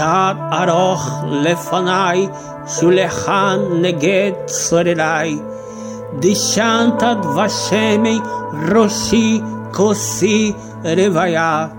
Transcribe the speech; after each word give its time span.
תת 0.00 0.36
ארוך 0.52 1.24
לפניי, 1.30 2.28
שולחן 2.66 3.58
נגד 3.80 4.32
צורריי. 4.46 5.38
Dishantad 6.20 7.22
Vashemi 7.36 8.18
Roshi 8.70 9.40
Kosi 9.70 10.54
Revaya 10.82 11.70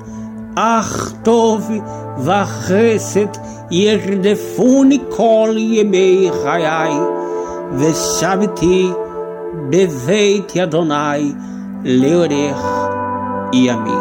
Achtov 0.56 1.64
Vacheset 2.20 3.34
Yerdefuni 3.72 5.10
Kol 5.10 5.56
Yemei 5.56 6.30
Chayai 6.30 6.96
Veshaviti 7.80 8.94
Beveit 9.72 10.50
Yadonai 10.52 11.34
Leorech 11.84 12.66
Yamin 13.54 14.01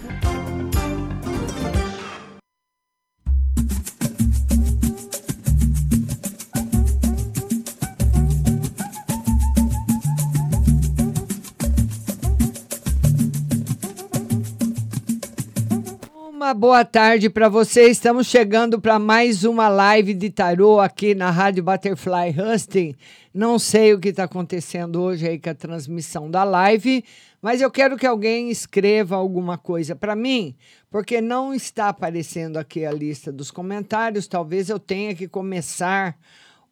Boa 16.61 16.85
tarde 16.85 17.27
para 17.27 17.49
você. 17.49 17.89
Estamos 17.89 18.27
chegando 18.27 18.79
para 18.79 18.99
mais 18.99 19.43
uma 19.43 19.67
live 19.67 20.13
de 20.13 20.29
tarô 20.29 20.79
aqui 20.79 21.15
na 21.15 21.31
Rádio 21.31 21.63
Butterfly 21.63 22.35
Husting. 22.39 22.95
Não 23.33 23.57
sei 23.57 23.95
o 23.95 23.99
que 23.99 24.09
está 24.09 24.25
acontecendo 24.25 25.01
hoje 25.01 25.27
aí 25.27 25.39
com 25.39 25.49
a 25.49 25.55
transmissão 25.55 26.29
da 26.29 26.43
live, 26.43 27.03
mas 27.41 27.61
eu 27.61 27.71
quero 27.71 27.97
que 27.97 28.05
alguém 28.05 28.51
escreva 28.51 29.15
alguma 29.15 29.57
coisa 29.57 29.95
para 29.95 30.15
mim, 30.15 30.55
porque 30.91 31.19
não 31.19 31.51
está 31.51 31.89
aparecendo 31.89 32.57
aqui 32.57 32.85
a 32.85 32.91
lista 32.91 33.31
dos 33.31 33.49
comentários. 33.49 34.27
Talvez 34.27 34.69
eu 34.69 34.77
tenha 34.77 35.15
que 35.15 35.27
começar 35.27 36.15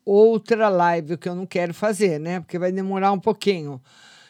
outra 0.06 0.70
live, 0.70 1.16
o 1.16 1.18
que 1.18 1.28
eu 1.28 1.34
não 1.34 1.48
quero 1.48 1.74
fazer, 1.74 2.20
né? 2.20 2.42
Porque 2.42 2.60
vai 2.60 2.72
demorar 2.72 3.12
um 3.12 3.20
pouquinho. 3.20 3.82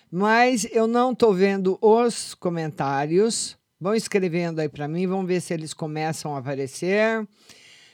Mas 0.10 0.66
eu 0.72 0.88
não 0.88 1.12
estou 1.12 1.34
vendo 1.34 1.78
os 1.82 2.34
comentários. 2.34 3.59
Vão 3.82 3.96
escrevendo 3.96 4.60
aí 4.60 4.68
para 4.68 4.90
mim, 4.90 5.08
vamos 5.08 5.26
ver 5.26 5.40
se 5.40 5.54
eles 5.54 5.74
começam 5.74 6.36
a 6.36 6.40
aparecer. 6.40 7.26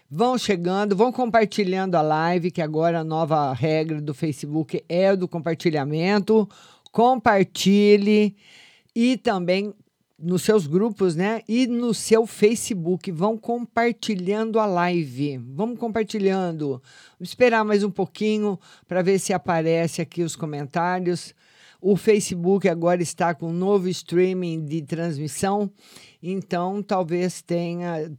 Vão 0.09 0.35
chegando, 0.35 0.95
vão 0.95 1.11
compartilhando 1.11 1.93
a 1.93 2.01
live, 2.01 2.49
que 2.49 2.61
agora 2.61 3.01
a 3.01 3.03
nova 3.03 3.53
regra 3.53 4.01
do 4.01 4.11
Facebook 4.11 4.83
é 4.89 5.15
do 5.15 5.27
compartilhamento. 5.27 6.49
Compartilhe 6.91 8.35
e 8.95 9.15
também 9.15 9.75
nos 10.17 10.41
seus 10.41 10.65
grupos, 10.65 11.15
né? 11.15 11.41
E 11.47 11.67
no 11.67 11.93
seu 11.93 12.25
Facebook. 12.25 13.11
Vão 13.11 13.37
compartilhando 13.37 14.59
a 14.59 14.65
live. 14.65 15.37
Vamos 15.37 15.77
compartilhando. 15.77 16.81
Vamos 17.19 17.29
esperar 17.29 17.63
mais 17.63 17.83
um 17.83 17.91
pouquinho 17.91 18.59
para 18.87 19.03
ver 19.03 19.19
se 19.19 19.33
aparece 19.33 20.01
aqui 20.01 20.23
os 20.23 20.35
comentários. 20.35 21.35
O 21.81 21.95
Facebook 21.95 22.67
agora 22.67 23.01
está 23.01 23.33
com 23.33 23.49
um 23.49 23.53
novo 23.53 23.87
streaming 23.89 24.65
de 24.65 24.81
transmissão, 24.81 25.69
então 26.21 26.81
talvez 26.81 27.41
tenha 27.41 28.11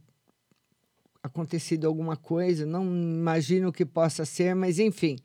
acontecido 1.21 1.85
alguma 1.85 2.15
coisa, 2.15 2.65
não 2.65 2.85
imagino 2.85 3.71
que 3.71 3.85
possa 3.85 4.25
ser, 4.25 4.55
mas 4.55 4.79
enfim. 4.79 5.17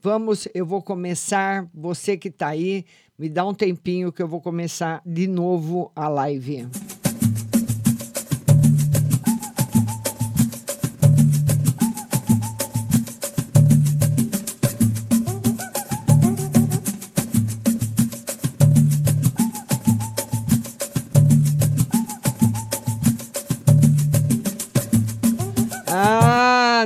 Vamos, 0.00 0.46
eu 0.54 0.66
vou 0.66 0.82
começar, 0.82 1.68
você 1.72 2.16
que 2.16 2.28
está 2.28 2.48
aí, 2.48 2.84
me 3.18 3.28
dá 3.28 3.46
um 3.46 3.54
tempinho 3.54 4.12
que 4.12 4.22
eu 4.22 4.28
vou 4.28 4.40
começar 4.40 5.00
de 5.04 5.26
novo 5.26 5.90
a 5.96 6.08
live. 6.08 6.68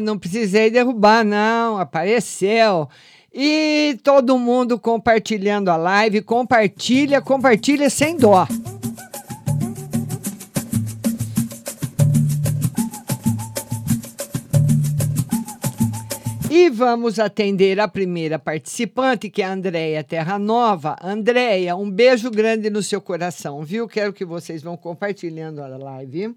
Não 0.00 0.18
precisei 0.18 0.70
derrubar, 0.70 1.24
não, 1.24 1.78
apareceu. 1.78 2.88
E 3.32 3.96
todo 4.02 4.38
mundo 4.38 4.78
compartilhando 4.78 5.70
a 5.70 5.76
live, 5.76 6.22
compartilha, 6.22 7.20
compartilha 7.20 7.88
sem 7.88 8.16
dó. 8.16 8.46
E 16.50 16.68
vamos 16.68 17.20
atender 17.20 17.78
a 17.78 17.86
primeira 17.86 18.36
participante, 18.36 19.30
que 19.30 19.40
é 19.40 19.44
a 19.44 19.52
Andréia 19.52 20.02
Terra 20.02 20.36
Nova. 20.36 20.96
Andréia, 21.00 21.76
um 21.76 21.88
beijo 21.88 22.28
grande 22.28 22.68
no 22.68 22.82
seu 22.82 23.00
coração, 23.00 23.62
viu? 23.62 23.86
Quero 23.86 24.12
que 24.12 24.24
vocês 24.24 24.60
vão 24.60 24.76
compartilhando 24.76 25.62
a 25.62 25.68
live. 25.68 26.34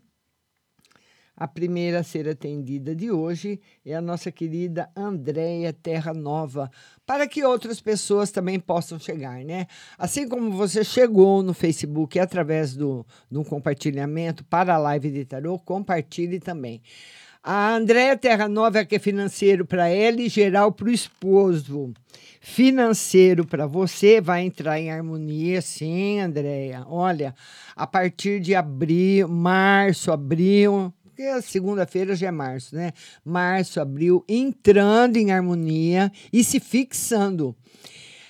A 1.36 1.48
primeira 1.48 2.00
a 2.00 2.04
ser 2.04 2.30
atendida 2.30 2.96
de 2.96 3.10
hoje 3.10 3.60
é 3.84 3.96
a 3.96 4.02
nossa 4.02 4.32
querida 4.32 4.88
Andréia 4.96 5.74
Terra 5.74 6.14
Nova, 6.14 6.70
para 7.08 7.28
que 7.28 7.44
outras 7.44 7.82
pessoas 7.82 8.30
também 8.30 8.60
possam 8.60 9.00
chegar, 9.00 9.44
né? 9.44 9.66
Assim 9.98 10.28
como 10.30 10.52
você 10.52 10.84
chegou 10.84 11.42
no 11.42 11.54
Facebook 11.54 12.20
através 12.20 12.76
do, 12.76 13.04
do 13.32 13.44
compartilhamento 13.44 14.44
para 14.44 14.76
a 14.76 14.78
live 14.78 15.10
de 15.10 15.26
tarô, 15.26 15.58
compartilhe 15.58 16.40
também. 16.40 16.84
A 17.42 17.76
Andréia 17.76 18.16
Terra 18.16 18.48
Nova 18.48 18.80
é 18.80 18.86
que 18.86 18.96
é 18.96 19.00
financeiro 19.00 19.66
para 19.66 19.90
ela 19.90 20.22
e 20.22 20.30
geral 20.30 20.72
para 20.72 20.88
o 20.88 20.92
esposo. 20.92 21.92
Financeiro 22.40 23.46
para 23.46 23.66
você 23.66 24.22
vai 24.22 24.44
entrar 24.44 24.80
em 24.80 24.92
harmonia, 24.92 25.62
sim, 25.62 26.20
Andréia. 26.20 26.86
Olha, 26.88 27.34
a 27.76 27.88
partir 27.88 28.40
de 28.40 28.56
abril, 28.56 29.28
março, 29.28 30.10
abril, 30.12 30.94
porque 31.14 31.30
a 31.30 31.44
segunda-feira 31.44 32.16
já 32.16 32.30
é 32.30 32.32
março, 32.32 32.76
né? 32.76 32.92
Março, 33.24 33.80
abril, 33.80 34.26
entrando 34.28 35.18
em 35.18 35.32
harmonia 35.32 36.12
e 36.32 36.44
se 36.44 36.60
fixando. 36.60 37.56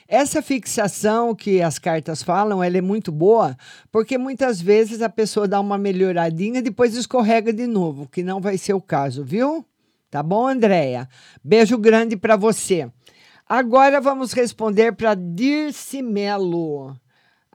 Essa 0.06 0.42
fixação 0.42 1.34
que 1.34 1.62
as 1.62 1.80
cartas 1.80 2.22
falam, 2.22 2.62
ela 2.62 2.78
é 2.78 2.82
muito 2.82 3.10
boa, 3.10 3.58
porque 3.90 4.18
muitas 4.18 4.62
vezes 4.62 5.02
a 5.02 5.08
pessoa 5.08 5.48
dá 5.48 5.62
uma 5.62 5.78
melhoradinha 5.78 6.60
e 6.60 6.62
depois 6.62 6.94
escorrega 6.94 7.54
de 7.54 7.66
novo, 7.66 8.06
que 8.06 8.22
não 8.22 8.42
vai 8.42 8.58
ser 8.58 8.74
o 8.74 8.82
caso, 8.82 9.24
viu? 9.24 9.66
Tá 10.12 10.22
bom, 10.22 10.46
Andréia? 10.46 11.08
Beijo 11.42 11.78
grande 11.78 12.18
para 12.18 12.36
você. 12.36 12.92
Agora 13.48 14.02
vamos 14.02 14.34
responder 14.34 14.92
para 14.92 15.16
Dirce 15.16 16.02
Melo. 16.02 16.94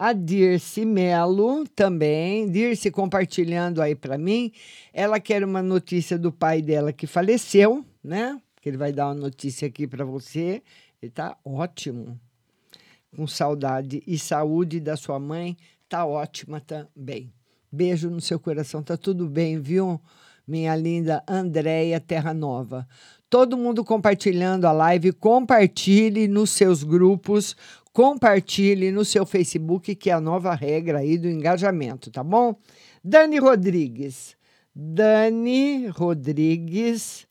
A 0.00 0.12
Dirce 0.12 0.84
Melo 0.84 1.66
também, 1.74 2.48
Dirce 2.48 2.88
compartilhando 2.88 3.82
aí 3.82 3.96
para 3.96 4.16
mim. 4.16 4.52
Ela 4.92 5.18
quer 5.18 5.42
uma 5.42 5.60
notícia 5.60 6.16
do 6.16 6.30
pai 6.30 6.62
dela 6.62 6.92
que 6.92 7.04
faleceu, 7.04 7.84
né? 8.02 8.40
Que 8.62 8.68
ele 8.68 8.76
vai 8.76 8.92
dar 8.92 9.08
uma 9.08 9.14
notícia 9.14 9.66
aqui 9.66 9.88
para 9.88 10.04
você. 10.04 10.62
Ele 11.02 11.10
tá 11.10 11.36
ótimo. 11.44 12.16
Com 13.16 13.26
saudade 13.26 14.00
e 14.06 14.16
saúde 14.16 14.78
da 14.78 14.96
sua 14.96 15.18
mãe, 15.18 15.56
tá 15.88 16.06
ótima 16.06 16.60
também. 16.60 17.32
Beijo 17.70 18.08
no 18.08 18.20
seu 18.20 18.38
coração, 18.38 18.84
tá 18.84 18.96
tudo 18.96 19.26
bem, 19.26 19.60
viu? 19.60 20.00
Minha 20.46 20.76
linda 20.76 21.24
Andréia 21.28 21.98
Terra 21.98 22.32
Nova. 22.32 22.86
Todo 23.28 23.58
mundo 23.58 23.84
compartilhando 23.84 24.64
a 24.64 24.72
live, 24.72 25.12
compartilhe 25.12 26.28
nos 26.28 26.50
seus 26.50 26.84
grupos, 26.84 27.56
compartilhe 27.98 28.92
no 28.92 29.04
seu 29.04 29.26
Facebook, 29.26 29.92
que 29.96 30.08
é 30.08 30.12
a 30.12 30.20
nova 30.20 30.54
regra 30.54 31.00
aí 31.00 31.18
do 31.18 31.28
engajamento, 31.28 32.12
tá 32.12 32.22
bom? 32.22 32.54
Dani 33.02 33.40
Rodrigues. 33.40 34.36
Dani 34.72 35.88
Rodrigues. 35.88 37.26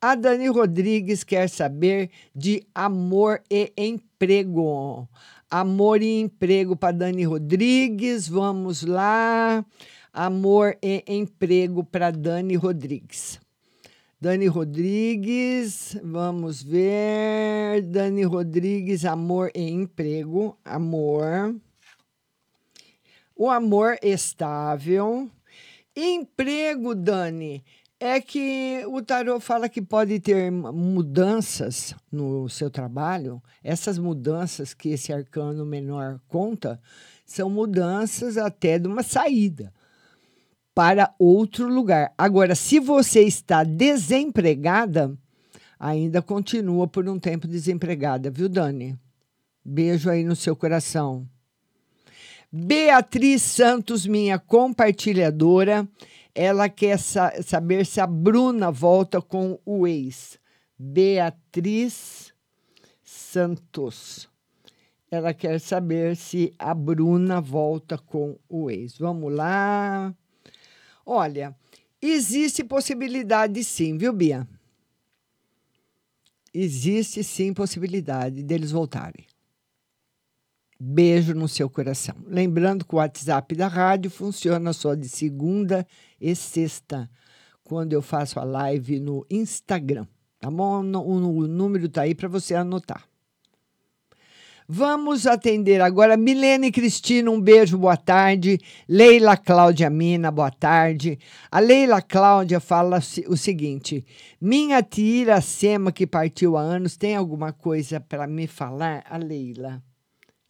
A 0.00 0.16
Dani 0.16 0.48
Rodrigues 0.48 1.22
quer 1.22 1.48
saber 1.48 2.10
de 2.34 2.66
amor 2.74 3.40
e 3.48 3.72
emprego. 3.78 5.08
Amor 5.48 6.02
e 6.02 6.18
emprego 6.18 6.74
para 6.74 6.96
Dani 6.96 7.22
Rodrigues. 7.22 8.26
Vamos 8.26 8.82
lá. 8.82 9.64
Amor 10.12 10.76
e 10.82 11.04
emprego 11.06 11.84
para 11.84 12.10
Dani 12.10 12.56
Rodrigues. 12.56 13.38
Dani 14.20 14.48
Rodrigues, 14.48 15.96
vamos 16.02 16.60
ver. 16.60 17.82
Dani 17.82 18.24
Rodrigues, 18.24 19.04
amor 19.04 19.48
e 19.54 19.70
emprego. 19.70 20.58
Amor. 20.64 21.54
O 23.36 23.48
amor 23.48 23.96
estável. 24.02 25.30
Emprego, 25.94 26.96
Dani, 26.96 27.64
é 28.00 28.20
que 28.20 28.82
o 28.88 29.00
tarô 29.00 29.38
fala 29.38 29.68
que 29.68 29.80
pode 29.80 30.18
ter 30.18 30.50
mudanças 30.50 31.94
no 32.10 32.48
seu 32.48 32.68
trabalho. 32.68 33.40
Essas 33.62 33.98
mudanças 33.98 34.74
que 34.74 34.88
esse 34.88 35.12
arcano 35.12 35.64
menor 35.64 36.20
conta 36.26 36.80
são 37.24 37.48
mudanças 37.48 38.36
até 38.36 38.80
de 38.80 38.88
uma 38.88 39.04
saída 39.04 39.72
para 40.78 41.12
outro 41.18 41.66
lugar. 41.66 42.14
Agora, 42.16 42.54
se 42.54 42.78
você 42.78 43.24
está 43.24 43.64
desempregada, 43.64 45.18
ainda 45.76 46.22
continua 46.22 46.86
por 46.86 47.08
um 47.08 47.18
tempo 47.18 47.48
desempregada, 47.48 48.30
viu, 48.30 48.48
Dani? 48.48 48.96
Beijo 49.64 50.08
aí 50.08 50.22
no 50.22 50.36
seu 50.36 50.54
coração. 50.54 51.28
Beatriz 52.52 53.42
Santos, 53.42 54.06
minha 54.06 54.38
compartilhadora, 54.38 55.84
ela 56.32 56.68
quer 56.68 56.96
sa 56.96 57.32
saber 57.42 57.84
se 57.84 58.00
a 58.00 58.06
Bruna 58.06 58.70
volta 58.70 59.20
com 59.20 59.58
o 59.66 59.84
ex. 59.84 60.38
Beatriz 60.78 62.32
Santos. 63.02 64.28
Ela 65.10 65.34
quer 65.34 65.58
saber 65.58 66.14
se 66.14 66.54
a 66.56 66.72
Bruna 66.72 67.40
volta 67.40 67.98
com 67.98 68.38
o 68.48 68.70
ex. 68.70 68.96
Vamos 68.96 69.34
lá. 69.34 70.14
Olha, 71.10 71.56
existe 72.02 72.62
possibilidade 72.62 73.64
sim, 73.64 73.96
viu, 73.96 74.12
Bia? 74.12 74.46
Existe 76.52 77.24
sim 77.24 77.54
possibilidade 77.54 78.42
deles 78.42 78.70
voltarem. 78.70 79.24
Beijo 80.78 81.32
no 81.32 81.48
seu 81.48 81.70
coração. 81.70 82.14
Lembrando 82.26 82.84
que 82.84 82.94
o 82.94 82.98
WhatsApp 82.98 83.54
da 83.54 83.68
rádio 83.68 84.10
funciona 84.10 84.74
só 84.74 84.94
de 84.94 85.08
segunda 85.08 85.86
e 86.20 86.36
sexta, 86.36 87.10
quando 87.64 87.94
eu 87.94 88.02
faço 88.02 88.38
a 88.38 88.44
live 88.44 89.00
no 89.00 89.26
Instagram. 89.30 90.06
Tá 90.38 90.50
bom? 90.50 90.80
O 90.80 91.46
número 91.46 91.88
tá 91.88 92.02
aí 92.02 92.14
para 92.14 92.28
você 92.28 92.54
anotar. 92.54 93.08
Vamos 94.70 95.26
atender 95.26 95.80
agora 95.80 96.14
Milene 96.14 96.70
Cristina, 96.70 97.30
um 97.30 97.40
beijo, 97.40 97.78
boa 97.78 97.96
tarde. 97.96 98.60
Leila 98.86 99.34
Cláudia 99.34 99.88
Mina, 99.88 100.30
boa 100.30 100.50
tarde. 100.50 101.18
A 101.50 101.58
Leila 101.58 102.02
Cláudia 102.02 102.60
fala 102.60 102.98
o 103.28 103.34
seguinte: 103.34 104.04
Minha 104.38 104.82
tia 104.82 105.22
Iracema, 105.22 105.90
que 105.90 106.06
partiu 106.06 106.58
há 106.58 106.60
anos, 106.60 106.98
tem 106.98 107.16
alguma 107.16 107.50
coisa 107.50 107.98
para 107.98 108.26
me 108.26 108.46
falar? 108.46 109.06
A 109.08 109.16
Leila. 109.16 109.82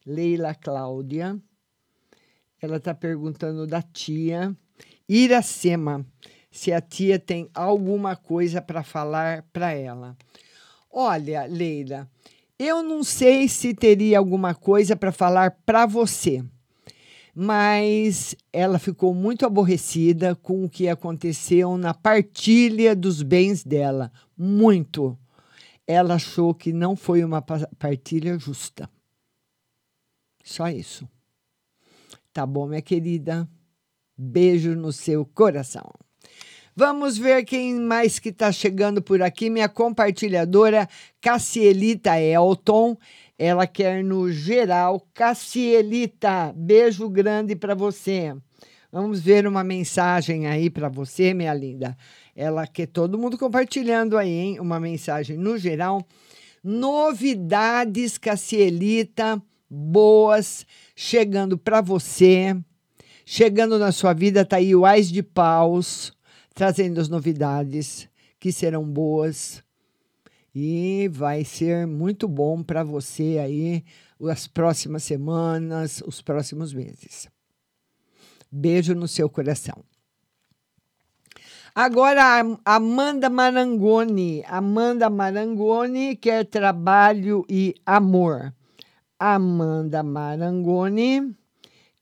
Leila 0.05 0.53
Cláudia. 0.53 1.41
Ela 2.61 2.79
está 2.79 2.93
perguntando 2.93 3.69
da 3.69 3.83
tia 3.83 4.53
Iracema, 5.09 6.05
se 6.51 6.73
a 6.73 6.81
tia 6.81 7.21
tem 7.21 7.49
alguma 7.55 8.17
coisa 8.17 8.61
para 8.61 8.83
falar 8.83 9.45
para 9.53 9.73
ela. 9.73 10.17
Olha, 10.91 11.47
Leila, 11.47 12.11
eu 12.59 12.83
não 12.83 13.05
sei 13.05 13.49
se 13.49 13.73
teria 13.73 14.19
alguma 14.19 14.55
coisa 14.55 14.97
para 14.97 15.13
falar 15.13 15.53
para 15.65 15.87
você, 15.87 16.45
mas 17.35 18.35
ela 18.53 18.81
ficou 18.81 19.15
muito 19.15 19.47
aborrecida 19.47 20.35
com 20.35 20.65
o 20.65 20.69
que 20.69 20.89
aconteceu 20.89 21.79
na 21.79 21.95
partilha 21.95 22.97
dos 22.97 23.23
bens 23.23 23.63
dela. 23.63 24.11
Muito. 24.37 25.17
Ela 25.87 26.15
achou 26.15 26.53
que 26.53 26.73
não 26.73 26.97
foi 26.97 27.23
uma 27.23 27.41
partilha 27.41 28.37
justa. 28.39 28.91
Só 30.43 30.69
isso. 30.69 31.09
Tá 32.33 32.45
bom, 32.45 32.67
minha 32.67 32.83
querida? 32.83 33.49
Beijo 34.17 34.75
no 34.75 34.93
seu 34.93 35.25
coração. 35.25 35.89
Vamos 36.81 37.19
ver 37.19 37.45
quem 37.45 37.75
mais 37.75 38.21
que 38.21 38.29
está 38.29 38.53
chegando 38.53 39.03
por 39.03 39.21
aqui. 39.21 39.51
Minha 39.51 39.69
compartilhadora 39.69 40.89
Cassielita 41.21 42.21
Elton. 42.21 42.97
Ela 43.37 43.67
quer 43.67 44.05
no 44.05 44.31
geral. 44.31 45.05
Cassielita, 45.13 46.55
beijo 46.55 47.09
grande 47.09 47.57
para 47.57 47.75
você. 47.75 48.33
Vamos 48.93 49.19
ver 49.19 49.45
uma 49.49 49.65
mensagem 49.65 50.47
aí 50.47 50.71
para 50.71 50.89
você, 50.89 51.35
minha 51.35 51.53
linda. 51.53 51.99
Ela 52.37 52.65
quer 52.65 52.87
todo 52.87 53.19
mundo 53.19 53.37
compartilhando 53.37 54.17
aí, 54.17 54.31
hein? 54.31 54.61
Uma 54.61 54.79
mensagem 54.79 55.37
no 55.37 55.59
geral. 55.59 56.07
Novidades, 56.63 58.17
Cassielita, 58.17 59.43
boas, 59.69 60.65
chegando 60.95 61.59
para 61.59 61.81
você. 61.81 62.57
Chegando 63.27 63.81
na 63.81 63.91
sua 63.91 64.13
vida, 64.13 64.45
tá 64.45 64.59
aí 64.59 64.77
o 64.77 64.87
Ais 64.87 65.11
de 65.11 65.25
Paus 65.25 66.17
trazendo 66.59 67.01
as 67.01 67.09
novidades 67.09 68.09
que 68.41 68.51
serão 68.51 68.83
boas 68.83 69.63
e 70.53 71.09
vai 71.13 71.45
ser 71.45 71.87
muito 71.87 72.27
bom 72.27 72.65
para 72.65 72.83
você 72.83 73.39
aí 73.41 73.85
as 74.29 74.49
próximas 74.49 75.05
semanas, 75.05 76.03
os 76.05 76.21
próximos 76.21 76.75
meses. 76.75 77.29
Beijo 78.51 78.93
no 78.93 79.07
seu 79.07 79.31
coração. 79.31 79.85
Agora, 81.73 82.41
Amanda 82.65 83.31
Marangoni. 83.31 84.43
Amanda 84.49 85.09
Marangoni 85.09 86.17
quer 86.17 86.45
trabalho 86.45 87.47
e 87.49 87.73
amor. 87.87 88.53
Amanda 89.17 90.03
Marangoni 90.03 91.37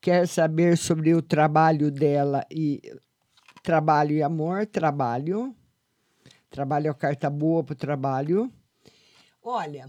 quer 0.00 0.26
saber 0.26 0.78
sobre 0.78 1.12
o 1.14 1.20
trabalho 1.20 1.90
dela 1.90 2.42
e 2.50 2.80
trabalho 3.66 4.16
e 4.16 4.22
amor, 4.22 4.64
trabalho. 4.64 5.52
Trabalho 6.48 6.86
é 6.86 6.90
a 6.90 6.94
carta 6.94 7.28
boa 7.28 7.64
para 7.64 7.72
o 7.72 7.76
trabalho. 7.76 8.52
Olha, 9.42 9.88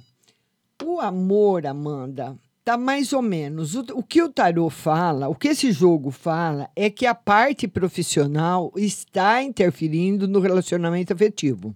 o 0.83 0.99
amor, 0.99 1.67
Amanda, 1.67 2.35
tá 2.65 2.75
mais 2.75 3.13
ou 3.13 3.21
menos. 3.21 3.75
O, 3.75 3.81
o 3.93 4.01
que 4.01 4.19
o 4.19 4.29
tarô 4.29 4.67
fala, 4.71 5.29
o 5.29 5.35
que 5.35 5.49
esse 5.49 5.71
jogo 5.71 6.09
fala, 6.09 6.71
é 6.75 6.89
que 6.89 7.05
a 7.05 7.13
parte 7.13 7.67
profissional 7.67 8.71
está 8.75 9.43
interferindo 9.43 10.27
no 10.27 10.39
relacionamento 10.39 11.13
afetivo. 11.13 11.75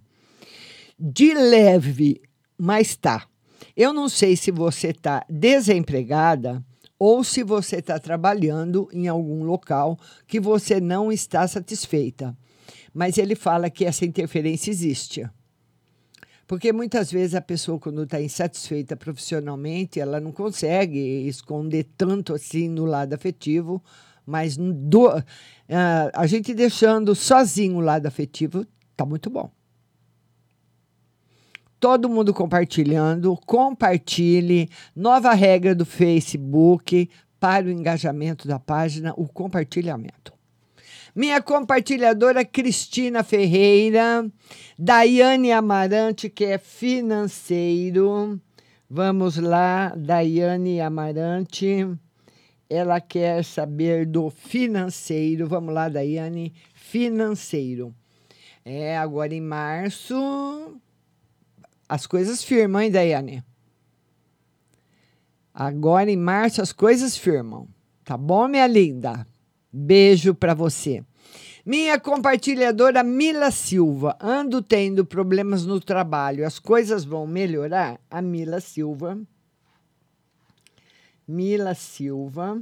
De 0.98 1.32
leve, 1.32 2.20
mas 2.58 2.96
tá. 2.96 3.28
Eu 3.76 3.92
não 3.92 4.08
sei 4.08 4.34
se 4.34 4.50
você 4.50 4.88
está 4.88 5.24
desempregada 5.30 6.64
ou 7.04 7.24
se 7.24 7.42
você 7.42 7.78
está 7.78 7.98
trabalhando 7.98 8.88
em 8.92 9.08
algum 9.08 9.42
local 9.42 9.98
que 10.24 10.38
você 10.38 10.80
não 10.80 11.10
está 11.10 11.48
satisfeita. 11.48 12.32
Mas 12.94 13.18
ele 13.18 13.34
fala 13.34 13.68
que 13.68 13.84
essa 13.84 14.04
interferência 14.04 14.70
existe. 14.70 15.28
Porque 16.46 16.72
muitas 16.72 17.10
vezes 17.10 17.34
a 17.34 17.40
pessoa, 17.40 17.76
quando 17.76 18.04
está 18.04 18.22
insatisfeita 18.22 18.94
profissionalmente, 18.94 19.98
ela 19.98 20.20
não 20.20 20.30
consegue 20.30 21.26
esconder 21.26 21.88
tanto 21.96 22.34
assim 22.34 22.68
no 22.68 22.84
lado 22.84 23.14
afetivo, 23.14 23.82
mas 24.24 24.56
do, 24.56 25.08
uh, 25.08 25.22
a 26.14 26.26
gente 26.28 26.54
deixando 26.54 27.16
sozinho 27.16 27.78
o 27.78 27.80
lado 27.80 28.06
afetivo, 28.06 28.64
tá 28.96 29.04
muito 29.04 29.28
bom. 29.28 29.50
Todo 31.82 32.08
mundo 32.08 32.32
compartilhando, 32.32 33.36
compartilhe. 33.44 34.70
Nova 34.94 35.32
regra 35.32 35.74
do 35.74 35.84
Facebook 35.84 37.10
para 37.40 37.66
o 37.66 37.70
engajamento 37.72 38.46
da 38.46 38.56
página, 38.56 39.12
o 39.16 39.26
compartilhamento. 39.26 40.32
Minha 41.12 41.42
compartilhadora 41.42 42.44
Cristina 42.44 43.24
Ferreira, 43.24 44.24
Daiane 44.78 45.50
Amarante, 45.50 46.30
que 46.30 46.44
é 46.44 46.56
financeiro. 46.56 48.40
Vamos 48.88 49.36
lá, 49.36 49.92
Daiane 49.96 50.80
Amarante. 50.80 51.84
Ela 52.70 53.00
quer 53.00 53.44
saber 53.44 54.06
do 54.06 54.30
financeiro. 54.30 55.48
Vamos 55.48 55.74
lá, 55.74 55.88
Daiane, 55.88 56.54
financeiro. 56.74 57.92
É, 58.64 58.96
agora 58.96 59.34
em 59.34 59.40
março. 59.40 60.14
As 61.92 62.06
coisas 62.06 62.42
firmam, 62.42 62.80
hein, 62.80 62.90
Daiane? 62.90 63.44
Agora 65.52 66.10
em 66.10 66.16
março 66.16 66.62
as 66.62 66.72
coisas 66.72 67.18
firmam. 67.18 67.68
Tá 68.02 68.16
bom, 68.16 68.48
minha 68.48 68.66
linda? 68.66 69.26
Beijo 69.70 70.34
para 70.34 70.54
você. 70.54 71.04
Minha 71.66 72.00
compartilhadora 72.00 73.02
Mila 73.02 73.50
Silva. 73.50 74.16
Ando 74.18 74.62
tendo 74.62 75.04
problemas 75.04 75.66
no 75.66 75.78
trabalho. 75.78 76.46
As 76.46 76.58
coisas 76.58 77.04
vão 77.04 77.26
melhorar? 77.26 78.00
A 78.10 78.22
Mila 78.22 78.58
Silva. 78.58 79.20
Mila 81.28 81.74
Silva. 81.74 82.58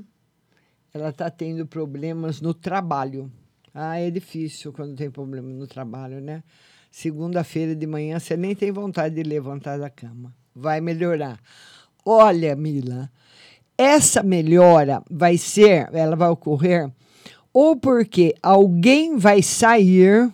Ela 0.93 1.11
está 1.11 1.31
tendo 1.31 1.65
problemas 1.69 2.41
no 2.41 2.53
trabalho. 2.53 3.31
Ah, 3.73 3.97
é 3.97 4.11
difícil 4.11 4.73
quando 4.73 4.97
tem 4.97 5.09
problema 5.09 5.49
no 5.49 5.69
trabalho, 5.69 6.21
né? 6.21 6.43
Segunda-feira 6.91 7.75
de 7.75 7.87
manhã 7.87 8.19
você 8.19 8.37
nem 8.37 8.55
tem 8.55 8.73
vontade 8.73 9.15
de 9.15 9.23
levantar 9.23 9.79
da 9.79 9.89
cama. 9.89 10.35
Vai 10.55 10.81
melhorar. 10.81 11.39
Olha, 12.05 12.57
Mila, 12.57 13.11
essa 13.79 14.23
melhora 14.23 15.03
vai 15.11 15.39
ser, 15.39 15.89
ela 15.93 16.17
vai 16.17 16.29
ocorrer 16.29 16.91
ou 17.53 17.77
porque 17.77 18.35
alguém 18.43 19.17
vai 19.17 19.43
sair 19.43 20.33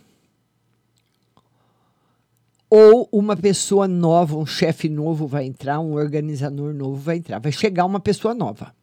ou 2.69 3.09
uma 3.13 3.37
pessoa 3.37 3.87
nova, 3.87 4.37
um 4.37 4.45
chefe 4.45 4.89
novo 4.89 5.27
vai 5.27 5.47
entrar, 5.47 5.81
um 5.81 5.93
organizador 5.95 6.75
novo 6.75 6.97
vai 6.97 7.17
entrar, 7.17 7.39
vai 7.39 7.53
chegar 7.53 7.85
uma 7.85 8.01
pessoa 8.01 8.35
nova. 8.35 8.75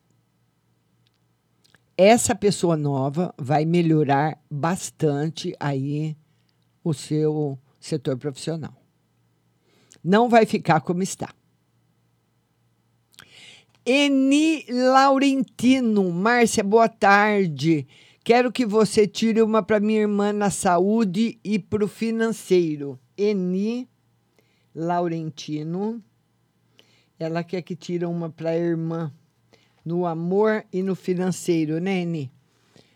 Essa 1.96 2.34
pessoa 2.34 2.76
nova 2.76 3.34
vai 3.38 3.66
melhorar 3.66 4.40
bastante 4.50 5.56
aí 5.60 6.16
o 6.84 6.94
seu 6.94 7.60
setor 7.84 8.18
profissional. 8.18 8.74
Não 10.02 10.30
vai 10.30 10.46
ficar 10.46 10.80
como 10.80 11.04
está. 11.04 11.34
Eni 13.86 14.66
Laurentino, 14.70 16.10
Márcia, 16.10 16.64
boa 16.64 16.88
tarde. 16.88 17.86
Quero 18.24 18.54
que 18.54 18.66
você 18.66 19.06
tire 19.06 19.42
uma 19.42 19.62
para 19.62 19.82
minha 19.82 20.00
irmã 20.00 20.32
na 20.32 20.50
saúde 20.50 21.38
e 21.44 21.60
para 21.60 21.84
o 21.84 21.88
financeiro. 21.90 22.98
Eni 23.18 23.90
Laurentino. 24.74 26.02
Ela 27.20 27.44
quer 27.44 27.62
que 27.64 27.76
tire 27.76 28.06
uma 28.06 28.30
para 28.30 28.52
a 28.52 28.58
irmã 28.58 29.14
no 29.84 30.06
amor 30.06 30.66
e 30.72 30.82
no 30.82 30.96
financeiro, 30.96 31.82
né, 31.82 32.00
Eni? 32.00 32.32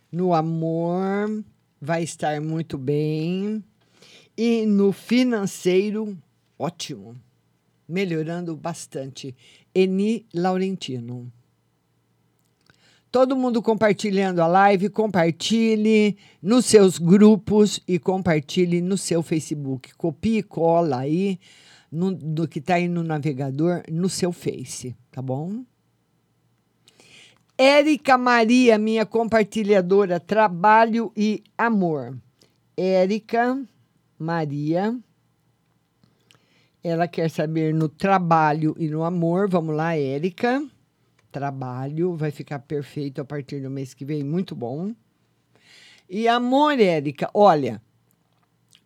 No 0.10 0.34
amor 0.34 1.44
vai 1.82 2.04
estar 2.04 2.40
muito 2.40 2.78
bem. 2.78 3.62
E 4.38 4.66
no 4.68 4.92
financeiro, 4.92 6.16
ótimo. 6.60 7.16
Melhorando 7.90 8.56
bastante. 8.56 9.36
Eni 9.74 10.26
Laurentino. 10.34 11.32
Todo 13.10 13.36
mundo 13.36 13.62
compartilhando 13.64 14.42
a 14.42 14.48
live, 14.48 14.90
compartilhe 14.90 16.18
nos 16.42 16.66
seus 16.66 17.00
grupos 17.00 17.80
e 17.88 17.98
compartilhe 17.98 18.82
no 18.82 18.98
seu 18.98 19.24
Facebook. 19.24 19.96
Copie 19.96 20.40
e 20.40 20.44
cola 20.44 21.00
aí 21.00 21.40
no, 21.92 22.14
do 22.14 22.48
que 22.48 22.60
está 22.60 22.76
aí 22.76 22.88
no 22.88 23.02
navegador, 23.04 23.82
no 23.90 24.10
seu 24.10 24.32
Face, 24.32 24.96
tá 25.10 25.22
bom? 25.22 25.64
Érica 27.58 28.18
Maria, 28.18 28.78
minha 28.78 29.06
compartilhadora, 29.06 30.20
trabalho 30.20 31.12
e 31.16 31.44
amor. 31.58 32.16
Érica 32.76 33.58
Maria, 34.18 34.98
ela 36.84 37.08
quer 37.08 37.30
saber 37.30 37.74
no 37.74 37.90
trabalho 37.90 38.76
e 38.78 38.88
no 38.88 39.04
amor. 39.04 39.50
Vamos 39.50 39.76
lá, 39.76 39.96
Érica 39.96 40.62
trabalho, 41.38 42.16
vai 42.16 42.32
ficar 42.32 42.60
perfeito 42.60 43.22
a 43.22 43.26
partir 43.26 43.62
do 43.62 43.70
mês 43.70 43.94
que 43.94 44.04
vem, 44.04 44.24
muito 44.24 44.56
bom. 44.56 44.92
E 46.10 46.28
amor, 46.28 46.80
Érica, 46.80 47.30
olha, 47.32 47.80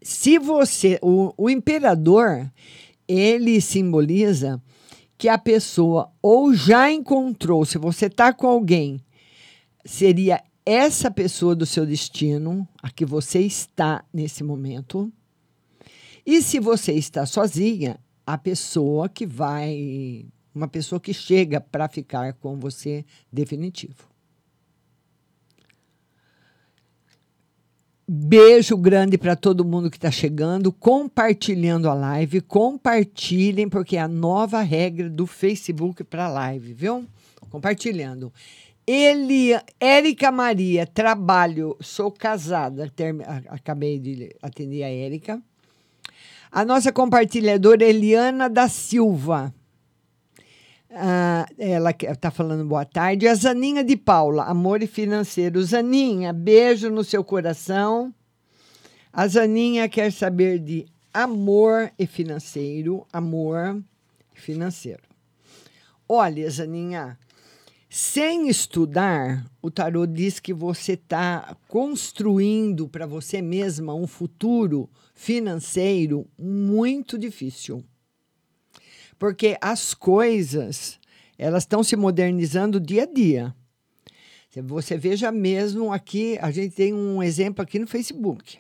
se 0.02 0.38
você, 0.38 1.00
o, 1.02 1.34
o 1.38 1.50
imperador, 1.50 2.52
ele 3.08 3.62
simboliza 3.62 4.62
que 5.18 5.30
a 5.30 5.38
pessoa 5.38 6.12
ou 6.22 6.54
já 6.54 6.92
encontrou, 6.92 7.64
se 7.64 7.78
você 7.78 8.08
está 8.08 8.34
com 8.34 8.48
alguém, 8.48 9.00
seria 9.86 10.44
essa 10.66 11.10
pessoa 11.10 11.56
do 11.56 11.66
seu 11.66 11.86
destino, 11.86 12.68
a 12.84 12.90
que 12.90 13.06
você 13.06 13.40
está 13.40 14.04
nesse 14.12 14.44
momento. 14.44 15.12
E 16.26 16.42
se 16.42 16.60
você 16.60 16.94
está 16.94 17.26
sozinha, 17.26 18.00
a 18.26 18.38
pessoa 18.38 19.10
que 19.10 19.26
vai 19.26 20.26
uma 20.54 20.68
pessoa 20.68 21.00
que 21.00 21.14
chega 21.14 21.62
para 21.62 21.88
ficar 21.88 22.34
com 22.34 22.58
você 22.60 23.06
definitivo. 23.32 24.10
Beijo 28.14 28.76
grande 28.76 29.18
para 29.18 29.38
todo 29.38 29.64
mundo 29.64 29.90
que 29.90 29.96
está 29.96 30.12
chegando, 30.12 30.74
compartilhando 30.74 31.90
a 31.90 31.94
live, 31.94 32.42
compartilhem, 32.42 33.70
porque 33.70 33.96
é 33.96 34.02
a 34.02 34.08
nova 34.08 34.62
regra 34.62 35.10
do 35.10 35.26
Facebook 35.26 36.04
para 36.04 36.28
live, 36.28 36.74
viu? 36.74 37.06
Compartilhando. 37.50 38.34
Ele, 38.86 39.52
Érica 39.80 40.30
Maria, 40.30 40.86
trabalho, 40.86 41.78
sou 41.80 42.12
casada, 42.12 42.90
term, 42.90 43.22
acabei 43.48 43.98
de 43.98 44.36
atender 44.42 44.84
a 44.84 44.90
Érica. 44.90 45.42
A 46.52 46.66
nossa 46.66 46.92
compartilhadora 46.92 47.86
Eliana 47.86 48.50
da 48.50 48.68
Silva. 48.68 49.54
Ah, 50.90 51.48
ela 51.58 51.92
está 51.92 52.30
falando 52.30 52.66
boa 52.66 52.84
tarde. 52.84 53.26
A 53.26 53.34
Zaninha 53.34 53.86
de 53.86 53.96
Paula, 53.96 54.44
amor 54.44 54.84
e 54.84 54.88
financeiro. 54.88 55.64
Zaninha, 55.64 56.34
beijo 56.34 56.90
no 56.90 57.06
seu 57.06 57.24
coração. 57.24 58.14
A 59.14 59.26
Zaninha 59.30 59.88
quer 59.88 60.12
saber 60.12 60.60
de 60.60 60.86
amor 61.14 61.90
e 61.98 62.06
financeiro. 62.06 63.08
Amor 63.14 63.82
e 64.36 64.40
financeiro. 64.40 65.04
Olha, 66.06 66.50
Zaninha, 66.50 67.18
Sem 67.90 68.50
estudar, 68.50 69.46
o 69.62 69.72
tarô 69.72 70.06
diz 70.06 70.40
que 70.40 70.54
você 70.54 70.94
está 70.94 71.56
construindo 71.68 72.88
para 72.88 73.06
você 73.06 73.42
mesma 73.42 73.94
um 73.94 74.08
futuro 74.08 74.90
financeiro 75.14 76.28
muito 76.38 77.18
difícil. 77.18 77.84
Porque 79.20 79.58
as 79.62 79.94
coisas, 79.94 81.00
elas 81.38 81.64
estão 81.64 81.84
se 81.84 81.96
modernizando 81.96 82.80
dia 82.80 83.04
a 83.04 83.06
dia. 83.06 83.56
Você 84.64 84.98
veja 84.98 85.32
mesmo 85.32 85.94
aqui, 85.94 86.38
a 86.42 86.52
gente 86.52 86.76
tem 86.76 86.94
um 86.94 87.24
exemplo 87.24 87.62
aqui 87.62 87.80
no 87.80 87.88
Facebook. 87.88 88.60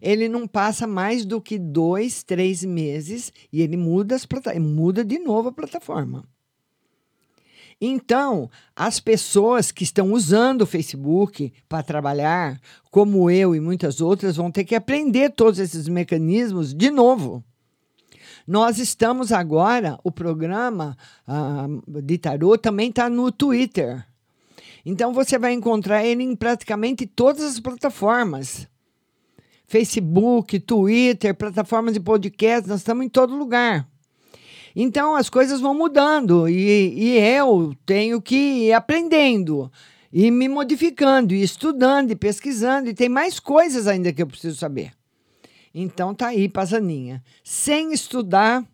Ele 0.00 0.28
não 0.28 0.46
passa 0.46 0.86
mais 0.86 1.24
do 1.24 1.40
que 1.40 1.58
dois, 1.58 2.22
três 2.22 2.62
meses 2.64 3.32
e 3.52 3.62
ele 3.62 3.76
muda, 3.76 4.16
as 4.16 4.26
muda 4.60 5.04
de 5.04 5.18
novo 5.18 5.48
a 5.48 5.52
plataforma. 5.52 6.28
Então, 7.80 8.50
as 8.74 8.98
pessoas 8.98 9.70
que 9.70 9.84
estão 9.84 10.12
usando 10.12 10.62
o 10.62 10.66
Facebook 10.66 11.52
para 11.68 11.82
trabalhar, 11.82 12.60
como 12.90 13.30
eu 13.30 13.54
e 13.54 13.60
muitas 13.60 14.00
outras, 14.00 14.36
vão 14.36 14.50
ter 14.50 14.64
que 14.64 14.74
aprender 14.74 15.30
todos 15.30 15.60
esses 15.60 15.86
mecanismos 15.88 16.74
de 16.74 16.90
novo. 16.90 17.44
Nós 18.46 18.78
estamos 18.78 19.30
agora, 19.30 19.98
o 20.02 20.10
programa 20.10 20.96
ah, 21.26 21.66
de 22.02 22.18
tarô 22.18 22.58
também 22.58 22.88
está 22.88 23.08
no 23.08 23.30
Twitter. 23.30 24.04
Então 24.84 25.12
você 25.12 25.38
vai 25.38 25.52
encontrar 25.52 26.04
ele 26.04 26.22
em 26.22 26.34
praticamente 26.34 27.06
todas 27.06 27.44
as 27.44 27.60
plataformas. 27.60 28.66
Facebook, 29.66 30.58
Twitter, 30.60 31.34
plataformas 31.34 31.92
de 31.92 32.00
podcast, 32.00 32.66
nós 32.66 32.80
estamos 32.80 33.04
em 33.04 33.08
todo 33.08 33.36
lugar. 33.36 33.86
Então 34.80 35.16
as 35.16 35.28
coisas 35.28 35.60
vão 35.60 35.74
mudando 35.74 36.48
e, 36.48 36.94
e 36.96 37.18
eu 37.18 37.74
tenho 37.84 38.22
que 38.22 38.36
ir 38.36 38.72
aprendendo 38.72 39.72
e 40.12 40.30
me 40.30 40.48
modificando, 40.48 41.34
e 41.34 41.42
estudando, 41.42 42.12
e 42.12 42.14
pesquisando, 42.14 42.88
e 42.88 42.94
tem 42.94 43.08
mais 43.08 43.40
coisas 43.40 43.88
ainda 43.88 44.12
que 44.12 44.22
eu 44.22 44.26
preciso 44.28 44.56
saber. 44.56 44.92
Então 45.74 46.14
tá 46.14 46.28
aí, 46.28 46.48
Pazaninha. 46.48 47.24
Sem 47.42 47.92
estudar, 47.92 48.64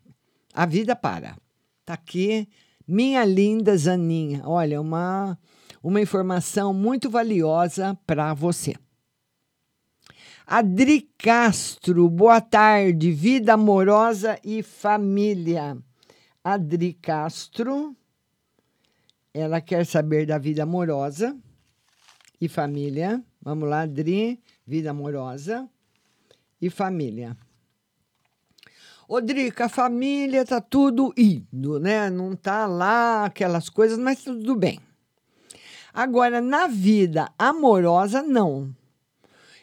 a 0.53 0.67
vida 0.67 0.95
para. 0.95 1.35
Tá 1.83 1.95
aqui, 1.95 2.47
minha 2.87 3.25
linda 3.25 3.75
Zaninha. 3.75 4.43
Olha, 4.45 4.79
uma, 4.79 5.35
uma 5.81 5.99
informação 5.99 6.71
muito 6.71 7.09
valiosa 7.09 7.97
para 8.05 8.31
você. 8.35 8.75
Adri 10.45 11.09
Castro, 11.17 12.07
boa 12.07 12.39
tarde, 12.39 13.11
vida 13.11 13.55
amorosa 13.55 14.39
e 14.43 14.61
família. 14.61 15.75
Adri 16.47 16.93
Castro, 16.93 17.95
ela 19.33 19.59
quer 19.59 19.83
saber 19.83 20.27
da 20.27 20.37
vida 20.37 20.61
amorosa 20.61 21.35
e 22.39 22.47
família. 22.47 23.19
Vamos 23.41 23.67
lá, 23.67 23.81
Adri, 23.81 24.39
vida 24.63 24.91
amorosa 24.91 25.67
e 26.61 26.69
família. 26.69 27.35
Ô, 29.07 29.19
Drica, 29.19 29.65
a 29.65 29.69
família 29.69 30.45
tá 30.45 30.61
tudo 30.61 31.11
indo, 31.17 31.79
né? 31.79 32.11
Não 32.11 32.35
tá 32.35 32.67
lá 32.67 33.25
aquelas 33.25 33.67
coisas, 33.67 33.97
mas 33.97 34.23
tá 34.23 34.31
tudo 34.31 34.55
bem. 34.55 34.79
Agora, 35.91 36.41
na 36.41 36.67
vida 36.67 37.33
amorosa, 37.39 38.21
não. 38.21 38.71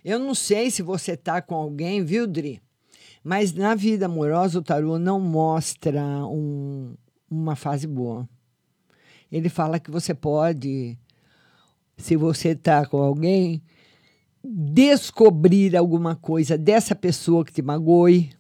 Eu 0.05 0.19
não 0.19 0.35
sei 0.35 0.69
se 0.69 0.83
você 0.83 1.17
tá 1.17 1.41
com 1.41 1.55
alguém, 1.55 2.05
viu, 2.05 2.27
Dri? 2.27 2.61
Mas 3.23 3.53
na 3.53 3.75
vida 3.75 4.07
amorosa, 4.07 4.59
o 4.59 4.63
tarô 4.63 4.99
não 4.99 5.21
mostra 5.21 6.03
um, 6.27 6.95
uma 7.31 7.55
fase 7.55 7.87
boa. 7.87 8.29
Ele 9.31 9.49
fala 9.49 9.79
que 9.79 9.91
você 9.91 10.13
pode, 10.13 10.99
se 11.97 12.17
você 12.17 12.55
tá 12.55 12.85
com 12.85 12.99
alguém, 12.99 13.63
descobrir 14.45 15.77
alguma 15.77 16.17
coisa 16.17 16.59
dessa 16.59 16.95
pessoa 16.95 17.45
que 17.45 17.53
te 17.53 17.63
magoe. 17.63 18.31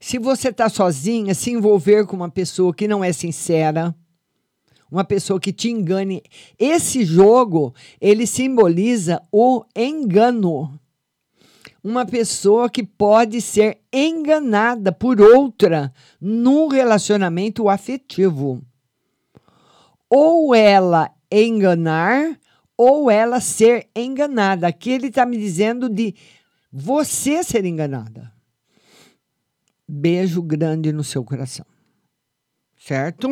Se 0.00 0.18
você 0.18 0.48
está 0.48 0.68
sozinha, 0.68 1.34
se 1.34 1.52
envolver 1.52 2.04
com 2.06 2.16
uma 2.16 2.30
pessoa 2.30 2.74
que 2.74 2.88
não 2.88 3.04
é 3.04 3.12
sincera, 3.12 3.94
uma 4.90 5.04
pessoa 5.04 5.40
que 5.40 5.52
te 5.52 5.70
engane. 5.70 6.22
Esse 6.58 7.04
jogo, 7.04 7.72
ele 8.00 8.26
simboliza 8.26 9.22
o 9.30 9.64
engano. 9.74 10.78
Uma 11.82 12.06
pessoa 12.06 12.70
que 12.70 12.84
pode 12.84 13.40
ser 13.40 13.80
enganada 13.92 14.92
por 14.92 15.20
outra 15.20 15.92
num 16.20 16.68
relacionamento 16.68 17.68
afetivo. 17.68 18.62
Ou 20.08 20.54
ela 20.54 21.10
enganar, 21.30 22.38
ou 22.76 23.10
ela 23.10 23.40
ser 23.40 23.88
enganada. 23.96 24.68
Aqui 24.68 24.90
ele 24.90 25.08
está 25.08 25.26
me 25.26 25.36
dizendo 25.36 25.88
de 25.88 26.14
você 26.70 27.42
ser 27.42 27.64
enganada. 27.64 28.32
Beijo 29.88 30.40
grande 30.40 30.92
no 30.92 31.02
seu 31.02 31.24
coração. 31.24 31.66
Certo? 32.78 33.28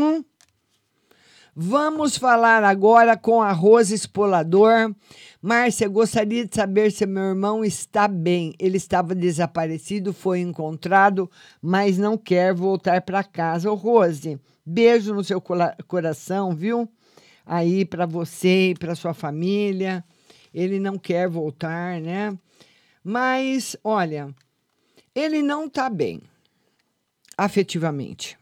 Vamos 1.55 2.17
falar 2.17 2.63
agora 2.63 3.17
com 3.17 3.43
a 3.43 3.53
Rosa 3.53 3.95
Espolador. 3.95 4.95
Márcia, 5.43 5.89
gostaria 5.89 6.45
de 6.47 6.55
saber 6.55 6.93
se 6.93 7.07
meu 7.07 7.23
irmão 7.23 7.65
está 7.65 8.07
bem. 8.07 8.55
Ele 8.59 8.77
estava 8.77 9.15
desaparecido, 9.15 10.13
foi 10.13 10.41
encontrado, 10.41 11.31
mas 11.63 11.97
não 11.97 12.19
quer 12.19 12.53
voltar 12.53 13.01
para 13.01 13.25
casa. 13.25 13.71
Ô, 13.71 13.75
Rose, 13.75 14.39
beijo 14.67 15.15
no 15.15 15.25
seu 15.25 15.43
coração, 15.87 16.55
viu? 16.55 16.87
Aí 17.47 17.87
para 17.87 18.05
você 18.05 18.71
e 18.71 18.75
para 18.75 18.95
sua 18.95 19.15
família. 19.15 20.05
Ele 20.53 20.79
não 20.79 20.99
quer 20.99 21.27
voltar, 21.27 21.99
né? 22.03 22.37
Mas, 23.03 23.75
olha, 23.83 24.35
ele 25.15 25.43
não 25.43 25.67
está 25.67 25.89
bem 25.89 26.21
afetivamente. 27.39 28.39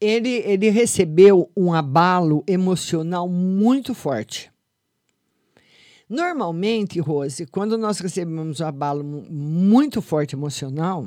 Ele, 0.00 0.30
ele 0.46 0.70
recebeu 0.70 1.50
um 1.54 1.74
abalo 1.74 2.42
emocional 2.46 3.28
muito 3.28 3.94
forte. 3.94 4.53
Normalmente, 6.08 7.00
Rose, 7.00 7.46
quando 7.46 7.78
nós 7.78 7.98
recebemos 7.98 8.60
um 8.60 8.66
abalo 8.66 9.02
muito 9.02 10.02
forte 10.02 10.34
emocional, 10.34 11.06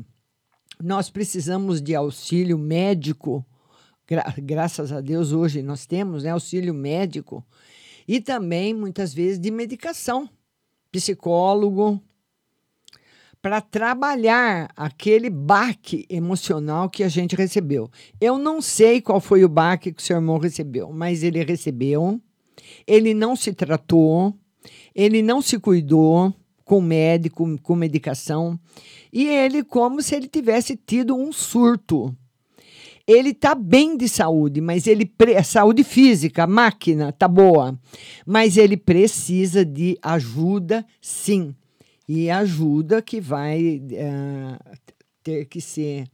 nós 0.81 1.09
precisamos 1.09 1.81
de 1.81 1.95
auxílio 1.95 2.57
médico. 2.57 3.45
Gra 4.07 4.33
graças 4.37 4.91
a 4.91 5.01
Deus, 5.01 5.31
hoje 5.31 5.61
nós 5.61 5.85
temos 5.85 6.23
né, 6.23 6.31
auxílio 6.31 6.73
médico 6.73 7.45
e 8.07 8.21
também, 8.21 8.73
muitas 8.73 9.13
vezes, 9.13 9.37
de 9.37 9.51
medicação, 9.51 10.29
psicólogo, 10.91 12.01
para 13.41 13.61
trabalhar 13.61 14.71
aquele 14.75 15.29
baque 15.29 16.05
emocional 16.09 16.89
que 16.89 17.03
a 17.03 17.09
gente 17.09 17.35
recebeu. 17.35 17.89
Eu 18.19 18.37
não 18.37 18.61
sei 18.61 19.01
qual 19.01 19.19
foi 19.19 19.43
o 19.43 19.49
baque 19.49 19.91
que 19.91 20.01
o 20.01 20.05
seu 20.05 20.15
irmão 20.15 20.37
recebeu, 20.37 20.91
mas 20.91 21.21
ele 21.21 21.43
recebeu, 21.43 22.19
ele 22.85 23.13
não 23.13 23.35
se 23.35 23.53
tratou, 23.53 24.33
ele 24.97 25.21
não 25.21 25.41
se 25.41 25.57
cuidou 25.57 26.33
com 26.65 26.81
médico, 26.81 27.57
com 27.61 27.75
medicação, 27.75 28.59
e 29.13 29.27
ele 29.27 29.63
como 29.63 30.01
se 30.01 30.15
ele 30.15 30.27
tivesse 30.27 30.75
tido 30.75 31.15
um 31.15 31.31
surto. 31.31 32.13
Ele 33.07 33.29
está 33.29 33.55
bem 33.55 33.95
de 33.95 34.09
saúde, 34.09 34.59
mas 34.59 34.85
ele 34.85 35.09
saúde 35.45 35.85
física, 35.85 36.43
a 36.43 36.47
máquina 36.47 37.13
tá 37.13 37.25
boa, 37.25 37.79
mas 38.25 38.57
ele 38.57 38.75
precisa 38.75 39.63
de 39.63 39.97
ajuda, 40.01 40.85
sim 40.99 41.55
e 42.07 42.29
ajuda 42.29 43.01
que 43.01 43.19
vai 43.19 43.81
uh, 43.81 44.77
ter 45.21 45.45
que 45.45 45.59
ser 45.59 46.07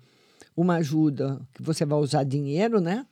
uma 0.56 0.78
ajuda 0.78 1.40
que 1.54 1.62
você 1.62 1.86
vai 1.86 2.00
usar 2.00 2.24
dinheiro, 2.24 2.82
né? 2.82 3.06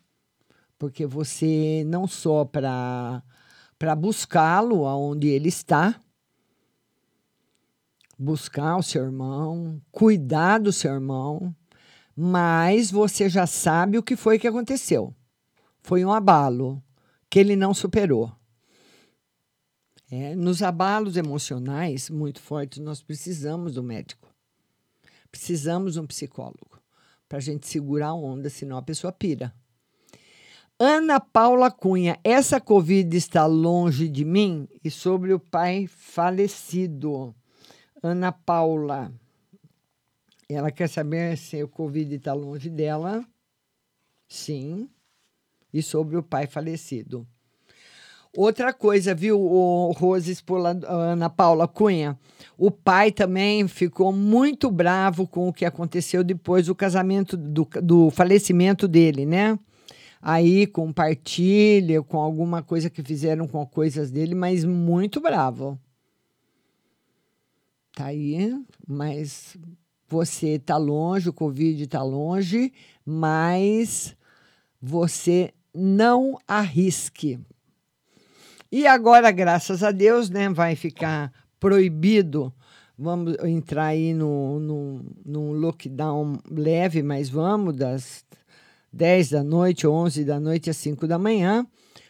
Porque 0.79 1.05
você 1.05 1.83
não 1.85 2.07
só 2.07 2.43
para 2.43 3.21
para 3.81 3.95
buscá-lo 3.95 4.85
aonde 4.85 5.27
ele 5.27 5.49
está, 5.49 5.99
buscar 8.15 8.77
o 8.77 8.83
seu 8.83 9.03
irmão, 9.03 9.81
cuidar 9.91 10.59
do 10.59 10.71
seu 10.71 10.93
irmão, 10.93 11.55
mas 12.15 12.91
você 12.91 13.27
já 13.27 13.47
sabe 13.47 13.97
o 13.97 14.03
que 14.03 14.15
foi 14.15 14.37
que 14.37 14.47
aconteceu. 14.47 15.15
Foi 15.81 16.05
um 16.05 16.13
abalo 16.13 16.79
que 17.27 17.39
ele 17.39 17.55
não 17.55 17.73
superou. 17.73 18.31
É, 20.11 20.35
nos 20.35 20.61
abalos 20.61 21.17
emocionais 21.17 22.07
muito 22.07 22.39
fortes, 22.39 22.77
nós 22.77 23.01
precisamos 23.01 23.73
do 23.73 23.81
médico. 23.81 24.31
Precisamos 25.31 25.93
de 25.93 25.99
um 25.99 26.05
psicólogo 26.05 26.79
para 27.27 27.39
a 27.39 27.41
gente 27.41 27.65
segurar 27.65 28.09
a 28.09 28.13
onda, 28.13 28.47
senão 28.47 28.77
a 28.77 28.83
pessoa 28.83 29.11
pira. 29.11 29.51
Ana 30.83 31.19
Paula 31.19 31.69
Cunha, 31.69 32.17
essa 32.23 32.59
Covid 32.59 33.15
está 33.15 33.45
longe 33.45 34.09
de 34.09 34.25
mim 34.25 34.67
e 34.83 34.89
sobre 34.89 35.31
o 35.31 35.39
pai 35.39 35.85
falecido. 35.85 37.35
Ana 38.01 38.31
Paula, 38.31 39.13
ela 40.49 40.71
quer 40.71 40.89
saber 40.89 41.37
se 41.37 41.61
o 41.61 41.67
Covid 41.67 42.15
está 42.15 42.33
longe 42.33 42.67
dela. 42.67 43.23
Sim, 44.27 44.89
e 45.71 45.83
sobre 45.83 46.17
o 46.17 46.23
pai 46.23 46.47
falecido. 46.47 47.27
Outra 48.35 48.73
coisa, 48.73 49.13
viu, 49.13 49.39
o 49.39 49.91
Rose 49.91 50.31
Spola, 50.31 50.79
Ana 50.87 51.29
Paula 51.29 51.67
Cunha? 51.67 52.17
O 52.57 52.71
pai 52.71 53.11
também 53.11 53.67
ficou 53.67 54.11
muito 54.11 54.71
bravo 54.71 55.27
com 55.27 55.47
o 55.47 55.53
que 55.53 55.63
aconteceu 55.63 56.23
depois 56.23 56.65
do 56.65 56.73
casamento, 56.73 57.37
do, 57.37 57.69
do 57.83 58.09
falecimento 58.09 58.87
dele, 58.87 59.27
né? 59.27 59.59
Aí 60.21 60.67
com 60.67 60.93
partilha, 60.93 62.03
com 62.03 62.19
alguma 62.19 62.61
coisa 62.61 62.89
que 62.89 63.01
fizeram 63.01 63.47
com 63.47 63.65
coisas 63.65 64.11
dele, 64.11 64.35
mas 64.35 64.63
muito 64.63 65.19
bravo. 65.19 65.79
Tá 67.95 68.05
aí, 68.05 68.55
mas 68.87 69.57
você 70.07 70.59
tá 70.59 70.77
longe, 70.77 71.29
o 71.29 71.33
Covid 71.33 71.87
tá 71.87 72.03
longe, 72.03 72.71
mas 73.05 74.15
você 74.79 75.53
não 75.73 76.37
arrisque. 76.47 77.39
E 78.71 78.85
agora, 78.85 79.31
graças 79.31 79.83
a 79.83 79.91
Deus, 79.91 80.29
né, 80.29 80.49
vai 80.49 80.75
ficar 80.75 81.33
proibido. 81.59 82.53
Vamos 82.97 83.35
entrar 83.43 83.87
aí 83.87 84.13
no, 84.13 84.59
no, 84.59 85.05
num 85.25 85.51
lockdown 85.53 86.37
leve, 86.49 87.01
mas 87.01 87.29
vamos, 87.29 87.75
das 87.75 88.23
10 88.93 89.29
da 89.29 89.43
noite, 89.43 89.87
11 89.87 90.25
da 90.25 90.39
noite 90.39 90.69
às 90.69 90.77
5 90.77 91.07
da 91.07 91.17
manhã, 91.17 91.65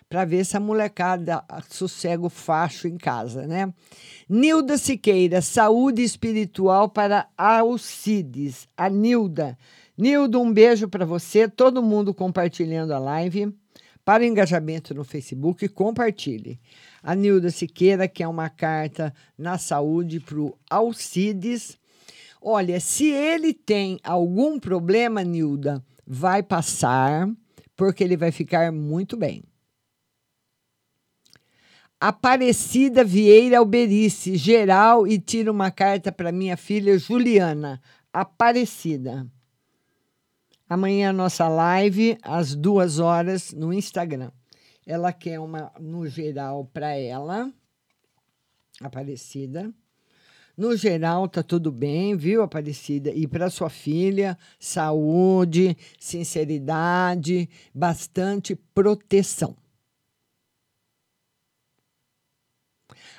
para 0.09 0.25
ver 0.25 0.43
se 0.43 0.57
a 0.57 0.59
molecada 0.59 1.43
sossega 1.69 2.25
o 2.25 2.29
facho 2.29 2.87
em 2.87 2.97
casa, 2.97 3.47
né? 3.47 3.73
Nilda 4.27 4.77
Siqueira, 4.77 5.41
saúde 5.41 6.03
espiritual 6.03 6.89
para 6.89 7.27
Alcides. 7.37 8.67
A 8.75 8.89
Nilda. 8.89 9.57
Nilda, 9.97 10.39
um 10.39 10.51
beijo 10.51 10.89
para 10.89 11.05
você, 11.05 11.47
todo 11.47 11.81
mundo 11.81 12.13
compartilhando 12.13 12.93
a 12.93 12.99
live. 12.99 13.55
Para 14.03 14.23
o 14.23 14.25
engajamento 14.25 14.93
no 14.93 15.03
Facebook, 15.03 15.67
compartilhe. 15.69 16.59
A 17.03 17.13
Nilda 17.15 17.51
Siqueira, 17.51 18.07
que 18.07 18.23
é 18.23 18.27
uma 18.27 18.49
carta 18.49 19.13
na 19.37 19.57
saúde 19.57 20.19
para 20.19 20.39
o 20.39 20.57
Alcides. 20.69 21.77
Olha, 22.41 22.79
se 22.79 23.09
ele 23.11 23.53
tem 23.53 23.99
algum 24.03 24.59
problema, 24.59 25.23
Nilda, 25.23 25.81
vai 26.13 26.43
passar, 26.43 27.25
porque 27.73 28.03
ele 28.03 28.17
vai 28.17 28.33
ficar 28.33 28.69
muito 28.69 29.15
bem. 29.15 29.45
Aparecida 31.97 33.01
Vieira 33.01 33.59
Alberice, 33.59 34.35
geral, 34.35 35.07
e 35.07 35.17
tira 35.17 35.49
uma 35.49 35.71
carta 35.71 36.11
para 36.11 36.29
minha 36.29 36.57
filha 36.57 36.99
Juliana. 36.99 37.81
Aparecida. 38.11 39.25
Amanhã 40.67 41.11
a 41.11 41.13
nossa 41.13 41.47
live, 41.47 42.17
às 42.21 42.55
duas 42.55 42.99
horas, 42.99 43.53
no 43.53 43.71
Instagram. 43.71 44.31
Ela 44.85 45.13
quer 45.13 45.39
uma 45.39 45.71
no 45.79 46.05
geral 46.07 46.65
para 46.73 46.97
ela, 46.97 47.49
Aparecida. 48.81 49.73
No 50.57 50.75
geral, 50.75 51.27
tá 51.27 51.41
tudo 51.41 51.71
bem, 51.71 52.15
viu, 52.15 52.43
Aparecida? 52.43 53.11
E 53.11 53.27
para 53.27 53.49
sua 53.49 53.69
filha, 53.69 54.37
saúde, 54.59 55.75
sinceridade, 55.99 57.49
bastante 57.73 58.55
proteção. 58.55 59.55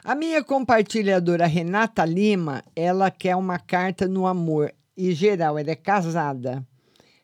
A 0.05 0.15
minha 0.15 0.43
compartilhadora 0.43 1.47
Renata 1.47 2.05
Lima, 2.05 2.65
ela 2.75 3.11
quer 3.11 3.37
uma 3.37 3.59
carta 3.59 4.09
no 4.09 4.27
amor 4.27 4.75
e 4.97 5.13
geral, 5.13 5.59
ela 5.59 5.71
é 5.71 5.77
casada. 5.77 6.67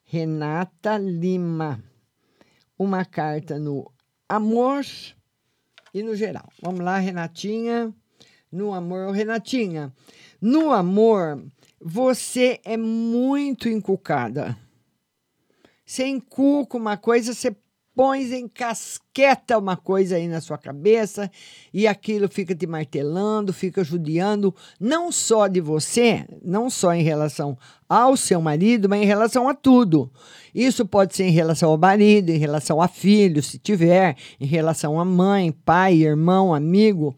Renata 0.05 0.97
Lima. 0.97 1.83
Uma 2.79 3.05
carta 3.05 3.59
no 3.59 3.93
amor 4.29 4.85
e 5.93 6.03
no 6.03 6.15
geral. 6.15 6.49
Vamos 6.63 6.81
lá, 6.81 6.99
Renatinha. 6.99 7.93
No 8.51 8.73
amor, 8.73 9.13
Renatinha. 9.13 9.93
No 10.41 10.73
amor, 10.73 11.45
você 11.81 12.61
é 12.65 12.77
muito 12.77 13.69
encucada. 13.69 14.57
Você 15.85 16.07
encuca 16.07 16.77
uma 16.77 16.97
coisa, 16.97 17.33
você 17.33 17.55
põe, 17.99 18.23
encasqueta 18.33 19.59
uma 19.59 19.77
coisa 19.77 20.15
aí 20.15 20.29
na 20.29 20.41
sua 20.41 20.57
cabeça 20.57 21.29
e 21.75 21.85
aquilo 21.85 22.29
fica 22.29 22.55
te 22.55 22.65
martelando, 22.65 23.53
fica 23.53 23.83
judiando, 23.83 24.55
não 24.79 25.11
só 25.11 25.49
de 25.49 25.61
você, 25.61 26.25
não 26.41 26.71
só 26.71 26.95
em 26.95 27.03
relação 27.03 27.59
ao 27.89 28.17
seu 28.17 28.41
marido, 28.41 28.89
mas 28.89 29.03
em 29.03 29.05
relação 29.05 29.49
a 29.49 29.55
tudo. 29.55 30.13
Isso 30.55 30.87
pode 30.87 31.17
ser 31.17 31.25
em 31.25 31.33
relação 31.33 31.71
ao 31.71 31.77
marido, 31.77 32.31
em 32.31 32.39
relação 32.39 32.81
a 32.81 32.87
filho, 32.87 33.43
se 33.43 33.59
tiver, 33.59 34.17
em 34.39 34.47
relação 34.47 35.01
a 35.01 35.05
mãe, 35.05 35.51
pai, 35.51 35.95
irmão, 35.95 36.55
amigo. 36.55 37.17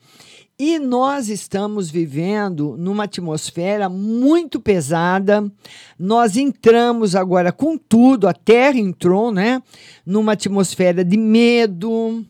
E 0.63 0.79
nós 0.79 1.31
estamos 1.31 1.91
vivendo 1.91 2.77
numa 2.77 3.05
atmosfera 3.05 3.89
muito 3.89 4.61
pesada. 4.61 5.51
Nós 5.99 6.37
entramos 6.37 7.17
agora 7.17 7.51
com 7.51 7.79
tudo, 7.79 8.29
a 8.29 8.35
Terra 8.35 8.79
entrou, 8.79 9.33
né? 9.33 9.63
Numa 10.05 10.33
atmosfera 10.33 11.03
de 11.03 11.17
medo. 11.17 12.23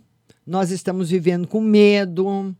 Nós 0.46 0.70
estamos 0.70 1.10
vivendo 1.10 1.48
com 1.48 1.60
medo. 1.60 2.54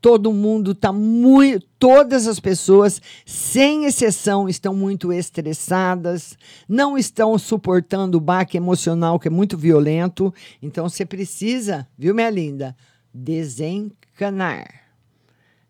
Todo 0.00 0.32
mundo 0.32 0.72
está 0.72 0.92
muito. 0.92 1.64
Todas 1.78 2.26
as 2.26 2.40
pessoas, 2.40 3.00
sem 3.24 3.84
exceção, 3.84 4.48
estão 4.48 4.74
muito 4.74 5.12
estressadas, 5.12 6.36
não 6.68 6.98
estão 6.98 7.38
suportando 7.38 8.18
o 8.18 8.20
baque 8.20 8.56
emocional, 8.56 9.20
que 9.20 9.28
é 9.28 9.30
muito 9.30 9.56
violento. 9.56 10.34
Então 10.60 10.88
você 10.88 11.06
precisa, 11.06 11.86
viu, 11.96 12.12
minha 12.16 12.30
linda? 12.30 12.76
Desencanar. 13.14 14.83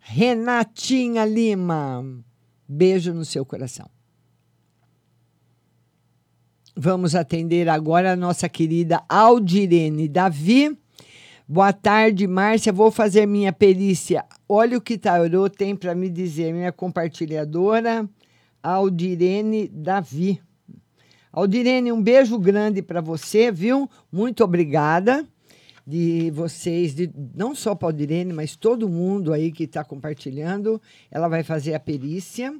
Renatinha 0.06 1.24
Lima, 1.24 2.04
beijo 2.68 3.14
no 3.14 3.24
seu 3.24 3.44
coração. 3.44 3.88
Vamos 6.76 7.14
atender 7.14 7.70
agora 7.70 8.12
a 8.12 8.16
nossa 8.16 8.46
querida 8.46 9.02
Aldirene 9.08 10.06
Davi. 10.06 10.76
Boa 11.48 11.72
tarde, 11.72 12.26
Márcia. 12.26 12.70
Vou 12.70 12.90
fazer 12.90 13.24
minha 13.24 13.50
perícia. 13.50 14.26
Olha 14.46 14.76
o 14.76 14.80
que 14.80 14.98
Tarô 14.98 15.48
tem 15.48 15.74
para 15.74 15.94
me 15.94 16.10
dizer, 16.10 16.52
minha 16.52 16.70
compartilhadora, 16.70 18.06
Aldirene 18.62 19.68
Davi. 19.68 20.38
Aldirene, 21.32 21.90
um 21.90 22.02
beijo 22.02 22.38
grande 22.38 22.82
para 22.82 23.00
você, 23.00 23.50
viu? 23.50 23.88
Muito 24.12 24.44
obrigada 24.44 25.26
de 25.86 26.30
vocês, 26.30 26.94
de, 26.94 27.10
não 27.34 27.54
só 27.54 27.74
para 27.74 27.94
Irene, 28.00 28.32
mas 28.32 28.56
todo 28.56 28.88
mundo 28.88 29.32
aí 29.32 29.52
que 29.52 29.64
está 29.64 29.84
compartilhando. 29.84 30.80
Ela 31.10 31.28
vai 31.28 31.42
fazer 31.42 31.74
a 31.74 31.80
perícia. 31.80 32.56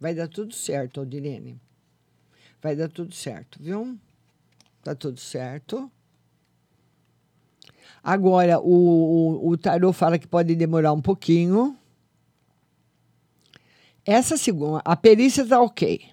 Vai 0.00 0.14
dar 0.14 0.28
tudo 0.28 0.54
certo, 0.54 1.00
Aldirene. 1.00 1.60
Vai 2.60 2.74
dar 2.74 2.88
tudo 2.88 3.14
certo, 3.14 3.58
viu? 3.62 3.98
Tá 4.82 4.94
tudo 4.94 5.20
certo. 5.20 5.90
Agora, 8.02 8.58
o, 8.58 9.44
o, 9.44 9.50
o 9.50 9.56
tarô 9.56 9.92
fala 9.92 10.18
que 10.18 10.26
pode 10.26 10.56
demorar 10.56 10.92
um 10.92 11.00
pouquinho. 11.00 11.76
Essa 14.04 14.36
segunda, 14.36 14.82
a 14.84 14.96
perícia 14.96 15.42
está 15.42 15.60
ok. 15.60 16.04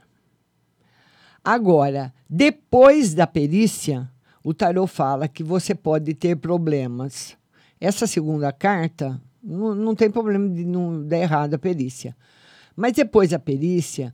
Agora, 1.44 2.14
depois 2.30 3.16
da 3.16 3.26
perícia, 3.26 4.12
o 4.44 4.54
tarô 4.54 4.88
fala 4.88 5.28
que 5.28 5.44
você 5.44 5.76
pode 5.76 6.14
ter 6.14 6.36
problemas. 6.36 7.38
Essa 7.80 8.08
segunda 8.08 8.52
carta, 8.52 9.22
não, 9.44 9.74
não 9.74 9.96
tem 9.96 10.10
problema 10.10 10.50
de 10.50 10.66
não 10.66 11.06
dar 11.06 11.18
errado 11.18 11.54
a 11.54 11.60
perícia. 11.60 12.16
Mas 12.76 12.94
depois 12.94 13.30
da 13.32 13.40
perícia, 13.40 14.14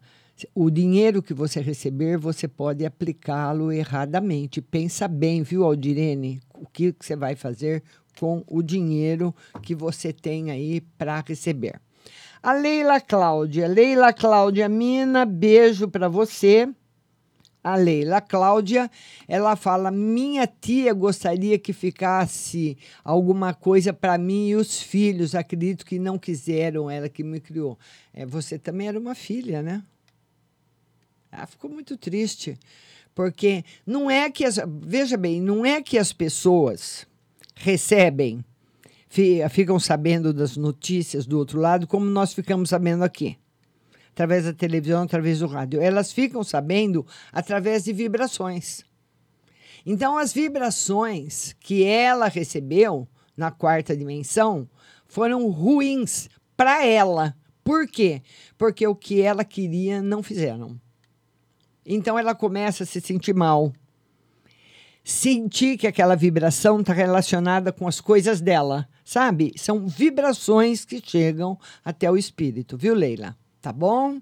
o 0.54 0.70
dinheiro 0.70 1.22
que 1.22 1.34
você 1.34 1.62
receber, 1.62 2.18
você 2.18 2.48
pode 2.48 2.86
aplicá-lo 2.86 3.72
erradamente. 3.72 4.62
Pensa 4.62 5.08
bem, 5.08 5.44
viu, 5.44 5.64
Aldirene, 5.64 6.42
o 6.54 6.66
que, 6.68 6.92
que 6.92 7.06
você 7.06 7.16
vai 7.16 7.36
fazer 7.36 7.84
com 8.20 8.44
o 8.48 8.62
dinheiro 8.62 9.36
que 9.62 9.76
você 9.76 10.12
tem 10.12 10.52
aí 10.52 10.82
para 10.98 11.24
receber. 11.26 11.80
A 12.42 12.54
Leila 12.54 13.02
Cláudia. 13.02 13.68
Leila 13.68 14.14
Cláudia 14.14 14.70
Mina, 14.70 15.26
beijo 15.26 15.88
para 15.88 16.08
você 16.08 16.70
a 17.66 17.76
Leila 17.76 18.22
Cláudia, 18.22 18.92
ela 19.28 19.56
fala: 19.56 19.90
minha 19.90 20.46
tia 20.46 20.94
gostaria 20.94 21.58
que 21.58 21.74
ficasse 21.74 22.78
alguma 23.04 23.56
coisa 23.56 23.92
para 23.92 24.20
mim 24.20 24.50
e 24.50 24.56
os 24.56 24.80
filhos. 24.80 25.34
Acredito 25.34 25.84
que 25.84 25.98
não 25.98 26.20
quiseram, 26.20 26.92
ela 26.92 27.10
que 27.10 27.24
me 27.24 27.40
criou. 27.40 27.76
É, 28.14 28.24
você 28.24 28.60
também 28.60 28.88
era 28.88 29.00
uma 29.00 29.16
filha, 29.16 29.64
né? 29.64 29.82
Ela 31.32 31.48
ficou 31.48 31.68
muito 31.68 31.98
triste, 31.98 32.56
porque 33.16 33.66
não 33.84 34.12
é 34.12 34.30
que 34.30 34.46
as, 34.46 34.60
veja 34.84 35.18
bem, 35.18 35.42
não 35.42 35.66
é 35.66 35.82
que 35.82 35.98
as 35.98 36.14
pessoas 36.14 37.08
recebem, 37.56 38.46
ficam 39.50 39.80
sabendo 39.80 40.32
das 40.32 40.56
notícias 40.56 41.26
do 41.26 41.40
outro 41.40 41.60
lado, 41.60 41.88
como 41.88 42.06
nós 42.06 42.32
ficamos 42.32 42.70
sabendo 42.70 43.04
aqui 43.04 43.38
através 44.16 44.46
da 44.46 44.54
televisão, 44.54 45.04
através 45.04 45.40
do 45.40 45.48
rádio. 45.48 45.82
Elas 45.82 46.14
ficam 46.14 46.42
sabendo 46.42 47.06
através 47.34 47.84
de 47.84 47.92
vibrações. 47.92 48.86
Então, 49.86 50.18
as 50.18 50.32
vibrações 50.32 51.54
que 51.60 51.84
ela 51.84 52.30
recebeu 52.30 53.06
na 53.36 53.52
quarta 53.52 53.96
dimensão 53.96 54.70
foram 55.06 55.50
ruins 55.50 56.30
para 56.56 56.86
ela. 56.86 57.36
Por 57.62 57.88
quê? 57.88 58.22
Porque 58.58 58.88
o 58.88 58.96
que 58.96 59.22
ela 59.22 59.44
queria 59.44 60.02
não 60.02 60.24
fizeram. 60.24 60.80
Então, 61.86 62.18
ela 62.18 62.34
começa 62.34 62.84
a 62.84 62.88
se 62.88 63.02
sentir 63.02 63.36
mal. 63.36 63.74
Sentir 65.04 65.78
que 65.78 65.88
aquela 65.88 66.16
vibração 66.16 66.80
está 66.80 66.94
relacionada 66.94 67.74
com 67.74 67.86
as 67.86 68.00
coisas 68.00 68.40
dela, 68.40 68.88
sabe? 69.04 69.52
São 69.58 69.86
vibrações 69.86 70.86
que 70.86 71.02
chegam 71.06 71.60
até 71.84 72.10
o 72.10 72.16
espírito, 72.16 72.78
viu, 72.78 72.96
Leila? 72.96 73.36
Tá 73.66 73.74
bom? 73.74 74.22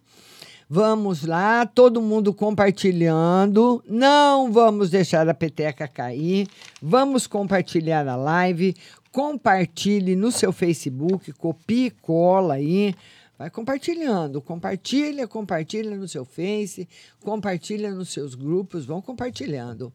Vamos 0.70 1.26
lá, 1.26 1.66
todo 1.66 2.02
mundo 2.02 2.34
compartilhando. 2.34 3.84
Não 3.86 4.50
vamos 4.54 4.90
deixar 4.90 5.28
a 5.28 5.34
peteca 5.34 5.86
cair. 5.86 6.48
Vamos 6.82 7.28
compartilhar 7.28 8.08
a 8.08 8.16
live. 8.16 8.74
Compartilhe 9.12 10.16
no 10.16 10.32
seu 10.32 10.54
Facebook, 10.54 11.34
copie 11.34 11.88
e 11.88 11.92
cola 11.92 12.54
aí. 12.54 12.96
Vai 13.38 13.50
compartilhando, 13.50 14.42
compartilha, 14.42 15.28
compartilha 15.28 15.98
no 15.98 16.08
seu 16.08 16.24
Face, 16.24 16.88
compartilha 17.22 17.92
nos 17.92 18.14
seus 18.14 18.36
grupos, 18.36 18.86
vão 18.86 19.02
compartilhando. 19.02 19.92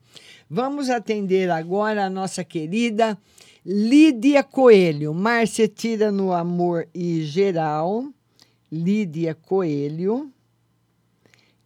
Vamos 0.50 0.90
atender 0.90 1.50
agora 1.50 2.04
a 2.04 2.11
nossa 2.11 2.44
querida 2.44 3.16
Lídia 3.64 4.42
Coelho. 4.42 5.14
Márcia 5.14 5.66
tira 5.66 6.12
no 6.12 6.34
amor 6.34 6.87
e 6.94 7.22
geral. 7.22 8.12
Lídia 8.70 9.35
Coelho. 9.35 10.33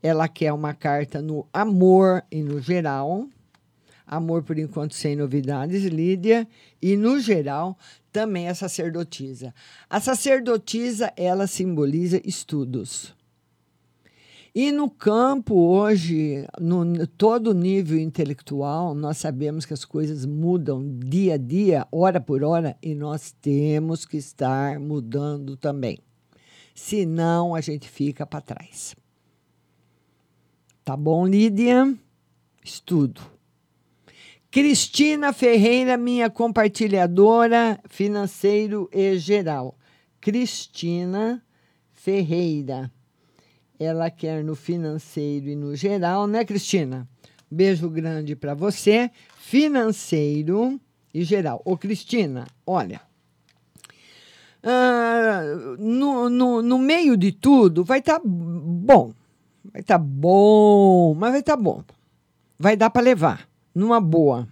Ela 0.02 0.28
quer 0.28 0.52
uma 0.52 0.74
carta 0.74 1.22
no 1.22 1.46
amor 1.52 2.24
e 2.30 2.42
no 2.42 2.60
geral. 2.60 3.28
Amor 4.06 4.42
por 4.42 4.58
enquanto 4.58 4.94
sem 4.94 5.16
novidades, 5.16 5.84
Lídia. 5.84 6.46
E 6.80 6.96
no 6.96 7.18
geral, 7.20 7.78
também 8.12 8.48
a 8.48 8.54
sacerdotisa. 8.54 9.54
A 9.88 10.00
sacerdotisa, 10.00 11.12
ela 11.16 11.46
simboliza 11.46 12.20
estudos. 12.24 13.14
E 14.54 14.70
no 14.70 14.90
campo 14.90 15.54
hoje, 15.54 16.46
no 16.60 17.06
todo 17.06 17.54
nível 17.54 17.98
intelectual, 17.98 18.94
nós 18.94 19.16
sabemos 19.16 19.64
que 19.64 19.72
as 19.72 19.82
coisas 19.82 20.26
mudam 20.26 20.86
dia 20.98 21.34
a 21.34 21.38
dia, 21.38 21.86
hora 21.90 22.20
por 22.20 22.44
hora, 22.44 22.76
e 22.82 22.94
nós 22.94 23.32
temos 23.40 24.04
que 24.04 24.18
estar 24.18 24.78
mudando 24.78 25.56
também. 25.56 25.98
Senão 26.74 27.54
a 27.54 27.60
gente 27.60 27.88
fica 27.88 28.26
para 28.26 28.40
trás. 28.40 28.94
Tá 30.84 30.96
bom, 30.96 31.26
Lídia? 31.26 31.96
Estudo. 32.64 33.20
Cristina 34.50 35.32
Ferreira, 35.32 35.96
minha 35.96 36.28
compartilhadora 36.28 37.80
financeiro 37.88 38.88
e 38.92 39.16
geral. 39.16 39.78
Cristina 40.20 41.42
Ferreira. 41.92 42.92
Ela 43.78 44.10
quer 44.10 44.44
no 44.44 44.54
financeiro 44.54 45.48
e 45.48 45.56
no 45.56 45.74
geral, 45.74 46.26
né, 46.26 46.44
Cristina? 46.44 47.08
Beijo 47.50 47.88
grande 47.88 48.36
para 48.36 48.54
você. 48.54 49.10
Financeiro 49.38 50.80
e 51.12 51.24
geral. 51.24 51.60
Ô, 51.64 51.76
Cristina, 51.76 52.46
olha. 52.66 53.00
Uh, 54.64 55.76
no, 55.78 56.30
no, 56.30 56.62
no 56.62 56.78
meio 56.78 57.16
de 57.16 57.32
tudo, 57.32 57.84
vai 57.84 57.98
estar 57.98 58.20
tá 58.20 58.22
bom. 58.24 59.12
Vai 59.64 59.80
estar 59.80 59.98
tá 59.98 60.04
bom, 60.04 61.14
mas 61.14 61.30
vai 61.30 61.40
estar 61.40 61.56
tá 61.56 61.62
bom. 61.62 61.82
Vai 62.58 62.76
dar 62.76 62.90
para 62.90 63.02
levar 63.02 63.48
numa 63.74 64.00
boa. 64.00 64.46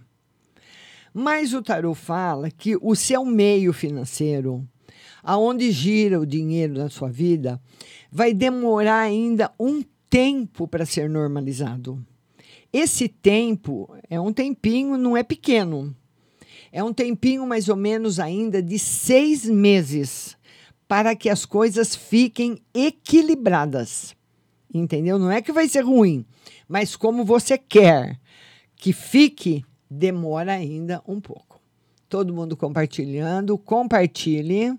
Mas 1.13 1.53
o 1.53 1.61
tarot 1.61 1.97
fala 1.97 2.49
que 2.49 2.77
o 2.81 2.95
seu 2.95 3.25
meio 3.25 3.73
financeiro, 3.73 4.67
aonde 5.23 5.71
gira 5.71 6.19
o 6.19 6.25
dinheiro 6.25 6.75
da 6.75 6.89
sua 6.89 7.09
vida, 7.09 7.61
vai 8.11 8.33
demorar 8.33 8.99
ainda 8.99 9.51
um 9.59 9.83
tempo 10.09 10.67
para 10.67 10.85
ser 10.85 11.09
normalizado. 11.09 12.05
Esse 12.71 13.09
tempo 13.09 13.93
é 14.09 14.19
um 14.19 14.31
tempinho, 14.31 14.97
não 14.97 15.15
é 15.15 15.23
pequeno. 15.23 15.95
É 16.71 16.83
um 16.83 16.93
tempinho 16.93 17.45
mais 17.45 17.67
ou 17.67 17.75
menos 17.75 18.19
ainda 18.19 18.61
de 18.61 18.79
seis 18.79 19.45
meses 19.45 20.37
para 20.87 21.15
que 21.15 21.29
as 21.29 21.45
coisas 21.45 21.95
fiquem 21.95 22.61
equilibradas. 22.73 24.15
Entendeu? 24.73 25.19
Não 25.19 25.31
é 25.31 25.41
que 25.41 25.51
vai 25.51 25.67
ser 25.67 25.81
ruim, 25.81 26.25
mas 26.67 26.95
como 26.95 27.25
você 27.25 27.57
quer 27.57 28.19
que 28.75 28.93
fique, 28.93 29.65
demora 29.89 30.53
ainda 30.53 31.01
um 31.07 31.19
pouco. 31.19 31.59
Todo 32.07 32.33
mundo 32.33 32.55
compartilhando, 32.55 33.57
compartilhe, 33.57 34.73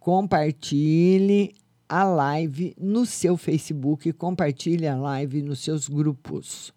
compartilhe 0.00 1.54
a 1.88 2.02
live 2.04 2.74
no 2.78 3.06
seu 3.06 3.36
Facebook, 3.36 4.12
compartilhe 4.14 4.86
a 4.86 4.96
live 4.96 5.42
nos 5.42 5.60
seus 5.60 5.88
grupos. 5.88 6.72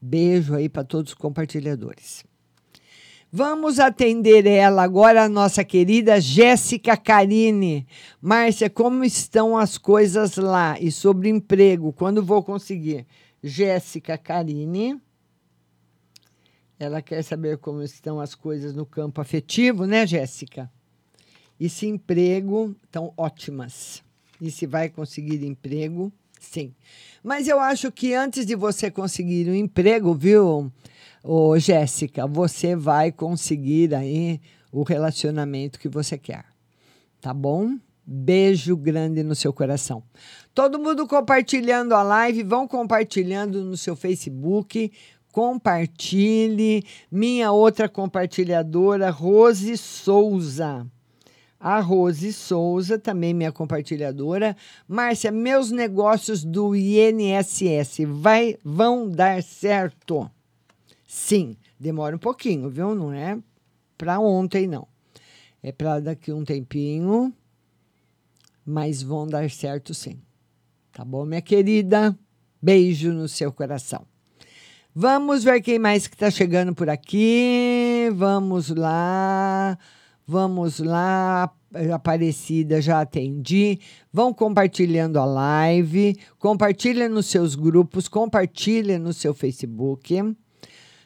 Beijo 0.00 0.54
aí 0.54 0.68
para 0.68 0.84
todos 0.84 1.12
os 1.12 1.18
compartilhadores. 1.18 2.24
Vamos 3.32 3.78
atender 3.78 4.44
ela 4.44 4.82
agora, 4.82 5.22
a 5.22 5.28
nossa 5.28 5.64
querida 5.64 6.20
Jéssica 6.20 6.96
Carine. 6.96 7.86
Márcia, 8.20 8.68
como 8.68 9.04
estão 9.04 9.56
as 9.56 9.78
coisas 9.78 10.36
lá? 10.36 10.76
E 10.80 10.90
sobre 10.90 11.28
emprego, 11.28 11.92
quando 11.92 12.24
vou 12.24 12.42
conseguir? 12.42 13.06
Jéssica 13.40 14.18
Carine. 14.18 15.00
Ela 16.76 17.00
quer 17.00 17.22
saber 17.22 17.58
como 17.58 17.82
estão 17.82 18.18
as 18.18 18.34
coisas 18.34 18.74
no 18.74 18.84
campo 18.84 19.20
afetivo, 19.20 19.86
né, 19.86 20.04
Jéssica? 20.04 20.68
E 21.58 21.68
se 21.68 21.86
emprego 21.86 22.74
estão 22.82 23.14
ótimas. 23.16 24.02
E 24.40 24.50
se 24.50 24.66
vai 24.66 24.88
conseguir 24.88 25.46
emprego, 25.46 26.12
sim. 26.40 26.74
Mas 27.22 27.46
eu 27.46 27.60
acho 27.60 27.92
que 27.92 28.12
antes 28.12 28.44
de 28.44 28.56
você 28.56 28.90
conseguir 28.90 29.48
um 29.48 29.54
emprego, 29.54 30.14
viu, 30.14 30.72
ô, 31.22 31.58
Jéssica, 31.58 32.26
você 32.26 32.74
vai 32.74 33.12
conseguir 33.12 33.94
aí 33.94 34.40
o 34.72 34.82
relacionamento 34.82 35.78
que 35.78 35.88
você 35.88 36.16
quer. 36.16 36.44
Tá 37.20 37.34
bom? 37.34 37.76
Beijo 38.06 38.76
grande 38.76 39.22
no 39.22 39.34
seu 39.34 39.52
coração. 39.52 40.02
Todo 40.54 40.78
mundo 40.78 41.06
compartilhando 41.06 41.94
a 41.94 42.02
live, 42.02 42.42
vão 42.42 42.66
compartilhando 42.66 43.62
no 43.62 43.76
seu 43.76 43.94
Facebook, 43.94 44.90
compartilhe. 45.30 46.84
Minha 47.10 47.52
outra 47.52 47.88
compartilhadora, 47.88 49.10
Rose 49.10 49.76
Souza. 49.76 50.86
A 51.58 51.78
Rose 51.78 52.32
Souza, 52.32 52.98
também 52.98 53.34
minha 53.34 53.52
compartilhadora. 53.52 54.56
Márcia, 54.88 55.30
meus 55.30 55.70
negócios 55.70 56.42
do 56.42 56.74
INSS 56.74 57.98
vai, 58.08 58.56
vão 58.64 59.08
dar 59.08 59.42
certo? 59.42 60.30
Sim, 61.12 61.56
demora 61.76 62.14
um 62.14 62.20
pouquinho, 62.20 62.70
viu? 62.70 62.94
Não 62.94 63.12
é 63.12 63.36
para 63.98 64.20
ontem, 64.20 64.68
não. 64.68 64.86
É 65.60 65.72
para 65.72 65.98
daqui 65.98 66.32
um 66.32 66.44
tempinho, 66.44 67.34
mas 68.64 69.02
vão 69.02 69.26
dar 69.26 69.50
certo 69.50 69.92
sim. 69.92 70.20
Tá 70.92 71.04
bom, 71.04 71.24
minha 71.24 71.42
querida? 71.42 72.16
Beijo 72.62 73.12
no 73.12 73.26
seu 73.26 73.52
coração. 73.52 74.06
Vamos 74.94 75.42
ver 75.42 75.60
quem 75.62 75.80
mais 75.80 76.06
que 76.06 76.14
está 76.14 76.30
chegando 76.30 76.72
por 76.76 76.88
aqui. 76.88 78.08
Vamos 78.14 78.68
lá. 78.68 79.76
Vamos 80.24 80.78
lá. 80.78 81.52
Aparecida, 81.92 82.80
já 82.80 83.00
atendi. 83.00 83.80
Vão 84.12 84.32
compartilhando 84.32 85.18
a 85.18 85.24
live. 85.24 86.16
Compartilha 86.38 87.08
nos 87.08 87.26
seus 87.26 87.56
grupos. 87.56 88.06
Compartilha 88.06 88.96
no 88.96 89.12
seu 89.12 89.34
Facebook. 89.34 90.36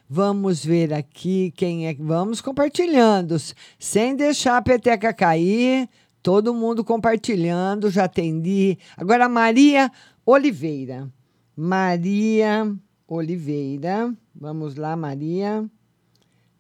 Vamos 0.09 0.65
ver 0.65 0.93
aqui 0.93 1.53
quem 1.57 1.87
é. 1.87 1.95
Vamos 1.95 2.41
compartilhando. 2.41 3.37
Sem 3.79 4.15
deixar 4.15 4.59
a 4.59 4.63
peteca 4.63 5.13
cair. 5.13 5.89
Todo 6.23 6.55
mundo 6.55 6.85
compartilhando. 6.85 7.91
Já 7.91 8.05
atendi. 8.05 8.79
Agora, 8.97 9.29
Maria 9.29 9.91
Oliveira. 10.25 11.11
Maria 11.57 12.71
Oliveira. 13.09 14.15
Vamos 14.35 14.77
lá, 14.77 14.95
Maria. 14.97 15.65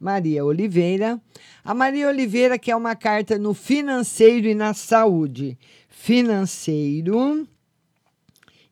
Maria 0.00 0.44
Oliveira. 0.44 1.20
A 1.64 1.74
Maria 1.74 2.08
Oliveira 2.08 2.58
quer 2.58 2.76
uma 2.76 2.94
carta 2.94 3.38
no 3.38 3.54
financeiro 3.54 4.46
e 4.46 4.54
na 4.54 4.74
saúde. 4.74 5.58
Financeiro 5.88 7.46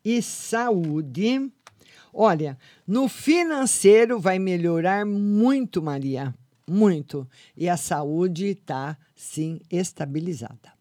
e 0.04 0.20
saúde. 0.20 1.50
Olha, 2.12 2.58
no 2.86 3.08
financeiro 3.08 4.20
vai 4.20 4.38
melhorar 4.38 5.06
muito, 5.06 5.82
Maria. 5.82 6.34
Muito. 6.68 7.28
E 7.56 7.68
a 7.68 7.76
saúde 7.76 8.46
está, 8.48 8.96
sim, 9.14 9.60
estabilizada. 9.70 10.72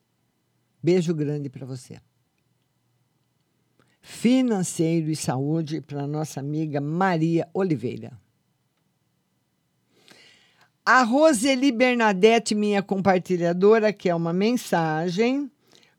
Beijo 0.84 1.14
grande 1.14 1.50
para 1.50 1.66
você 1.66 2.00
financeiro 4.02 5.10
e 5.10 5.16
saúde 5.16 5.80
para 5.80 6.08
nossa 6.08 6.40
amiga 6.40 6.82
Maria 6.82 7.48
Oliveira. 7.54 8.12
A 10.84 11.04
Roseli 11.04 11.72
Bernadette, 11.72 12.56
minha 12.56 12.82
compartilhadora, 12.82 13.94
que 13.94 14.10
é 14.10 14.16
uma 14.16 14.34
mensagem. 14.34 15.50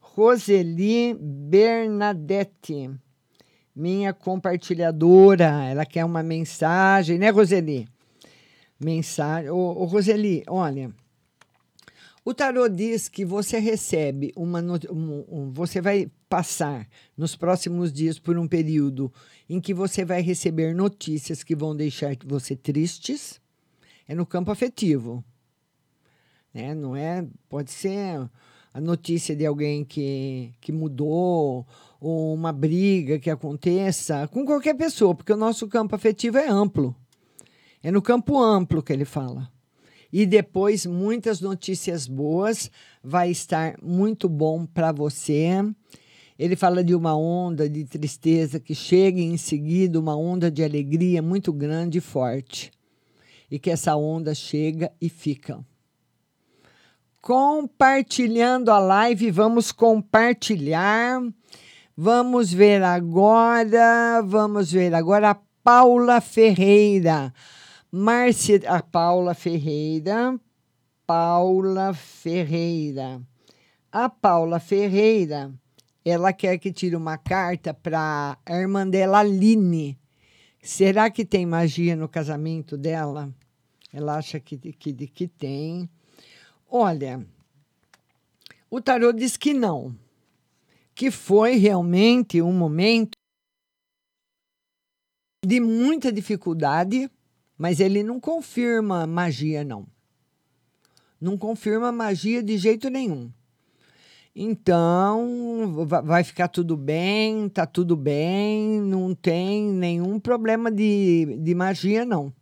Roseli 0.01 1.15
Bernadette, 1.15 2.91
minha 3.75 4.13
compartilhadora. 4.13 5.65
Ela 5.65 5.85
quer 5.85 6.05
uma 6.05 6.23
mensagem, 6.23 7.19
né, 7.19 7.31
Roseli? 7.31 7.89
Mensagem. 8.79 9.51
Ô, 9.51 9.57
ô 9.57 9.85
Roseli, 9.85 10.43
olha. 10.47 10.93
O 12.25 12.33
tarô 12.33 12.69
diz 12.69 13.09
que 13.09 13.25
você 13.25 13.59
recebe 13.59 14.33
uma. 14.37 14.61
Um, 14.61 15.25
um, 15.29 15.53
você 15.53 15.81
vai 15.81 16.09
passar 16.29 16.89
nos 17.17 17.35
próximos 17.35 17.93
dias 17.93 18.19
por 18.19 18.39
um 18.39 18.47
período 18.47 19.13
em 19.49 19.61
que 19.61 19.75
você 19.75 20.05
vai 20.05 20.23
receber 20.23 20.75
notícias 20.75 21.43
que 21.43 21.57
vão 21.57 21.75
deixar 21.75 22.17
você 22.25 22.55
tristes. 22.55 23.41
É 24.07 24.15
no 24.15 24.25
campo 24.25 24.51
afetivo. 24.51 25.25
Né? 26.55 26.75
Não 26.75 26.95
é. 26.95 27.27
Pode 27.49 27.73
ser 27.73 28.29
a 28.75 28.81
notícia 28.81 29.37
de 29.37 29.45
alguém 29.45 29.85
que, 29.85 30.53
que 30.61 30.73
mudou, 30.73 31.67
ou 32.01 32.35
uma 32.35 32.53
briga 32.53 33.19
que 33.19 33.31
aconteça, 33.31 34.27
com 34.29 34.45
qualquer 34.45 34.75
pessoa, 34.75 35.15
porque 35.15 35.33
o 35.33 35.37
nosso 35.37 35.69
campo 35.69 35.95
afetivo 35.95 36.39
é 36.39 36.49
amplo. 36.49 36.97
É 37.83 37.91
no 37.91 38.01
campo 38.01 38.39
amplo 38.39 38.83
que 38.83 38.93
ele 38.93 39.05
fala. 39.05 39.51
E 40.13 40.27
depois, 40.27 40.85
muitas 40.85 41.41
notícias 41.41 42.07
boas, 42.07 42.71
vai 43.03 43.31
estar 43.31 43.77
muito 43.83 44.29
bom 44.29 44.67
para 44.67 44.93
você. 44.93 45.65
Ele 46.39 46.55
fala 46.55 46.85
de 46.85 46.95
uma 46.95 47.17
onda 47.17 47.69
de 47.69 47.85
tristeza 47.85 48.61
que 48.61 48.75
chega 48.75 49.21
e 49.21 49.25
em 49.25 49.37
seguida 49.37 49.99
uma 49.99 50.17
onda 50.17 50.51
de 50.51 50.63
alegria 50.63 51.23
muito 51.23 51.53
grande 51.53 51.99
e 51.99 52.01
forte. 52.01 52.71
E 53.51 53.59
que 53.59 53.71
essa 53.71 53.97
onda 53.97 54.35
chega 54.35 54.93
e 55.01 55.09
fica. 55.09 55.65
Compartilhando 57.23 58.73
a 58.73 58.81
live, 58.81 59.31
vamos 59.31 59.71
compartilhar. 59.71 61.23
Vamos 61.97 62.53
ver 62.53 62.83
agora, 62.83 64.21
vamos 64.25 64.73
ver 64.73 64.93
agora 64.93 65.31
a 65.31 65.41
Paula 65.63 66.21
Ferreira. 66.21 67.33
Márcia, 67.93 68.61
a 68.67 68.83
Paula 68.83 69.35
Ferreira, 69.35 70.37
Paula 71.07 71.95
Ferreira. 71.95 73.23
A 73.93 74.09
Paula 74.09 74.59
Ferreira, 74.59 75.53
ela 76.05 76.33
quer 76.33 76.59
que 76.59 76.73
tire 76.73 76.97
uma 76.97 77.17
carta 77.17 77.73
para 77.73 78.37
a 78.45 78.57
irmã 78.57 78.85
dela, 78.85 79.21
Aline. 79.21 79.97
Será 80.61 81.09
que 81.09 81.25
tem 81.25 81.47
magia 81.47 81.95
no 81.95 82.09
casamento 82.09 82.77
dela? 82.77 83.33
Ela 83.93 84.17
acha 84.17 84.41
que, 84.41 84.59
que, 84.59 84.93
que 85.07 85.29
tem. 85.29 85.89
Olha, 86.75 87.27
o 88.71 88.81
tarô 88.81 89.13
diz 89.13 89.37
que 89.37 89.53
não, 89.53 89.95
que 90.95 91.11
foi 91.11 91.57
realmente 91.57 92.41
um 92.41 92.53
momento 92.53 93.13
de 95.45 95.61
muita 95.61 96.11
dificuldade 96.11 97.11
mas 97.63 97.79
ele 97.79 98.03
não 98.03 98.19
confirma 98.19 99.07
magia, 99.07 99.63
não. 99.63 99.87
Não 101.21 101.39
confirma 101.39 101.93
magia 101.93 102.43
de 102.43 102.59
jeito 102.59 102.91
nenhum. 102.91 103.31
Então, 104.35 105.87
vai 105.87 106.25
ficar 106.25 106.49
tudo 106.49 106.77
bem, 106.77 107.49
tá 107.49 107.65
tudo 107.65 107.97
bem, 107.97 108.81
não 108.81 109.15
tem 109.15 109.63
nenhum 109.65 110.19
problema 110.19 110.73
de, 110.73 111.39
de 111.41 111.55
magia, 111.55 112.05
não. 112.05 112.33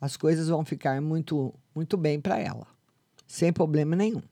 As 0.00 0.16
coisas 0.16 0.48
vão 0.48 0.64
ficar 0.64 1.00
muito, 1.00 1.54
muito 1.72 1.96
bem 1.96 2.20
para 2.20 2.40
ela, 2.40 2.66
sem 3.28 3.52
problema 3.52 3.94
nenhum. 3.94 4.22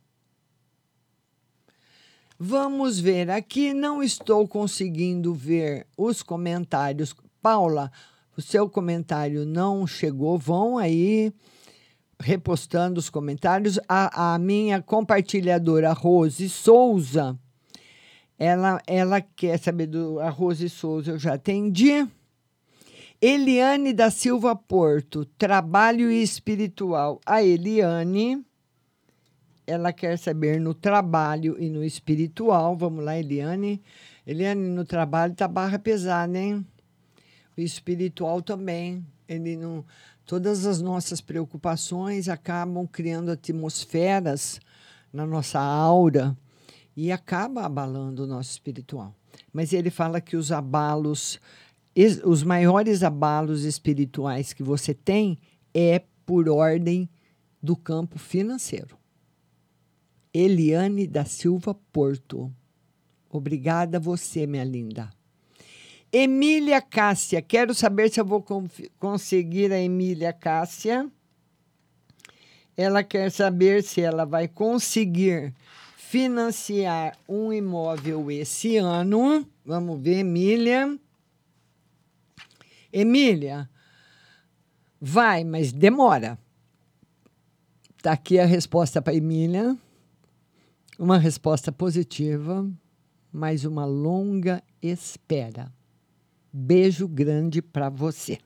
Vamos 2.39 2.99
ver 2.99 3.31
aqui, 3.31 3.73
não 3.73 4.03
estou 4.03 4.49
conseguindo 4.49 5.33
ver 5.33 5.87
os 5.97 6.23
comentários. 6.23 7.15
Paula, 7.41 7.93
o 8.37 8.43
seu 8.43 8.69
comentário 8.69 9.47
não 9.47 9.87
chegou, 9.87 10.37
vão 10.39 10.77
aí 10.77 11.33
repostando 12.21 12.99
os 12.99 13.09
comentários. 13.09 13.79
A, 13.89 14.35
a 14.35 14.39
minha 14.39 14.83
compartilhadora 14.83 15.93
Rose 15.93 16.49
Souza, 16.49 17.39
ela, 18.39 18.83
ela 18.87 19.21
quer 19.21 19.59
saber 19.59 19.87
do 19.87 20.21
a 20.21 20.29
Rose 20.29 20.69
Souza, 20.69 21.13
eu 21.13 21.19
já 21.19 21.35
atendi. 21.35 22.07
Eliane 23.21 23.95
da 23.95 24.11
Silva 24.11 24.55
Porto, 24.55 25.25
trabalho 25.39 26.11
espiritual. 26.11 27.19
A 27.25 27.43
Eliane, 27.43 28.45
ela 29.67 29.93
quer 29.93 30.19
saber 30.19 30.61
no 30.61 30.73
trabalho 30.73 31.57
e 31.59 31.69
no 31.69 31.85
espiritual. 31.85 32.77
Vamos 32.77 33.05
lá, 33.05 33.19
Eliane. 33.19 33.83
Eliane, 34.27 34.61
no 34.61 34.85
trabalho 34.85 35.35
tá 35.35 35.49
barra 35.49 35.79
pesada, 35.79 36.39
hein? 36.39 36.65
o 37.57 37.61
espiritual 37.61 38.43
também. 38.43 39.05
Ele 39.29 39.57
não, 39.57 39.85
todas 40.25 40.67
as 40.67 40.81
nossas 40.81 41.21
preocupações 41.21 42.29
acabam 42.29 42.87
criando 42.87 43.31
atmosferas 43.31 44.61
na 45.13 45.27
nossa 45.27 45.59
aura 45.59 46.37
e 46.97 47.11
acaba 47.11 47.65
abalando 47.65 48.25
o 48.25 48.27
nosso 48.27 48.51
espiritual. 48.51 49.15
Mas 49.53 49.73
ele 49.73 49.91
fala 49.91 50.21
que 50.21 50.37
os 50.37 50.53
abalos, 50.53 51.41
os 52.25 52.43
maiores 52.43 53.03
abalos 53.03 53.65
espirituais 53.65 54.53
que 54.53 54.63
você 54.63 54.95
tem 54.95 55.39
é 55.75 56.03
por 56.25 56.49
ordem 56.49 57.09
do 57.63 57.77
campo 57.77 58.19
financeiro. 58.19 58.97
Eliane 60.37 61.07
da 61.07 61.25
Silva 61.25 61.75
Porto. 61.91 62.53
Obrigada 63.31 63.97
a 63.97 64.01
você, 64.01 64.47
minha 64.47 64.65
linda. 64.65 65.11
Emília 66.13 66.83
Cássia, 66.83 67.41
quero 67.41 67.75
saber 67.75 68.11
se 68.11 68.21
eu 68.21 68.25
vou 68.25 68.45
conseguir 68.99 69.73
a 69.73 69.81
Emília 69.81 70.35
Cássia. 70.35 71.11
Ela 72.77 73.03
quer 73.03 73.31
saber 73.31 73.83
se 73.83 74.03
ela 74.03 74.27
vai 74.27 74.47
conseguir 74.47 75.55
financiar 75.97 77.19
um 77.27 77.51
imóvel 77.51 78.31
esse 78.31 78.77
ano. 78.77 79.47
Vamos 79.65 79.99
ver, 80.01 80.19
Emília. 80.19 80.99
Emília, 82.93 83.69
vai, 85.01 85.45
mas 85.45 85.73
demora. 85.73 86.39
Está 87.97 88.13
aqui 88.13 88.39
a 88.39 88.45
resposta 88.45 89.01
para 89.01 89.15
Emília. 89.15 89.77
Uma 90.99 91.19
resposta 91.19 91.71
positiva, 91.71 92.67
mas 93.31 93.67
uma 93.67 93.85
longa 93.85 94.63
espera. 94.81 95.71
Beijo 96.51 97.07
grande 97.07 97.61
para 97.61 97.91
você. 97.91 98.39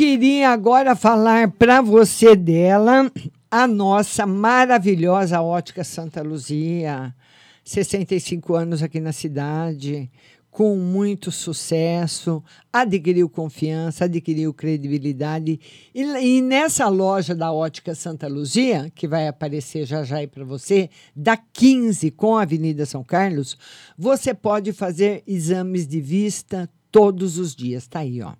Queria 0.00 0.48
agora 0.48 0.96
falar 0.96 1.50
para 1.50 1.82
você 1.82 2.34
dela, 2.34 3.12
a 3.50 3.66
nossa 3.66 4.24
maravilhosa 4.24 5.42
ótica 5.42 5.84
Santa 5.84 6.22
Luzia. 6.22 7.14
65 7.62 8.54
anos 8.54 8.82
aqui 8.82 8.98
na 8.98 9.12
cidade, 9.12 10.10
com 10.50 10.74
muito 10.74 11.30
sucesso, 11.30 12.42
adquiriu 12.72 13.28
confiança, 13.28 14.06
adquiriu 14.06 14.54
credibilidade. 14.54 15.60
E, 15.94 16.00
e, 16.00 16.40
nessa 16.40 16.88
loja 16.88 17.34
da 17.34 17.52
Ótica 17.52 17.94
Santa 17.94 18.26
Luzia, 18.26 18.90
que 18.94 19.06
vai 19.06 19.28
aparecer 19.28 19.84
já 19.84 20.02
já 20.02 20.16
aí 20.16 20.26
para 20.26 20.46
você, 20.46 20.88
da 21.14 21.36
15 21.36 22.10
com 22.12 22.38
a 22.38 22.42
Avenida 22.44 22.86
São 22.86 23.04
Carlos, 23.04 23.54
você 23.98 24.32
pode 24.32 24.72
fazer 24.72 25.22
exames 25.26 25.86
de 25.86 26.00
vista 26.00 26.70
todos 26.90 27.36
os 27.36 27.54
dias. 27.54 27.86
Tá 27.86 27.98
aí, 27.98 28.22
ó. 28.22 28.32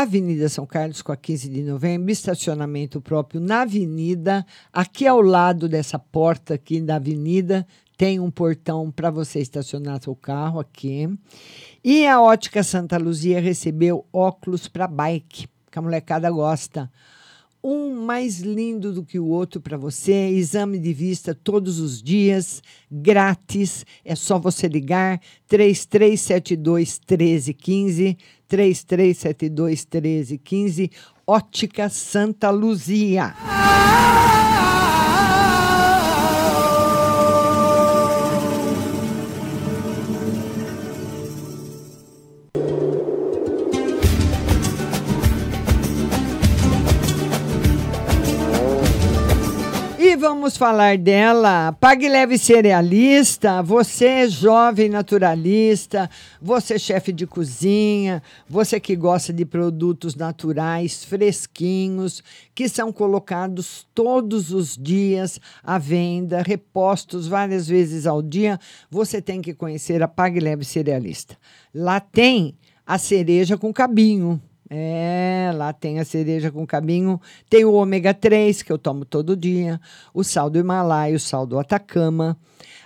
Avenida 0.00 0.48
São 0.48 0.64
Carlos, 0.64 1.02
com 1.02 1.12
a 1.12 1.16
15 1.18 1.50
de 1.50 1.62
novembro, 1.62 2.10
estacionamento 2.10 2.98
próprio 2.98 3.42
na 3.42 3.60
avenida. 3.60 4.46
Aqui 4.72 5.06
ao 5.06 5.20
lado 5.20 5.68
dessa 5.68 5.98
porta 5.98 6.54
aqui 6.54 6.80
da 6.80 6.96
avenida, 6.96 7.66
tem 7.98 8.18
um 8.18 8.30
portão 8.30 8.90
para 8.90 9.10
você 9.10 9.40
estacionar 9.40 10.02
seu 10.02 10.16
carro 10.16 10.58
aqui. 10.58 11.06
E 11.84 12.06
a 12.06 12.22
Ótica 12.22 12.62
Santa 12.62 12.96
Luzia 12.96 13.38
recebeu 13.38 14.06
óculos 14.10 14.66
para 14.66 14.86
bike, 14.86 15.46
que 15.70 15.78
a 15.78 15.82
molecada 15.82 16.30
gosta. 16.30 16.90
um 17.62 17.94
mais 17.94 18.40
lindo 18.40 18.92
do 18.92 19.04
que 19.04 19.20
o 19.20 19.26
outro 19.26 19.60
para 19.60 19.76
você. 19.76 20.30
Exame 20.30 20.78
de 20.78 20.92
vista 20.92 21.34
todos 21.34 21.78
os 21.78 22.02
dias, 22.02 22.62
grátis. 22.90 23.86
É 24.04 24.16
só 24.16 24.38
você 24.38 24.66
ligar 24.66 25.20
3372 25.46 26.98
1315, 27.06 28.16
3372 28.52 29.86
1315, 29.86 30.90
Ótica 31.26 31.88
Santa 31.88 32.50
Luzia. 32.50 33.34
E 33.40 34.41
vamos 50.22 50.56
falar 50.56 50.96
dela. 50.96 51.72
Pague 51.72 52.08
Leve 52.08 52.38
Cerealista, 52.38 53.60
você 53.60 54.06
é 54.06 54.28
jovem 54.28 54.88
naturalista, 54.88 56.08
você 56.40 56.74
é 56.74 56.78
chefe 56.78 57.12
de 57.12 57.26
cozinha, 57.26 58.22
você 58.48 58.78
que 58.78 58.94
gosta 58.94 59.32
de 59.32 59.44
produtos 59.44 60.14
naturais, 60.14 61.04
fresquinhos, 61.04 62.22
que 62.54 62.68
são 62.68 62.92
colocados 62.92 63.84
todos 63.92 64.52
os 64.52 64.76
dias 64.76 65.40
à 65.60 65.76
venda, 65.76 66.40
repostos 66.40 67.26
várias 67.26 67.66
vezes 67.66 68.06
ao 68.06 68.22
dia, 68.22 68.60
você 68.88 69.20
tem 69.20 69.42
que 69.42 69.52
conhecer 69.52 70.04
a 70.04 70.08
Pague 70.08 70.38
Leve 70.38 70.64
Cerealista. 70.64 71.36
Lá 71.74 71.98
tem 71.98 72.56
a 72.86 72.96
cereja 72.96 73.58
com 73.58 73.72
cabinho. 73.72 74.40
É, 74.74 75.50
lá 75.54 75.70
tem 75.70 76.00
a 76.00 76.04
cereja 76.04 76.50
com 76.50 76.66
cabinho, 76.66 77.20
tem 77.50 77.62
o 77.62 77.74
ômega 77.74 78.14
3, 78.14 78.62
que 78.62 78.72
eu 78.72 78.78
tomo 78.78 79.04
todo 79.04 79.36
dia, 79.36 79.78
o 80.14 80.24
sal 80.24 80.48
do 80.48 80.58
Himalaia, 80.58 81.14
o 81.14 81.20
sal 81.20 81.46
do 81.46 81.58
Atacama, 81.58 82.38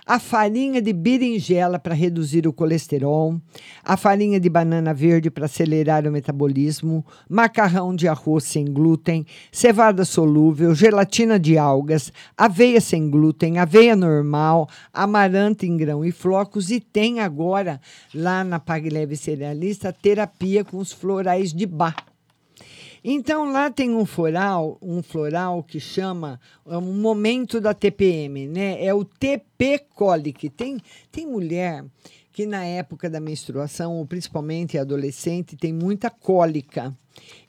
a 0.07 0.19
farinha 0.19 0.81
de 0.81 0.93
berinjela 0.93 1.77
para 1.77 1.93
reduzir 1.93 2.47
o 2.47 2.53
colesterol, 2.53 3.35
a 3.83 3.97
farinha 3.97 4.39
de 4.39 4.49
banana 4.49 4.93
verde 4.93 5.29
para 5.29 5.47
acelerar 5.47 6.07
o 6.07 6.11
metabolismo, 6.11 7.05
macarrão 7.29 7.93
de 7.93 8.07
arroz 8.07 8.45
sem 8.45 8.63
glúten, 8.63 9.25
cevada 9.51 10.05
solúvel, 10.05 10.73
gelatina 10.73 11.37
de 11.37 11.57
algas, 11.57 12.13
aveia 12.37 12.79
sem 12.79 13.09
glúten, 13.09 13.59
aveia 13.59 13.97
normal, 13.97 14.69
amaranta 14.93 15.65
em 15.65 15.75
grão 15.75 16.05
e 16.05 16.11
flocos 16.13 16.71
e 16.71 16.79
tem 16.79 17.19
agora 17.19 17.81
lá 18.15 18.45
na 18.45 18.61
Pag 18.61 18.89
Leve 18.89 19.17
Cerealista 19.17 19.91
terapia 19.91 20.63
com 20.63 20.77
os 20.77 20.93
florais 20.93 21.53
de 21.53 21.65
Bach. 21.65 22.16
Então 23.09 23.53
lá 23.53 23.71
tem 23.71 23.95
um 23.95 24.05
floral, 24.05 24.77
um 24.81 25.01
floral 25.01 25.63
que 25.63 25.79
chama 25.79 26.41
é 26.67 26.77
um 26.77 26.91
momento 26.91 27.61
da 27.61 27.73
TPM, 27.73 28.49
né? 28.49 28.83
É 28.83 28.93
o 28.93 29.05
TP 29.05 29.79
colic. 29.95 30.49
Tem 30.49 30.77
tem 31.09 31.25
mulher 31.25 31.85
que 32.33 32.45
na 32.45 32.65
época 32.65 33.09
da 33.09 33.21
menstruação, 33.21 33.95
ou 33.95 34.05
principalmente 34.05 34.77
adolescente, 34.77 35.55
tem 35.55 35.71
muita 35.71 36.09
cólica. 36.09 36.93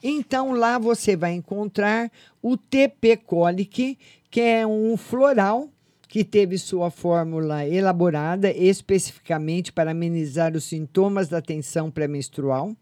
Então 0.00 0.52
lá 0.52 0.78
você 0.78 1.16
vai 1.16 1.32
encontrar 1.32 2.09
o 2.40 2.56
TP 2.56 3.16
colic, 3.16 3.98
que 4.30 4.40
é 4.40 4.64
um 4.64 4.96
floral 4.96 5.68
que 6.06 6.22
teve 6.22 6.56
sua 6.56 6.88
fórmula 6.88 7.66
elaborada 7.66 8.48
especificamente 8.52 9.72
para 9.72 9.90
amenizar 9.90 10.54
os 10.54 10.62
sintomas 10.62 11.26
da 11.26 11.42
tensão 11.42 11.90
pré-menstrual. 11.90 12.76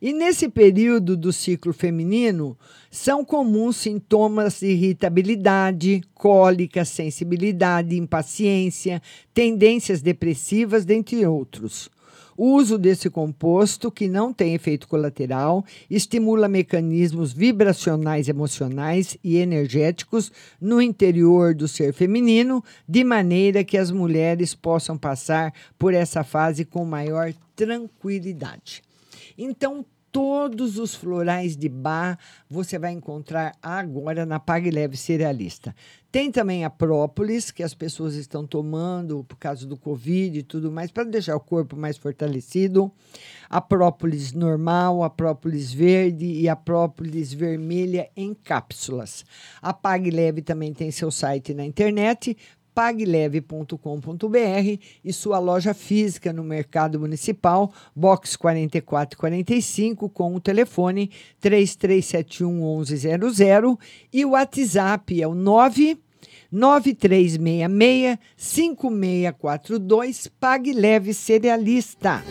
E 0.00 0.12
nesse 0.12 0.48
período 0.48 1.16
do 1.16 1.32
ciclo 1.32 1.72
feminino, 1.72 2.56
são 2.88 3.24
comuns 3.24 3.78
sintomas 3.78 4.60
de 4.60 4.68
irritabilidade, 4.68 6.02
cólica, 6.14 6.84
sensibilidade, 6.84 7.96
impaciência, 7.96 9.02
tendências 9.34 10.00
depressivas, 10.00 10.84
dentre 10.84 11.26
outros. 11.26 11.90
O 12.36 12.52
uso 12.54 12.78
desse 12.78 13.10
composto, 13.10 13.90
que 13.90 14.06
não 14.06 14.32
tem 14.32 14.54
efeito 14.54 14.86
colateral, 14.86 15.64
estimula 15.90 16.46
mecanismos 16.46 17.32
vibracionais 17.32 18.28
emocionais 18.28 19.18
e 19.24 19.38
energéticos 19.38 20.30
no 20.60 20.80
interior 20.80 21.52
do 21.52 21.66
ser 21.66 21.92
feminino, 21.92 22.62
de 22.88 23.02
maneira 23.02 23.64
que 23.64 23.76
as 23.76 23.90
mulheres 23.90 24.54
possam 24.54 24.96
passar 24.96 25.52
por 25.76 25.92
essa 25.92 26.22
fase 26.22 26.64
com 26.64 26.84
maior 26.84 27.34
tranquilidade. 27.56 28.87
Então, 29.38 29.86
todos 30.10 30.78
os 30.78 30.94
florais 30.94 31.56
de 31.56 31.68
bar 31.68 32.18
você 32.48 32.78
vai 32.78 32.92
encontrar 32.92 33.54
agora 33.62 34.26
na 34.26 34.40
Pague 34.40 34.70
Leve 34.70 34.96
Cerealista. 34.96 35.74
Tem 36.10 36.32
também 36.32 36.64
a 36.64 36.70
própolis, 36.70 37.50
que 37.50 37.62
as 37.62 37.74
pessoas 37.74 38.14
estão 38.14 38.46
tomando 38.46 39.22
por 39.24 39.36
causa 39.36 39.66
do 39.66 39.76
Covid 39.76 40.38
e 40.38 40.42
tudo 40.42 40.72
mais, 40.72 40.90
para 40.90 41.04
deixar 41.04 41.36
o 41.36 41.40
corpo 41.40 41.76
mais 41.76 41.98
fortalecido. 41.98 42.90
A 43.48 43.60
própolis 43.60 44.32
normal, 44.32 45.02
a 45.02 45.10
própolis 45.10 45.72
verde 45.72 46.24
e 46.24 46.48
a 46.48 46.56
própolis 46.56 47.32
vermelha 47.32 48.08
em 48.16 48.32
cápsulas. 48.32 49.24
A 49.60 49.74
Pague 49.74 50.10
Leve 50.10 50.40
também 50.40 50.72
tem 50.72 50.90
seu 50.90 51.10
site 51.10 51.52
na 51.52 51.64
internet, 51.64 52.36
pagleve.com.br 52.78 54.78
e 55.04 55.12
sua 55.12 55.40
loja 55.40 55.74
física 55.74 56.32
no 56.32 56.44
Mercado 56.44 57.00
Municipal, 57.00 57.72
box 57.92 58.36
4445, 58.36 60.08
com 60.08 60.36
o 60.36 60.40
telefone 60.40 61.10
3371 61.40 62.78
1100 62.78 63.76
e 64.12 64.24
o 64.24 64.30
WhatsApp 64.30 65.20
é 65.20 65.26
o 65.26 65.34
9 65.34 65.98
9366 66.52 68.16
5642 68.36 70.28
Pague 70.38 70.72
Cerealista. 71.12 72.22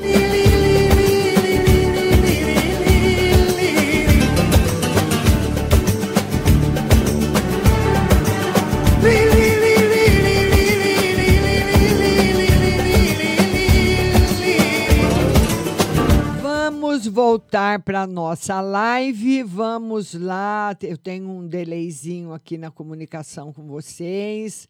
Voltar 17.17 17.81
para 17.81 18.05
nossa 18.05 18.61
live. 18.61 19.41
Vamos 19.41 20.13
lá. 20.13 20.77
Eu 20.83 20.95
tenho 20.95 21.27
um 21.27 21.47
delayzinho 21.47 22.31
aqui 22.31 22.59
na 22.59 22.69
comunicação 22.69 23.51
com 23.51 23.65
vocês. 23.65 24.67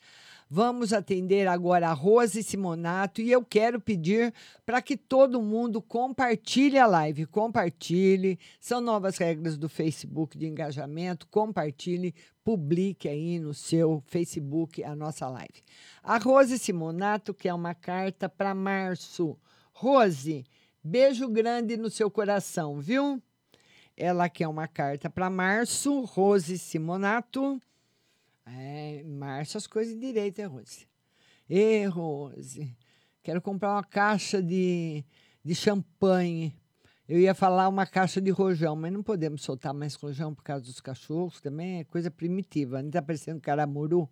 Vamos 0.49 0.93
atender 0.93 1.45
agora 1.45 1.89
a 1.89 1.93
Rose 1.93 2.41
Simonato 2.41 3.19
e 3.19 3.29
eu 3.29 3.43
quero 3.43 3.81
pedir 3.81 4.33
para 4.65 4.81
que 4.81 4.95
todo 4.95 5.41
mundo 5.41 5.81
compartilhe 5.81 6.77
a 6.77 6.87
live. 6.87 7.25
Compartilhe. 7.25 8.39
São 8.61 8.79
novas 8.79 9.17
regras 9.17 9.57
do 9.57 9.67
Facebook 9.67 10.37
de 10.37 10.47
engajamento. 10.47 11.27
Compartilhe, 11.27 12.15
publique 12.45 13.09
aí 13.09 13.39
no 13.39 13.53
seu 13.53 14.01
Facebook 14.07 14.81
a 14.85 14.95
nossa 14.95 15.27
live. 15.27 15.61
A 16.01 16.17
Rose 16.17 16.57
Simonato 16.57 17.33
quer 17.33 17.53
uma 17.53 17.75
carta 17.75 18.29
para 18.29 18.55
março. 18.55 19.37
Rose, 19.73 20.45
Beijo 20.83 21.27
grande 21.27 21.75
no 21.75 21.89
seu 21.89 22.09
coração, 22.09 22.79
viu? 22.79 23.21
Ela 23.95 24.29
quer 24.29 24.47
uma 24.47 24.67
carta 24.67 25.09
para 25.09 25.29
março, 25.29 26.01
Rose 26.01 26.57
Simonato. 26.57 27.59
É, 28.45 29.03
março 29.03 29.57
as 29.57 29.67
coisas 29.67 29.99
direito, 29.99 30.39
é 30.39 30.45
Rose? 30.45 30.87
Ê, 31.49 31.85
Rose, 31.85 32.75
quero 33.23 33.41
comprar 33.41 33.73
uma 33.73 33.83
caixa 33.83 34.41
de, 34.41 35.03
de 35.43 35.55
champanhe. 35.55 36.53
Eu 37.07 37.19
ia 37.19 37.33
falar 37.33 37.69
uma 37.69 37.85
caixa 37.85 38.19
de 38.19 38.29
rojão, 38.31 38.75
mas 38.75 38.91
não 38.91 39.01
podemos 39.01 39.41
soltar 39.41 39.73
mais 39.73 39.95
rojão 39.95 40.35
por 40.35 40.43
causa 40.43 40.65
dos 40.65 40.81
cachorros 40.81 41.39
também, 41.39 41.79
é 41.79 41.83
coisa 41.85 42.11
primitiva. 42.11 42.81
Não 42.81 42.89
está 42.89 43.01
parecendo 43.01 43.39
caramuru? 43.39 44.09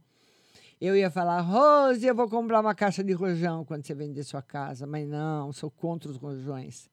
Eu 0.80 0.96
ia 0.96 1.10
falar, 1.10 1.40
Rose, 1.40 2.06
eu 2.06 2.14
vou 2.14 2.28
comprar 2.28 2.60
uma 2.60 2.76
caixa 2.76 3.04
de 3.04 3.14
rojão 3.14 3.64
quando 3.64 3.86
você 3.86 3.94
vender 3.94 4.24
sua 4.24 4.42
casa, 4.42 4.86
mas 4.86 5.08
não, 5.08 5.54
sou 5.54 5.72
contra 5.72 6.10
os 6.10 6.18
rojões. 6.18 6.90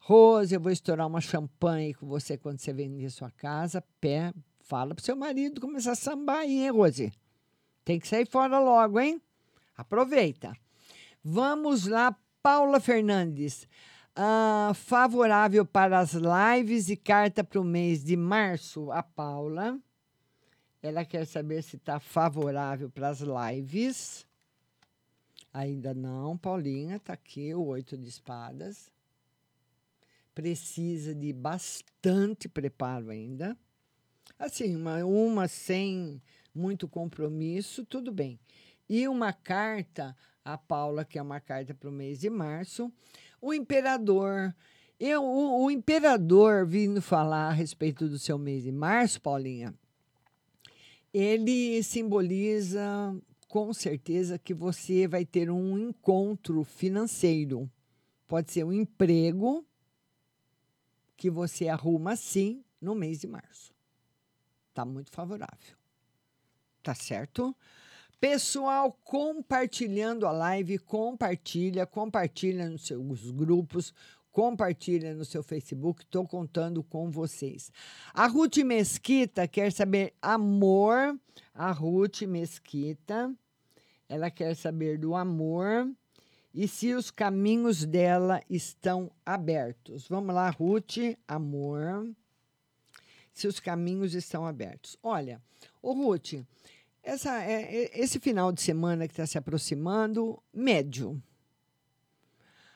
Rose, 0.00 0.52
eu 0.52 0.60
vou 0.60 0.72
estourar 0.72 1.06
uma 1.06 1.20
champanhe 1.20 1.94
com 1.94 2.06
você 2.06 2.36
quando 2.36 2.58
você 2.58 2.72
vender 2.72 3.08
sua 3.10 3.30
casa. 3.30 3.84
Pé, 4.00 4.32
fala 4.60 4.94
pro 4.94 5.04
seu 5.04 5.14
marido 5.14 5.60
começar 5.60 5.92
a 5.92 5.94
sambar 5.94 6.38
aí, 6.38 6.64
hein, 6.64 6.70
Rose? 6.70 7.12
Tem 7.84 8.00
que 8.00 8.08
sair 8.08 8.26
fora 8.26 8.58
logo, 8.58 8.98
hein? 8.98 9.22
Aproveita. 9.76 10.52
Vamos 11.22 11.86
lá, 11.86 12.16
Paula 12.42 12.80
Fernandes. 12.80 13.68
Ah, 14.16 14.72
favorável 14.74 15.64
para 15.64 16.00
as 16.00 16.12
lives 16.12 16.88
e 16.88 16.96
carta 16.96 17.44
para 17.44 17.60
o 17.60 17.64
mês 17.64 18.02
de 18.02 18.16
março. 18.16 18.90
A 18.90 19.02
Paula. 19.02 19.78
Ela 20.82 21.04
quer 21.04 21.26
saber 21.26 21.62
se 21.62 21.76
está 21.76 22.00
favorável 22.00 22.88
para 22.90 23.08
as 23.08 23.20
lives. 23.20 24.26
Ainda 25.52 25.92
não, 25.92 26.38
Paulinha, 26.38 26.96
está 26.96 27.12
aqui 27.12 27.54
o 27.54 27.66
oito 27.66 27.98
de 27.98 28.08
espadas. 28.08 28.90
Precisa 30.34 31.14
de 31.14 31.32
bastante 31.32 32.48
preparo 32.48 33.10
ainda. 33.10 33.56
Assim, 34.38 34.74
uma, 34.74 35.04
uma 35.04 35.48
sem 35.48 36.22
muito 36.54 36.88
compromisso, 36.88 37.84
tudo 37.84 38.10
bem. 38.10 38.40
E 38.88 39.06
uma 39.06 39.32
carta, 39.32 40.16
a 40.42 40.56
Paula, 40.56 41.04
que 41.04 41.18
é 41.18 41.22
uma 41.22 41.40
carta 41.40 41.74
para 41.74 41.90
o 41.90 41.92
mês 41.92 42.20
de 42.20 42.30
março. 42.30 42.90
O 43.40 43.52
imperador. 43.52 44.54
Eu, 44.98 45.22
o, 45.24 45.64
o 45.64 45.70
imperador 45.70 46.66
vindo 46.66 47.02
falar 47.02 47.48
a 47.48 47.52
respeito 47.52 48.08
do 48.08 48.18
seu 48.18 48.38
mês 48.38 48.62
de 48.62 48.72
março, 48.72 49.20
Paulinha, 49.20 49.74
ele 51.12 51.82
simboliza 51.82 53.16
com 53.48 53.72
certeza 53.72 54.38
que 54.38 54.54
você 54.54 55.08
vai 55.08 55.24
ter 55.24 55.50
um 55.50 55.76
encontro 55.76 56.62
financeiro. 56.62 57.70
Pode 58.28 58.52
ser 58.52 58.64
um 58.64 58.72
emprego 58.72 59.66
que 61.16 61.28
você 61.28 61.68
arruma 61.68 62.14
sim 62.14 62.64
no 62.80 62.94
mês 62.94 63.20
de 63.20 63.26
março. 63.26 63.74
Tá 64.72 64.84
muito 64.84 65.10
favorável. 65.10 65.76
Tá 66.82 66.94
certo? 66.94 67.54
Pessoal, 68.20 68.92
compartilhando 69.02 70.26
a 70.26 70.30
live, 70.30 70.78
compartilha, 70.78 71.86
compartilha 71.86 72.68
nos 72.68 72.86
seus 72.86 73.30
grupos, 73.30 73.92
compartilha 74.32 75.14
no 75.14 75.24
seu 75.24 75.42
Facebook, 75.42 76.02
estou 76.02 76.26
contando 76.26 76.82
com 76.82 77.10
vocês. 77.10 77.70
A 78.14 78.26
Ruth 78.26 78.58
Mesquita 78.58 79.46
quer 79.48 79.72
saber 79.72 80.14
amor. 80.22 81.18
A 81.54 81.72
Ruth 81.72 82.22
Mesquita, 82.22 83.34
ela 84.08 84.30
quer 84.30 84.54
saber 84.54 84.98
do 84.98 85.14
amor 85.14 85.90
e 86.54 86.66
se 86.66 86.94
os 86.94 87.10
caminhos 87.10 87.84
dela 87.84 88.42
estão 88.48 89.10
abertos. 89.24 90.08
Vamos 90.08 90.34
lá, 90.34 90.50
Ruth, 90.50 91.16
amor. 91.26 92.10
Se 93.32 93.46
os 93.46 93.60
caminhos 93.60 94.14
estão 94.14 94.46
abertos. 94.46 94.96
Olha, 95.02 95.40
ô 95.82 95.92
Ruth, 95.92 96.34
essa, 97.02 97.42
é, 97.42 97.62
é 97.62 98.00
esse 98.00 98.18
final 98.18 98.52
de 98.52 98.60
semana 98.60 99.06
que 99.06 99.12
está 99.12 99.26
se 99.26 99.38
aproximando, 99.38 100.42
médio 100.52 101.22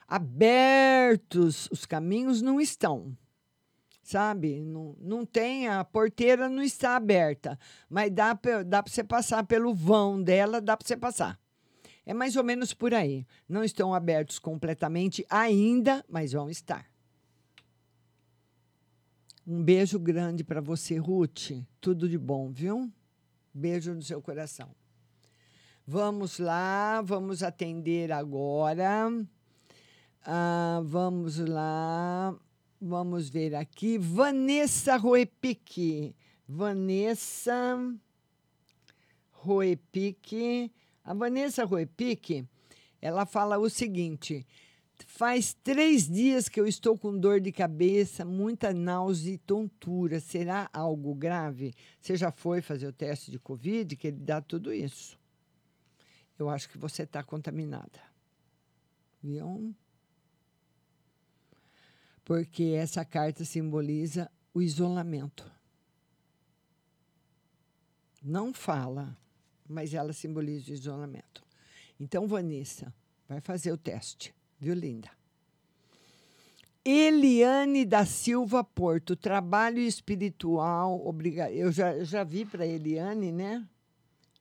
abertos 0.07 1.69
os 1.71 1.85
caminhos 1.87 2.43
não 2.43 2.61
estão. 2.61 3.17
Sabe? 4.03 4.61
Não, 4.61 4.95
não 5.01 5.25
tem, 5.25 5.67
a 5.67 5.83
porteira 5.83 6.49
não 6.49 6.63
está 6.63 6.95
aberta, 6.97 7.59
mas 7.89 8.11
dá 8.11 8.35
para 8.35 8.63
dá 8.63 8.83
você 8.87 9.03
passar 9.03 9.45
pelo 9.45 9.75
vão 9.75 10.23
dela, 10.23 10.61
dá 10.61 10.77
para 10.77 10.87
você 10.87 10.97
passar. 10.97 11.41
É 12.05 12.13
mais 12.13 12.37
ou 12.37 12.45
menos 12.45 12.75
por 12.75 12.93
aí. 12.93 13.27
Não 13.49 13.65
estão 13.65 13.95
abertos 13.95 14.39
completamente 14.39 15.25
ainda, 15.31 16.05
mas 16.07 16.33
vão 16.33 16.51
estar. 16.51 16.87
Um 19.47 19.63
beijo 19.63 19.99
grande 19.99 20.45
para 20.45 20.61
você, 20.61 20.97
Ruth. 20.99 21.53
Tudo 21.81 22.09
de 22.09 22.19
bom, 22.19 22.51
viu? 22.51 22.91
Beijo 23.53 23.95
no 23.95 24.03
seu 24.03 24.21
coração. 24.21 24.75
Vamos 25.87 26.39
lá, 26.39 27.03
vamos 27.03 27.43
atender 27.43 28.11
agora. 28.11 29.09
Ah, 30.27 30.81
vamos 30.83 31.39
lá. 31.39 32.35
Vamos 32.81 33.29
ver 33.29 33.55
aqui. 33.55 33.99
Vanessa 33.99 34.97
Roepic. 34.97 36.15
Vanessa 36.49 37.77
Roepic. 39.33 40.73
A 41.05 41.13
Vanessa 41.13 41.65
Roepic, 41.65 42.47
ela 43.03 43.27
fala 43.27 43.59
o 43.59 43.69
seguinte. 43.69 44.47
Faz 45.07 45.53
três 45.53 46.09
dias 46.09 46.49
que 46.49 46.59
eu 46.59 46.67
estou 46.67 46.97
com 46.97 47.19
dor 47.19 47.41
de 47.41 47.53
cabeça, 47.53 48.25
muita 48.25 48.73
náusea 48.73 49.35
e 49.35 49.39
tontura. 49.39 50.21
Será 50.21 50.71
algo 50.73 51.15
grave? 51.15 51.75
Você 52.01 52.17
já 52.17 52.33
foi 52.33 52.63
fazer 52.63 52.87
o 52.87 52.93
teste 52.93 53.31
de 53.31 53.39
Covid, 53.39 53.95
que 53.97 54.07
ele 54.07 54.21
dá 54.21 54.41
tudo 54.41 54.73
isso. 54.73 55.19
Eu 56.39 56.49
acho 56.49 56.71
que 56.71 56.79
você 56.79 57.03
está 57.03 57.23
contaminada. 57.23 58.01
Viu? 59.23 59.75
Porque 62.25 62.75
essa 62.77 63.05
carta 63.05 63.45
simboliza 63.45 64.31
o 64.53 64.63
isolamento. 64.63 65.51
Não 68.23 68.55
fala, 68.55 69.17
mas 69.69 69.93
ela 69.93 70.13
simboliza 70.13 70.71
o 70.71 70.75
isolamento. 70.75 71.45
Então, 72.01 72.27
Vanessa, 72.27 72.93
vai 73.29 73.41
fazer 73.41 73.71
o 73.73 73.77
teste, 73.77 74.35
viu, 74.59 74.75
linda? 74.75 75.11
Eliane 76.83 77.85
da 77.85 78.05
Silva 78.05 78.63
Porto, 78.63 79.17
trabalho 79.17 79.79
espiritual, 79.79 81.07
obrigado. 81.07 81.51
Eu 81.51 81.73
já, 81.73 81.95
eu 81.95 82.05
já 82.05 82.25
vi 82.25 82.45
para 82.45 82.67
Eliane, 82.67 83.33
né? 83.33 83.67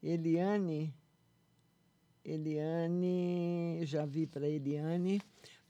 Eliane, 0.02 0.94
Eliane, 2.24 3.86
já 3.86 4.06
vi 4.06 4.28
para 4.28 4.48
Eliane 4.48 5.22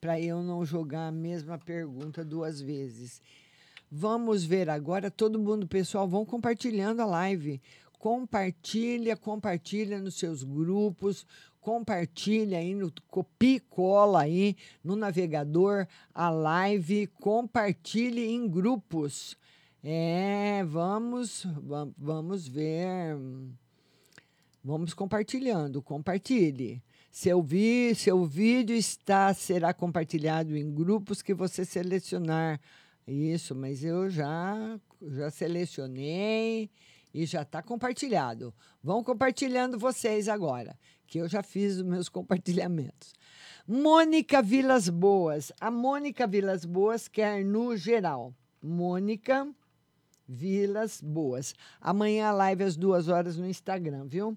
para 0.04 0.20
eu 0.20 0.44
não 0.44 0.66
jogar 0.66 1.08
a 1.08 1.12
mesma 1.14 1.58
pergunta 1.58 2.26
duas 2.26 2.60
vezes. 2.60 3.22
Vamos 3.90 4.44
ver 4.44 4.70
agora, 4.70 5.10
todo 5.10 5.40
mundo, 5.40 5.66
pessoal, 5.66 6.06
vão 6.06 6.26
compartilhando 6.26 7.02
a 7.02 7.06
live. 7.06 7.62
Compartilha, 7.98 9.16
compartilha 9.16 10.02
nos 10.02 10.16
seus 10.16 10.44
grupos, 10.44 11.26
compartilha 11.62 12.58
aí 12.58 12.76
no 12.76 12.92
copia 13.08 13.62
cola 13.70 14.24
aí 14.24 14.58
no 14.84 14.98
navegador 14.98 15.88
a 16.14 16.30
live, 16.30 17.08
compartilhe 17.08 18.26
em 18.26 18.46
grupos. 18.46 19.38
É, 19.82 20.66
vamos, 20.66 21.48
vamos 21.98 22.46
ver. 22.46 23.16
Vamos 24.62 24.94
compartilhando, 24.94 25.82
compartilhe. 25.82 26.84
Seu, 27.14 27.44
vi, 27.44 27.94
seu 27.94 28.26
vídeo 28.26 28.76
está 28.76 29.32
será 29.36 29.72
compartilhado 29.72 30.58
em 30.58 30.74
grupos 30.74 31.22
que 31.22 31.32
você 31.32 31.64
selecionar. 31.64 32.60
Isso, 33.08 33.54
mas 33.54 33.84
eu 33.84 34.10
já, 34.10 34.80
já 35.00 35.30
selecionei 35.30 36.72
e 37.14 37.24
já 37.28 37.44
está 37.44 37.62
compartilhado. 37.62 38.52
Vão 38.82 39.04
compartilhando 39.04 39.78
vocês 39.78 40.28
agora, 40.28 40.76
que 41.06 41.20
eu 41.20 41.30
já 41.30 41.44
fiz 41.44 41.76
os 41.76 41.84
meus 41.84 42.10
compartilhamentos. 42.10 43.14
Mônica 43.68 44.42
Vilas 44.42 44.90
Boas. 44.90 45.52
A 45.62 45.70
Mônica 45.70 46.26
Vilas 46.26 46.66
Boas 46.66 47.08
quer 47.08 47.46
no 47.46 47.78
geral. 47.78 48.34
Mônica 48.60 49.48
Vilas 50.28 51.00
Boas. 51.00 51.54
Amanhã 51.80 52.30
a 52.30 52.32
live 52.32 52.64
às 52.64 52.76
duas 52.76 53.08
horas 53.08 53.38
no 53.38 53.46
Instagram, 53.46 54.08
viu? 54.08 54.36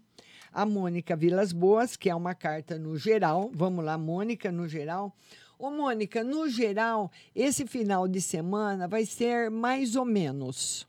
A 0.57 0.65
Mônica 0.65 1.15
Vilas 1.15 1.53
Boas, 1.53 1.97
que 1.99 2.09
é 2.09 2.15
uma 2.15 2.35
carta 2.35 2.79
no 2.79 2.97
geral. 2.97 3.51
Vamos 3.53 3.85
lá, 3.85 3.99
Mônica, 3.99 4.51
no 4.51 4.67
geral. 4.67 5.15
Ô, 5.59 5.69
Mônica, 5.69 6.25
no 6.25 6.49
geral, 6.49 7.13
esse 7.35 7.67
final 7.67 8.09
de 8.09 8.23
semana 8.23 8.89
vai 8.89 9.05
ser 9.05 9.51
mais 9.51 9.97
ou 9.97 10.07
menos. 10.07 10.89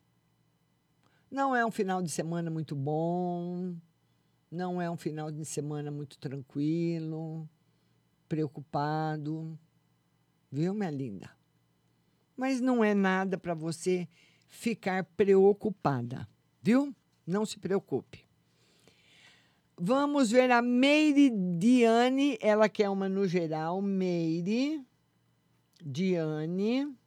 Não 1.30 1.54
é 1.54 1.66
um 1.66 1.72
final 1.72 2.02
de 2.02 2.10
semana 2.10 2.50
muito 2.50 2.74
bom, 2.78 3.76
não 4.50 4.82
é 4.82 4.90
um 4.90 4.96
final 4.96 5.30
de 5.30 5.44
semana 5.44 5.92
muito 5.92 6.18
tranquilo, 6.18 7.46
preocupado, 8.30 9.60
viu, 10.50 10.74
minha 10.74 10.90
linda? 10.90 11.30
Mas 12.38 12.62
não 12.62 12.82
é 12.82 12.94
nada 12.94 13.38
para 13.38 13.54
você 13.54 14.08
ficar 14.48 15.04
preocupada, 15.04 16.26
viu? 16.64 16.96
Não 17.26 17.46
se 17.46 17.60
preocupe. 17.60 18.27
Vamos 19.80 20.32
ver 20.32 20.50
a 20.50 20.60
Meire 20.60 21.30
Diane, 21.30 22.36
ela 22.42 22.68
quer 22.68 22.90
uma 22.90 23.08
no 23.08 23.28
geral. 23.28 23.80
Meire 23.80 24.84
Diane, 25.80 26.98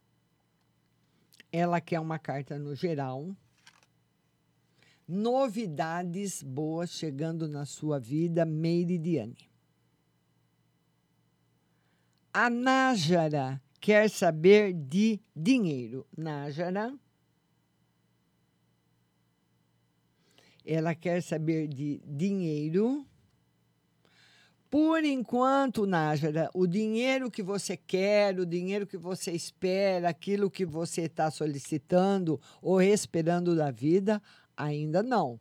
ela 1.51 1.81
quer 1.81 1.99
uma 1.99 2.17
carta 2.17 2.57
no 2.57 2.77
geral. 2.77 3.35
Novidades 5.09 6.45
boas 6.45 6.91
chegando 6.91 7.49
na 7.49 7.67
sua 7.67 7.99
vida, 7.99 8.45
Meire 8.45 8.99
Diane. 8.99 9.51
A 12.33 12.49
Nájara 12.49 13.61
quer 13.81 14.09
saber 14.09 14.73
de 14.73 15.19
dinheiro. 15.35 16.07
Nájara. 16.17 16.97
Ela 20.65 20.95
quer 20.95 21.23
saber 21.23 21.69
de 21.69 22.01
dinheiro. 22.05 23.07
Por 24.71 25.05
enquanto, 25.05 25.85
Nájara, 25.85 26.49
o 26.55 26.67
dinheiro 26.67 27.29
que 27.29 27.43
você 27.43 27.77
quer, 27.77 28.39
o 28.39 28.47
dinheiro 28.47 28.87
que 28.87 28.97
você 28.97 29.33
espera, 29.33 30.09
aquilo 30.09 30.49
que 30.49 30.65
você 30.65 31.03
está 31.03 31.29
solicitando 31.29 32.41
ou 32.63 32.81
esperando 32.81 33.57
da 33.57 33.73
vida, 33.73 34.23
ainda 34.57 35.03
não. 35.03 35.41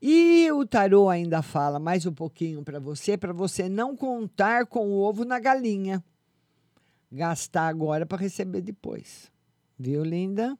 E 0.00 0.50
o 0.52 0.66
tarô 0.66 1.08
ainda 1.08 1.42
fala 1.42 1.78
mais 1.78 2.06
um 2.06 2.12
pouquinho 2.12 2.62
para 2.62 2.78
você, 2.78 3.16
para 3.16 3.32
você 3.32 3.68
não 3.68 3.94
contar 3.94 4.66
com 4.66 4.88
o 4.88 5.00
ovo 5.00 5.24
na 5.24 5.38
galinha. 5.38 6.02
Gastar 7.12 7.68
agora 7.68 8.06
para 8.06 8.18
receber 8.18 8.62
depois. 8.62 9.30
Viu, 9.78 10.02
linda? 10.02 10.58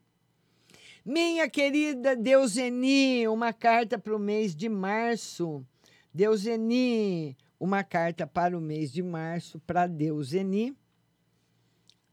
Minha 1.08 1.48
querida 1.48 2.16
Deuseni, 2.16 3.28
uma 3.28 3.52
carta 3.52 3.96
para 3.96 4.16
o 4.16 4.18
mês 4.18 4.56
de 4.56 4.68
março. 4.68 5.64
Deuseni, 6.12 7.36
uma 7.60 7.84
carta 7.84 8.26
para 8.26 8.58
o 8.58 8.60
mês 8.60 8.90
de 8.90 9.04
março 9.04 9.60
para 9.60 9.86
Deuseni. 9.86 10.76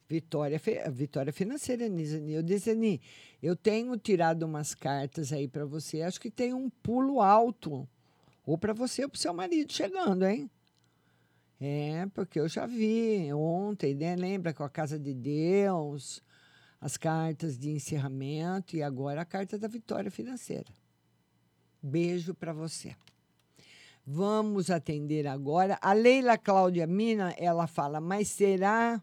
Vitória, 0.08 0.62
vitória 0.92 1.34
financeira, 1.34 1.90
Nizani. 1.90 2.34
Eu 2.34 2.44
disse, 2.44 3.02
eu 3.42 3.56
tenho 3.56 3.98
tirado 3.98 4.44
umas 4.44 4.76
cartas 4.76 5.34
aí 5.34 5.48
para 5.48 5.66
você. 5.66 6.04
Acho 6.04 6.22
que 6.22 6.30
tem 6.30 6.54
um 6.54 6.70
pulo 6.70 7.20
alto. 7.20 7.90
Ou 8.46 8.60
para 8.60 8.74
você 8.74 9.06
ou 9.06 9.10
para 9.10 9.20
seu 9.20 9.34
marido 9.34 9.74
chegando, 9.74 10.24
hein? 10.24 10.48
É, 11.60 12.06
porque 12.14 12.40
eu 12.40 12.48
já 12.48 12.68
vi 12.68 13.34
ontem, 13.34 13.96
né? 13.96 14.16
Lembra 14.16 14.54
com 14.54 14.64
a 14.64 14.70
Casa 14.70 15.00
de 15.00 15.16
Deus, 15.16 16.22
as 16.84 16.98
cartas 16.98 17.58
de 17.58 17.72
encerramento 17.72 18.76
e 18.76 18.84
agora 18.84 19.22
a 19.22 19.26
carta 19.26 19.58
da 19.58 19.70
vitória 19.70 20.12
financeira. 20.12 20.68
Beijo 21.82 22.36
para 22.36 22.52
você. 22.52 22.94
Vamos 24.06 24.70
atender 24.70 25.26
agora. 25.26 25.80
A 25.82 25.94
Leila 25.94 26.38
Cláudia 26.38 26.86
Mina, 26.86 27.34
ela 27.38 27.68
fala, 27.68 28.02
mas 28.02 28.28
será 28.28 29.02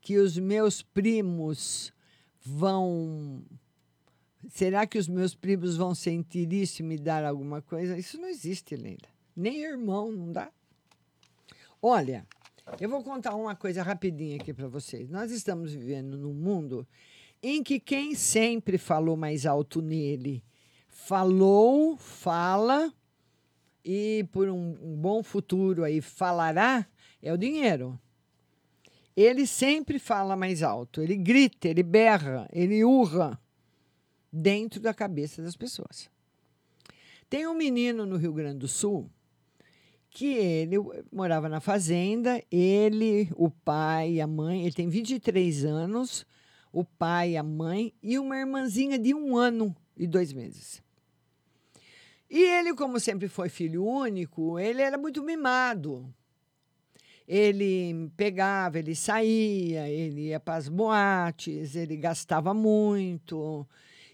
que 0.00 0.18
os 0.18 0.38
meus 0.38 0.80
primos 0.80 1.92
vão. 2.44 3.44
Será 4.48 4.86
que 4.86 4.98
os 4.98 5.08
meus 5.08 5.34
primos 5.34 5.76
vão 5.76 5.96
sentir 5.96 6.52
isso 6.52 6.80
e 6.80 6.84
me 6.84 6.96
dar 6.96 7.24
alguma 7.24 7.60
coisa? 7.60 7.98
Isso 7.98 8.20
não 8.20 8.28
existe, 8.28 8.76
Leila. 8.76 9.08
Nem 9.34 9.64
irmão, 9.64 10.12
não 10.12 10.30
dá. 10.30 10.48
Olha, 11.82 12.24
eu 12.80 12.88
vou 12.88 13.02
contar 13.02 13.34
uma 13.34 13.56
coisa 13.56 13.82
rapidinha 13.82 14.36
aqui 14.36 14.52
para 14.52 14.68
vocês. 14.68 15.08
Nós 15.08 15.30
estamos 15.30 15.72
vivendo 15.72 16.16
num 16.16 16.34
mundo 16.34 16.86
em 17.42 17.62
que 17.62 17.80
quem 17.80 18.14
sempre 18.14 18.78
falou 18.78 19.16
mais 19.16 19.46
alto 19.46 19.80
nele 19.80 20.44
falou, 20.88 21.96
fala 21.96 22.92
e 23.84 24.26
por 24.32 24.48
um, 24.48 24.76
um 24.82 24.96
bom 24.96 25.22
futuro 25.22 25.84
aí 25.84 26.00
falará 26.00 26.86
é 27.22 27.32
o 27.32 27.38
dinheiro. 27.38 27.98
Ele 29.16 29.46
sempre 29.46 29.98
fala 29.98 30.36
mais 30.36 30.62
alto, 30.62 31.02
ele 31.02 31.16
grita, 31.16 31.68
ele 31.68 31.82
berra, 31.82 32.48
ele 32.52 32.84
urra 32.84 33.40
dentro 34.32 34.80
da 34.80 34.94
cabeça 34.94 35.42
das 35.42 35.56
pessoas. 35.56 36.08
Tem 37.28 37.46
um 37.46 37.54
menino 37.54 38.06
no 38.06 38.16
Rio 38.16 38.32
Grande 38.32 38.58
do 38.58 38.68
Sul 38.68 39.10
que 40.18 40.34
ele 40.34 40.74
morava 41.12 41.48
na 41.48 41.60
fazenda, 41.60 42.42
ele, 42.50 43.30
o 43.36 43.48
pai 43.48 44.20
a 44.20 44.26
mãe, 44.26 44.62
ele 44.62 44.72
tem 44.72 44.88
23 44.88 45.64
anos, 45.64 46.26
o 46.72 46.82
pai, 46.82 47.36
a 47.36 47.42
mãe 47.44 47.94
e 48.02 48.18
uma 48.18 48.36
irmãzinha 48.36 48.98
de 48.98 49.14
um 49.14 49.36
ano 49.36 49.72
e 49.96 50.08
dois 50.08 50.32
meses. 50.32 50.82
E 52.28 52.42
ele, 52.42 52.74
como 52.74 52.98
sempre 52.98 53.28
foi 53.28 53.48
filho 53.48 53.86
único, 53.86 54.58
ele 54.58 54.82
era 54.82 54.98
muito 54.98 55.22
mimado. 55.22 56.12
Ele 57.28 58.10
pegava, 58.16 58.80
ele 58.80 58.96
saía, 58.96 59.88
ele 59.88 60.30
ia 60.30 60.40
para 60.40 60.56
as 60.56 60.68
boates, 60.68 61.76
ele 61.76 61.96
gastava 61.96 62.52
muito. 62.52 63.64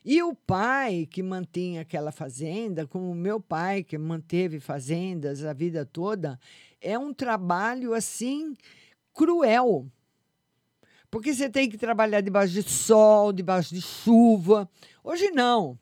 E 0.04 0.22
o 0.22 0.34
pai 0.34 1.08
que 1.10 1.22
mantinha 1.22 1.80
aquela 1.80 2.12
fazenda, 2.12 2.86
como 2.86 3.10
o 3.10 3.14
meu 3.14 3.40
pai 3.40 3.82
que 3.82 3.96
manteve 3.96 4.60
fazendas 4.60 5.42
a 5.44 5.54
vida 5.54 5.86
toda, 5.86 6.38
é 6.78 6.98
um 6.98 7.14
trabalho 7.14 7.94
assim 7.94 8.54
cruel. 9.14 9.90
Porque 11.10 11.32
você 11.32 11.48
tem 11.48 11.70
que 11.70 11.78
trabalhar 11.78 12.20
debaixo 12.20 12.52
de 12.52 12.62
sol, 12.62 13.32
debaixo 13.32 13.74
de 13.74 13.80
chuva. 13.80 14.68
Hoje 15.02 15.30
não. 15.30 15.78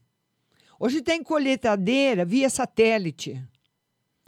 Hoje 0.78 1.02
tem 1.02 1.20
colheitadeira 1.20 2.24
via 2.24 2.48
satélite. 2.48 3.42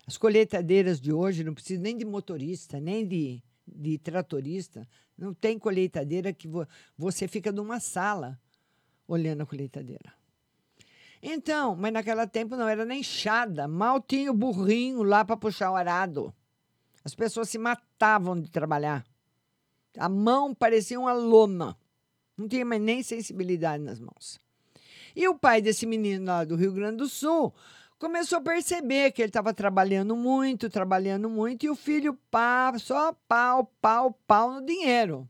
As 0.07 0.16
colheitadeiras 0.16 1.01
de 1.01 1.12
hoje 1.12 1.45
não 1.45 1.55
precisam 1.55 1.84
nem 1.84 1.97
de 1.97 2.05
motorista, 2.05 2.80
nem 2.80 3.07
de, 3.07 3.40
de 3.64 3.97
tratorista. 3.99 4.88
Não 5.16 5.32
tem 5.32 5.57
colheitadeira 5.57 6.32
que 6.32 6.49
vo, 6.49 6.66
você 6.99 7.28
fica 7.28 7.53
numa 7.53 7.78
sala 7.78 8.40
olhando 9.07 9.43
a 9.43 9.47
colheitadeira. 9.47 10.13
Então, 11.23 11.75
mas 11.75 11.93
naquela 11.93 12.27
tempo 12.27 12.55
não 12.55 12.69
era 12.69 12.85
nem 12.85 13.01
enxada, 13.01 13.67
mal 13.67 14.01
tinha 14.01 14.31
o 14.31 14.35
burrinho 14.35 15.03
lá 15.03 15.25
para 15.25 15.37
puxar 15.37 15.71
o 15.71 15.77
arado. 15.77 16.35
As 17.05 17.15
pessoas 17.15 17.49
se 17.49 17.59
matavam 17.59 18.39
de 18.39 18.51
trabalhar. 18.51 19.05
A 19.99 20.09
mão 20.09 20.55
parecia 20.55 20.99
uma 20.99 21.13
lona. 21.13 21.77
Não 22.37 22.49
tinha 22.49 22.65
mais 22.65 22.83
nem 22.83 23.03
sensibilidade 23.03 23.83
nas 23.83 24.01
mãos. 24.01 24.39
E 25.15 25.29
o 25.29 25.39
pai 25.39 25.63
desse 25.63 25.87
menino 25.87 26.27
lá 26.27 26.45
do 26.45 26.57
Rio 26.57 26.73
Grande 26.73 26.97
do 26.99 27.09
Sul 27.09 27.55
começou 27.99 28.39
a 28.39 28.43
perceber 28.43 29.13
que 29.13 29.23
ele 29.23 29.31
estava 29.31 29.55
trabalhando 29.55 30.17
muito, 30.17 30.69
trabalhando 30.69 31.31
muito, 31.31 31.65
e 31.65 31.71
o 31.71 31.77
filho 31.77 32.19
pá, 32.31 32.77
só 32.79 33.15
pau, 33.29 33.73
pau, 33.81 34.13
pau 34.27 34.53
no 34.53 34.67
dinheiro. 34.67 35.29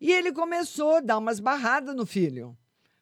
E 0.00 0.12
ele 0.12 0.32
começou 0.32 0.96
a 0.96 1.00
dar 1.00 1.18
umas 1.18 1.40
barradas 1.40 1.94
no 1.94 2.06
filho. 2.06 2.56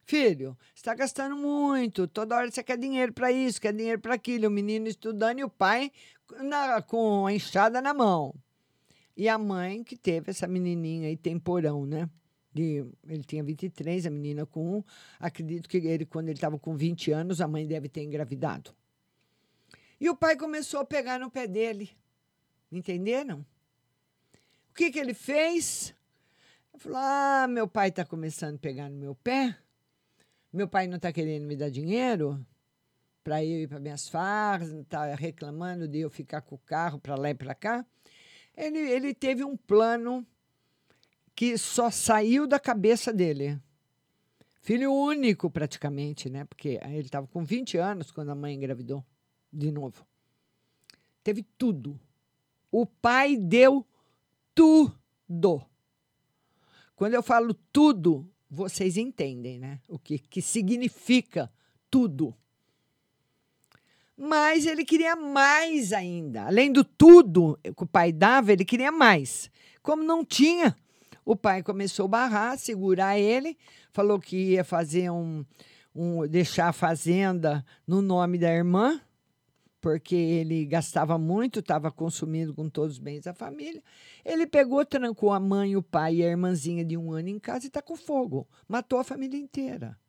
Filho, 0.06 0.56
está 0.74 0.94
gastando 0.94 1.34
muito, 1.34 2.06
toda 2.06 2.36
hora 2.36 2.50
você 2.50 2.62
quer 2.62 2.76
dinheiro 2.76 3.12
para 3.12 3.32
isso, 3.32 3.58
quer 3.58 3.72
dinheiro 3.72 3.98
para 3.98 4.14
aquilo. 4.14 4.48
O 4.48 4.50
menino 4.50 4.86
estudando 4.86 5.38
e 5.38 5.44
o 5.44 5.48
pai 5.48 5.90
na, 6.42 6.82
com 6.82 7.26
a 7.26 7.32
enxada 7.32 7.80
na 7.80 7.94
mão. 7.94 8.34
E 9.16 9.28
a 9.28 9.38
mãe 9.38 9.82
que 9.82 9.96
teve 9.96 10.30
essa 10.30 10.46
menininha 10.46 11.08
aí, 11.08 11.16
temporão, 11.16 11.86
né? 11.86 12.08
De, 12.52 12.84
ele 13.08 13.24
tinha 13.24 13.42
23, 13.42 14.06
a 14.06 14.10
menina 14.10 14.44
com 14.44 14.78
1. 14.78 14.84
Acredito 15.18 15.68
que 15.68 15.78
ele, 15.78 16.04
quando 16.04 16.28
ele 16.28 16.36
estava 16.36 16.58
com 16.58 16.76
20 16.76 17.10
anos, 17.10 17.40
a 17.40 17.48
mãe 17.48 17.66
deve 17.66 17.88
ter 17.88 18.02
engravidado. 18.02 18.74
E 19.98 20.10
o 20.10 20.16
pai 20.16 20.36
começou 20.36 20.80
a 20.80 20.84
pegar 20.84 21.18
no 21.18 21.30
pé 21.30 21.46
dele. 21.46 21.90
Entenderam? 22.70 23.38
O 24.70 24.74
que, 24.74 24.90
que 24.90 24.98
ele 24.98 25.14
fez? 25.14 25.94
Ele 26.74 26.82
falou: 26.82 26.98
Ah, 27.00 27.46
meu 27.48 27.66
pai 27.66 27.88
está 27.88 28.04
começando 28.04 28.56
a 28.56 28.58
pegar 28.58 28.90
no 28.90 28.96
meu 28.96 29.14
pé 29.14 29.56
meu 30.56 30.68
pai 30.68 30.86
não 30.86 30.96
está 30.96 31.12
querendo 31.12 31.44
me 31.46 31.56
dar 31.56 31.70
dinheiro 31.70 32.44
para 33.24 33.42
eu 33.44 33.62
ir 33.62 33.68
para 33.68 33.80
minhas 33.80 34.08
farras, 34.08 34.70
está 34.70 35.14
reclamando 35.14 35.88
de 35.88 35.98
eu 36.00 36.10
ficar 36.10 36.42
com 36.42 36.54
o 36.54 36.58
carro 36.58 36.98
para 36.98 37.16
lá 37.16 37.30
e 37.30 37.34
para 37.34 37.54
cá. 37.54 37.84
Ele, 38.56 38.78
ele 38.78 39.14
teve 39.14 39.42
um 39.42 39.56
plano 39.56 40.24
que 41.34 41.58
só 41.58 41.90
saiu 41.90 42.46
da 42.46 42.60
cabeça 42.60 43.12
dele. 43.12 43.58
Filho 44.60 44.92
único, 44.92 45.50
praticamente, 45.50 46.30
né? 46.30 46.44
Porque 46.44 46.78
ele 46.84 47.00
estava 47.00 47.26
com 47.26 47.44
20 47.44 47.76
anos 47.78 48.10
quando 48.10 48.30
a 48.30 48.34
mãe 48.34 48.54
engravidou 48.54 49.04
de 49.52 49.72
novo. 49.72 50.06
Teve 51.22 51.42
tudo. 51.58 51.98
O 52.70 52.86
pai 52.86 53.36
deu 53.36 53.86
tudo. 54.54 55.64
Quando 56.94 57.14
eu 57.14 57.22
falo 57.22 57.54
tudo, 57.72 58.30
vocês 58.54 58.96
entendem, 58.96 59.58
né? 59.58 59.80
O 59.88 59.98
que, 59.98 60.18
que 60.18 60.40
significa 60.40 61.50
tudo. 61.90 62.34
Mas 64.16 64.64
ele 64.64 64.84
queria 64.84 65.16
mais 65.16 65.92
ainda. 65.92 66.44
Além 66.44 66.72
do 66.72 66.84
tudo 66.84 67.58
que 67.62 67.82
o 67.82 67.86
pai 67.86 68.12
dava, 68.12 68.52
ele 68.52 68.64
queria 68.64 68.92
mais. 68.92 69.50
Como 69.82 70.02
não 70.02 70.24
tinha, 70.24 70.76
o 71.24 71.34
pai 71.34 71.62
começou 71.62 72.04
a 72.04 72.08
barrar, 72.08 72.58
segurar 72.58 73.18
ele, 73.18 73.58
falou 73.92 74.20
que 74.20 74.52
ia 74.52 74.64
fazer 74.64 75.10
um, 75.10 75.44
um 75.94 76.26
deixar 76.26 76.68
a 76.68 76.72
fazenda 76.72 77.64
no 77.86 78.00
nome 78.00 78.38
da 78.38 78.52
irmã, 78.52 79.00
porque 79.84 80.14
ele 80.14 80.64
gastava 80.64 81.18
muito, 81.18 81.60
estava 81.60 81.92
consumindo 81.92 82.54
com 82.54 82.70
todos 82.70 82.94
os 82.94 82.98
bens 82.98 83.24
da 83.24 83.34
família. 83.34 83.84
Ele 84.24 84.46
pegou, 84.46 84.82
trancou 84.82 85.30
a 85.30 85.38
mãe, 85.38 85.76
o 85.76 85.82
pai 85.82 86.14
e 86.14 86.24
a 86.24 86.30
irmãzinha 86.30 86.82
de 86.82 86.96
um 86.96 87.12
ano 87.12 87.28
em 87.28 87.38
casa 87.38 87.66
e 87.66 87.68
está 87.68 87.82
com 87.82 87.94
fogo. 87.94 88.48
Matou 88.66 88.98
a 88.98 89.04
família 89.04 89.38
inteira. 89.38 90.00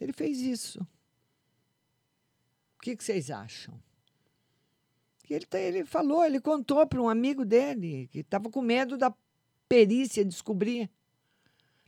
Ele 0.00 0.12
fez 0.12 0.40
isso. 0.40 0.80
O 2.76 2.82
que, 2.82 2.96
que 2.96 3.04
vocês 3.04 3.30
acham? 3.30 3.80
Ele, 5.30 5.46
tá, 5.46 5.60
ele 5.60 5.84
falou, 5.84 6.24
ele 6.24 6.40
contou 6.40 6.84
para 6.84 7.00
um 7.00 7.08
amigo 7.08 7.44
dele 7.44 8.08
que 8.08 8.18
estava 8.18 8.50
com 8.50 8.60
medo 8.60 8.98
da 8.98 9.14
perícia 9.68 10.24
descobrir. 10.24 10.90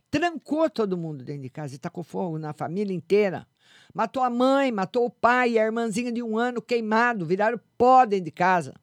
Trancou 0.09 0.69
todo 0.69 0.97
mundo 0.97 1.25
dentro 1.25 1.41
de 1.41 1.49
casa 1.49 1.75
e 1.75 1.79
tacou 1.79 2.05
fogo 2.05 2.39
na 2.39 2.53
família 2.53 2.95
inteira. 2.95 3.45
Matou 3.97 4.21
a 4.21 4.29
mãe, 4.29 4.71
matou 4.71 5.07
o 5.07 5.09
pai 5.09 5.53
e 5.53 5.59
a 5.59 5.65
irmãzinha 5.65 6.11
de 6.11 6.21
um 6.21 6.37
ano 6.37 6.61
queimado, 6.61 7.25
viraram 7.25 7.59
pó 7.79 8.05
dentro 8.05 8.25
de 8.25 8.31
casa. 8.31 8.75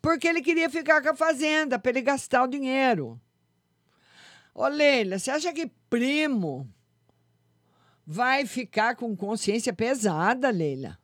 Porque 0.00 0.28
ele 0.28 0.40
queria 0.40 0.70
ficar 0.70 1.02
com 1.02 1.08
a 1.08 1.16
fazenda, 1.16 1.76
para 1.76 1.90
ele 1.90 2.02
gastar 2.02 2.44
o 2.44 2.46
dinheiro. 2.46 3.20
Ô 4.54 4.68
Leila, 4.68 5.18
você 5.18 5.28
acha 5.28 5.52
que 5.52 5.66
primo 5.90 6.72
vai 8.06 8.46
ficar 8.46 8.94
com 8.94 9.16
consciência 9.16 9.72
pesada, 9.72 10.50
Leila? 10.50 10.96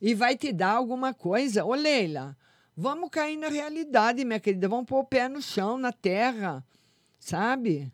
E 0.00 0.12
vai 0.12 0.36
te 0.36 0.52
dar 0.52 0.72
alguma 0.72 1.14
coisa? 1.14 1.64
Ô 1.64 1.74
Leila, 1.74 2.36
vamos 2.76 3.10
cair 3.10 3.36
na 3.36 3.46
realidade, 3.48 4.24
minha 4.24 4.40
querida. 4.40 4.68
Vamos 4.68 4.86
pôr 4.86 5.02
o 5.02 5.04
pé 5.04 5.28
no 5.28 5.40
chão, 5.40 5.78
na 5.78 5.92
terra, 5.92 6.66
sabe? 7.16 7.92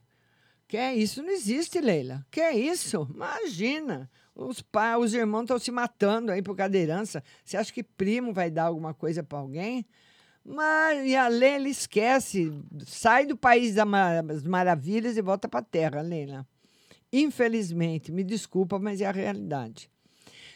Que 0.69 0.77
é 0.77 0.95
isso? 0.95 1.23
Não 1.23 1.31
existe, 1.31 1.81
Leila. 1.81 2.27
Que 2.31 2.41
é 2.41 2.57
isso? 2.57 3.09
Imagina. 3.15 4.11
Os 4.35 4.61
pais, 4.61 5.03
os 5.03 5.15
irmãos 5.15 5.43
estão 5.43 5.59
se 5.59 5.71
matando 5.71 6.31
aí 6.31 6.43
por 6.43 6.55
cadeirança. 6.55 7.23
Você 7.45 7.57
acha 7.57 7.73
que 7.73 7.83
primo 7.83 8.33
vai 8.33 8.51
dar 8.51 8.65
alguma 8.65 8.93
coisa 8.93 9.23
para 9.23 9.39
alguém? 9.39 9.87
Mas 10.45 11.07
e 11.07 11.17
a 11.17 11.27
Leila 11.29 11.69
esquece. 11.69 12.53
Sai 12.85 13.27
do 13.27 13.37
país 13.37 13.75
das 13.75 14.43
maravilhas 14.45 15.17
e 15.17 15.23
volta 15.23 15.49
para 15.49 15.61
a 15.61 15.65
terra, 15.65 16.03
Leila. 16.03 16.47
Infelizmente, 17.13 18.13
me 18.13 18.23
desculpa, 18.23 18.79
mas 18.79 19.01
é 19.01 19.07
a 19.07 19.13
realidade. 19.13 19.91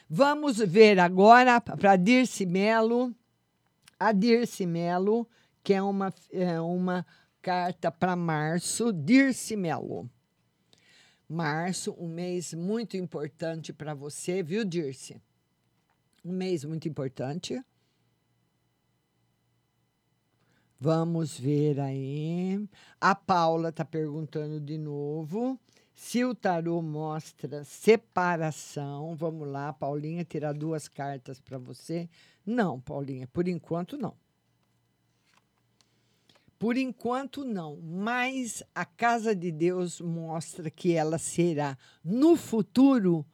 Vamos 0.09 0.59
ver 0.59 0.99
agora 0.99 1.61
para 1.61 1.97
Dirce 1.97 2.45
Melo. 2.45 3.15
A 3.99 4.13
Dirce 4.13 4.67
Melo, 4.67 5.27
que 5.63 5.73
é 5.73 5.83
uma, 5.83 6.13
é 6.33 6.61
uma 6.61 7.07
carta 7.43 7.91
para 7.91 8.15
março, 8.17 8.93
Dirce 8.93 9.57
Melo. 9.57 10.09
Março, 11.29 11.95
um 11.99 12.09
mês 12.09 12.53
muito 12.53 12.97
importante 12.97 13.73
para 13.73 13.95
você, 13.95 14.43
viu, 14.43 14.65
Dirce? 14.65 15.21
Um 16.25 16.33
mês 16.33 16.65
muito 16.65 16.89
importante. 16.89 17.63
Vamos 20.79 21.39
ver 21.39 21.79
aí. 21.79 22.69
A 23.01 23.15
Paula 23.15 23.69
está 23.69 23.85
perguntando 23.85 24.59
de 24.59 24.79
novo. 24.79 25.59
Se 25.95 26.25
o 26.25 26.35
tarô 26.35 26.81
mostra 26.81 27.63
separação, 27.63 29.15
vamos 29.15 29.47
lá, 29.47 29.73
Paulinha, 29.73 30.25
tirar 30.25 30.55
duas 30.55 30.89
cartas 30.89 31.39
para 31.39 31.59
você. 31.59 32.09
Não, 32.45 32.81
Paulinha, 32.81 33.27
por 33.27 33.47
enquanto 33.47 33.99
não. 33.99 34.17
Por 36.61 36.77
enquanto 36.77 37.43
não, 37.43 37.81
mas 37.81 38.63
a 38.75 38.85
casa 38.85 39.35
de 39.35 39.51
Deus 39.51 39.99
mostra 39.99 40.71
que 40.71 40.93
ela 40.93 41.17
será 41.17 41.75
no 42.05 42.37
futuro 42.37 43.27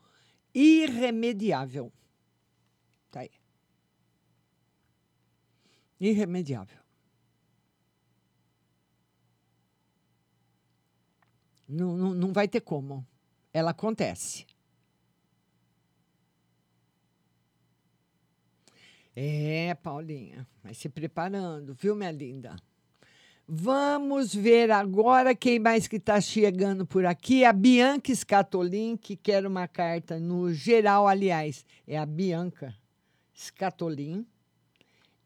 irremediável. 0.55 1.93
Tá 3.11 3.23
aí. 3.23 3.33
Irremediável. 5.99 6.79
Não, 11.69 11.97
não, 11.97 12.15
não 12.15 12.33
vai 12.33 12.47
ter 12.47 12.61
como. 12.61 13.05
Ela 13.53 13.73
acontece. 13.73 14.47
É, 19.17 19.75
Paulinha, 19.75 20.47
vai 20.63 20.75
se 20.75 20.89
preparando, 20.89 21.75
viu, 21.75 21.97
minha 21.97 22.13
linda? 22.13 22.55
Vamos 23.49 24.35
ver 24.35 24.73
agora 24.73 25.33
quem 25.33 25.61
mais 25.61 25.87
que 25.87 25.97
está 25.97 26.21
chegando 26.21 26.85
por 26.85 27.07
aqui. 27.07 27.45
A 27.45 27.53
Bianca 27.53 28.13
Scatolin, 28.13 28.97
que 28.97 29.15
quer 29.15 29.47
uma 29.47 29.69
carta 29.69 30.19
no 30.19 30.53
geral, 30.53 31.07
aliás, 31.07 31.65
é 31.87 31.97
a 31.97 32.05
Bianca 32.05 32.75
Scatolin. 33.33 34.27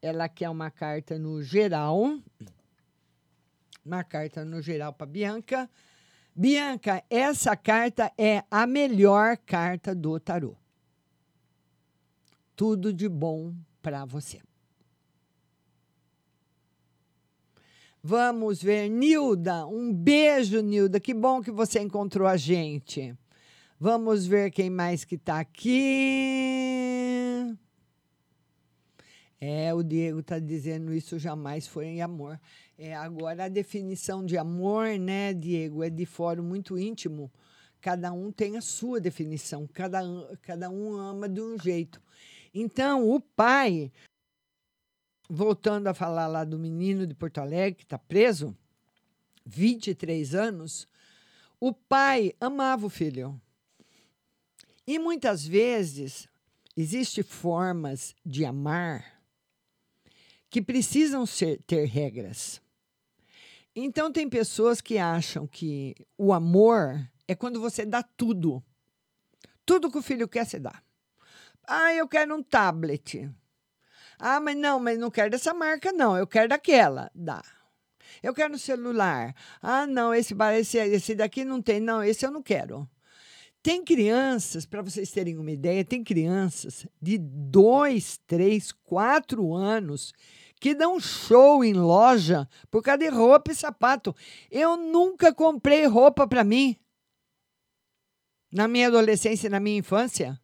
Ela 0.02 0.28
quer 0.28 0.50
uma 0.50 0.70
carta 0.70 1.18
no 1.18 1.42
geral. 1.42 2.20
Uma 3.82 4.04
carta 4.04 4.44
no 4.44 4.60
geral 4.60 4.92
para 4.92 5.06
Bianca. 5.06 5.70
Bianca, 6.36 7.02
essa 7.08 7.56
carta 7.56 8.12
é 8.18 8.44
a 8.50 8.66
melhor 8.66 9.38
carta 9.38 9.94
do 9.94 10.20
tarô. 10.20 10.54
Tudo 12.54 12.92
de 12.92 13.08
bom 13.08 13.54
para 13.80 14.04
você. 14.04 14.42
Vamos 18.03 18.62
ver, 18.62 18.88
Nilda. 18.88 19.66
Um 19.66 19.92
beijo, 19.92 20.62
Nilda. 20.62 20.98
Que 20.98 21.12
bom 21.12 21.42
que 21.42 21.51
você 21.51 21.80
encontrou 21.80 22.26
a 22.26 22.36
gente. 22.36 23.14
Vamos 23.78 24.26
ver 24.26 24.51
quem 24.51 24.70
mais 24.70 25.05
que 25.05 25.16
está 25.16 25.38
aqui. 25.38 26.80
É, 29.38 29.72
o 29.74 29.82
Diego 29.82 30.20
está 30.20 30.38
dizendo 30.38 30.94
isso 30.94 31.18
jamais 31.18 31.66
foi 31.66 31.86
em 31.86 32.01
amor. 32.01 32.40
É, 32.78 32.94
agora, 32.94 33.44
a 33.44 33.48
definição 33.48 34.24
de 34.24 34.38
amor, 34.38 34.98
né, 34.98 35.34
Diego, 35.34 35.82
é 35.82 35.90
de 35.90 36.07
fórum 36.07 36.42
muito 36.42 36.78
íntimo. 36.78 37.30
Cada 37.80 38.12
um 38.12 38.32
tem 38.32 38.57
a 38.57 38.62
sua 38.62 39.01
definição, 39.01 39.66
cada, 39.66 40.03
cada 40.42 40.70
um 40.70 40.92
ama 40.92 41.28
de 41.28 41.40
um 41.40 41.59
jeito. 41.59 42.01
Então, 42.55 43.09
o 43.09 43.20
pai, 43.20 43.90
voltando 45.30 45.86
a 45.86 45.94
falar 45.94 46.26
lá 46.26 46.42
do 46.42 46.58
menino 46.58 47.06
de 47.06 47.14
Porto 47.14 47.38
Alegre, 47.38 47.76
que 47.76 47.84
está 47.84 47.96
preso, 47.96 48.56
23 49.46 50.34
anos, 50.34 50.88
o 51.60 51.72
pai 51.72 52.34
amava 52.40 52.86
o 52.86 52.90
filho. 52.90 53.40
E 54.84 54.98
muitas 54.98 55.46
vezes 55.46 56.28
existem 56.76 57.22
formas 57.22 58.14
de 58.26 58.44
amar 58.44 59.22
que 60.50 60.60
precisam 60.60 61.24
ser, 61.24 61.62
ter 61.62 61.84
regras. 61.84 62.60
Então, 63.74 64.10
tem 64.10 64.28
pessoas 64.28 64.80
que 64.80 64.98
acham 64.98 65.46
que 65.46 65.94
o 66.18 66.32
amor 66.32 67.08
é 67.28 67.36
quando 67.36 67.60
você 67.60 67.86
dá 67.86 68.02
tudo. 68.02 68.60
Tudo 69.64 69.90
que 69.92 69.98
o 69.98 70.02
filho 70.02 70.26
quer, 70.26 70.44
você 70.44 70.58
dá. 70.58 70.82
Ah, 71.62 71.94
eu 71.94 72.08
quero 72.08 72.34
um 72.34 72.42
tablet. 72.42 73.30
Ah, 74.20 74.38
mas 74.38 74.56
não, 74.56 74.78
mas 74.78 74.98
não 74.98 75.10
quero 75.10 75.30
dessa 75.30 75.54
marca, 75.54 75.92
não. 75.92 76.16
Eu 76.16 76.26
quero 76.26 76.48
daquela. 76.48 77.10
Dá. 77.14 77.42
Eu 78.22 78.34
quero 78.34 78.54
um 78.54 78.58
celular. 78.58 79.34
Ah, 79.62 79.86
não, 79.86 80.12
esse, 80.14 80.34
esse, 80.58 80.78
esse 80.78 81.14
daqui 81.14 81.44
não 81.44 81.62
tem. 81.62 81.80
Não, 81.80 82.04
esse 82.04 82.26
eu 82.26 82.30
não 82.30 82.42
quero. 82.42 82.88
Tem 83.62 83.84
crianças, 83.84 84.64
para 84.64 84.80
vocês 84.82 85.10
terem 85.10 85.36
uma 85.36 85.50
ideia, 85.50 85.84
tem 85.84 86.02
crianças 86.02 86.86
de 87.00 87.18
dois, 87.18 88.18
três, 88.26 88.72
quatro 88.72 89.54
anos 89.54 90.14
que 90.58 90.74
dão 90.74 91.00
show 91.00 91.62
em 91.64 91.72
loja 91.72 92.48
por 92.70 92.82
causa 92.82 92.98
de 92.98 93.08
roupa 93.08 93.52
e 93.52 93.54
sapato. 93.54 94.14
Eu 94.50 94.76
nunca 94.76 95.32
comprei 95.32 95.86
roupa 95.86 96.26
para 96.26 96.44
mim. 96.44 96.76
Na 98.52 98.66
minha 98.66 98.88
adolescência 98.88 99.46
e 99.46 99.50
na 99.50 99.60
minha 99.60 99.78
infância. 99.78 100.40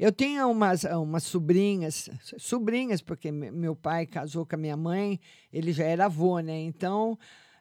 Eu 0.00 0.10
tinha 0.10 0.46
umas, 0.46 0.84
umas 0.84 1.24
sobrinhas, 1.24 2.08
sobrinhas, 2.38 3.02
porque 3.02 3.30
meu 3.30 3.76
pai 3.76 4.06
casou 4.06 4.46
com 4.46 4.54
a 4.54 4.58
minha 4.58 4.74
mãe, 4.74 5.20
ele 5.52 5.74
já 5.74 5.84
era 5.84 6.06
avô, 6.06 6.38
né? 6.38 6.58
Então, 6.58 7.18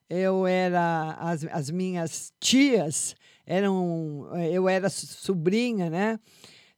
eu 0.09 0.47
era, 0.47 1.17
as, 1.19 1.43
as 1.43 1.69
minhas 1.69 2.31
tias 2.39 3.13
eram, 3.45 4.29
eu 4.53 4.69
era 4.69 4.89
sobrinha, 4.89 5.89
né? 5.89 6.17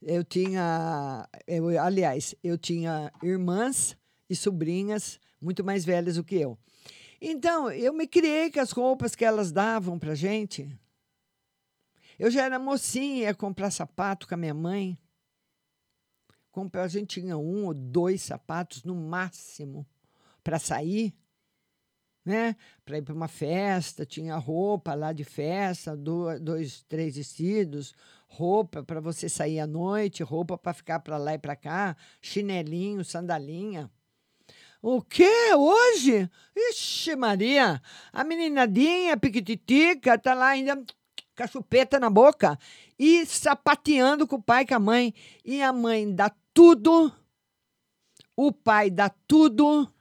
Eu 0.01 0.23
tinha, 0.23 1.29
eu, 1.45 1.67
aliás, 1.79 2.33
eu 2.43 2.57
tinha 2.57 3.13
irmãs 3.21 3.95
e 4.27 4.35
sobrinhas 4.35 5.19
muito 5.39 5.63
mais 5.63 5.85
velhas 5.85 6.15
do 6.15 6.23
que 6.23 6.37
eu. 6.37 6.57
Então, 7.21 7.69
eu 7.69 7.93
me 7.93 8.07
criei 8.07 8.49
com 8.49 8.61
as 8.61 8.71
roupas 8.71 9.13
que 9.13 9.23
elas 9.23 9.51
davam 9.51 9.99
para 9.99 10.15
gente. 10.15 10.67
Eu 12.17 12.31
já 12.31 12.45
era 12.45 12.57
mocinha, 12.57 13.25
ia 13.25 13.35
comprar 13.35 13.69
sapato 13.69 14.27
com 14.27 14.33
a 14.33 14.37
minha 14.37 14.55
mãe. 14.55 14.97
Comprar, 16.51 16.83
a 16.83 16.87
gente 16.87 17.21
tinha 17.21 17.37
um 17.37 17.65
ou 17.65 17.73
dois 17.73 18.21
sapatos 18.21 18.83
no 18.83 18.93
máximo 18.93 19.87
para 20.43 20.59
sair, 20.59 21.13
né? 22.25 22.55
Para 22.83 22.97
ir 22.97 23.01
para 23.01 23.13
uma 23.13 23.27
festa, 23.27 24.05
tinha 24.05 24.35
roupa 24.35 24.93
lá 24.93 25.13
de 25.13 25.23
festa, 25.23 25.95
dois, 25.95 26.83
três 26.89 27.15
vestidos, 27.15 27.93
roupa 28.27 28.83
para 28.83 28.99
você 28.99 29.29
sair 29.29 29.59
à 29.59 29.67
noite, 29.67 30.23
roupa 30.23 30.57
para 30.57 30.73
ficar 30.73 30.99
para 30.99 31.17
lá 31.17 31.33
e 31.33 31.39
para 31.39 31.55
cá, 31.55 31.95
chinelinho, 32.21 33.03
sandalinha. 33.03 33.89
O 34.81 35.01
quê? 35.01 35.53
Hoje? 35.55 36.29
Ixi, 36.55 37.15
Maria! 37.15 37.81
A 38.11 38.23
meninadinha, 38.23 39.15
piquititica, 39.15 40.17
tá 40.17 40.33
lá 40.33 40.47
ainda 40.47 40.75
com 40.75 41.43
a 41.43 41.47
chupeta 41.47 41.99
na 41.99 42.09
boca 42.09 42.57
e 42.97 43.25
sapateando 43.25 44.27
com 44.27 44.37
o 44.37 44.41
pai 44.41 44.63
e 44.63 44.67
com 44.67 44.75
a 44.75 44.79
mãe. 44.79 45.13
E 45.45 45.61
a 45.61 45.71
mãe 45.71 46.13
dá 46.13 46.31
tudo, 46.53 47.13
o 48.35 48.51
pai 48.51 48.89
dá 48.89 49.09
tudo. 49.09 49.91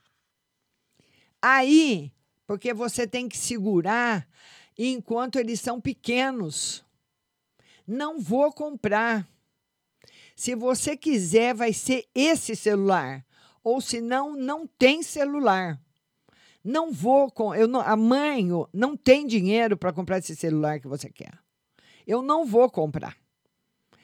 Aí, 1.42 2.12
porque 2.46 2.74
você 2.74 3.06
tem 3.06 3.28
que 3.28 3.36
segurar 3.36 4.28
enquanto 4.78 5.38
eles 5.38 5.60
são 5.60 5.80
pequenos. 5.80 6.84
Não 7.86 8.20
vou 8.20 8.52
comprar. 8.52 9.28
Se 10.36 10.54
você 10.54 10.96
quiser, 10.96 11.54
vai 11.54 11.72
ser 11.72 12.08
esse 12.14 12.56
celular 12.56 13.24
ou 13.62 13.80
senão 13.80 14.34
não 14.34 14.66
tem 14.66 15.02
celular. 15.02 15.80
Não 16.62 16.92
vou 16.92 17.30
com, 17.30 17.54
eu 17.54 17.66
não, 17.66 17.80
a 17.80 17.96
mãe 17.96 18.46
não 18.72 18.96
tem 18.96 19.26
dinheiro 19.26 19.76
para 19.76 19.92
comprar 19.92 20.18
esse 20.18 20.36
celular 20.36 20.78
que 20.80 20.88
você 20.88 21.10
quer. 21.10 21.38
Eu 22.06 22.22
não 22.22 22.44
vou 22.44 22.70
comprar. 22.70 23.16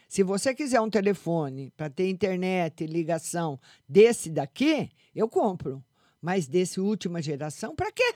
Se 0.08 0.22
você 0.22 0.54
quiser 0.54 0.80
um 0.80 0.90
telefone 0.90 1.70
para 1.76 1.90
ter 1.90 2.08
internet 2.08 2.86
ligação 2.86 3.60
desse 3.88 4.30
daqui, 4.30 4.90
eu 5.14 5.28
compro. 5.28 5.84
Mas 6.20 6.46
desse 6.46 6.80
última 6.80 7.20
geração, 7.20 7.74
para 7.74 7.92
quê? 7.92 8.14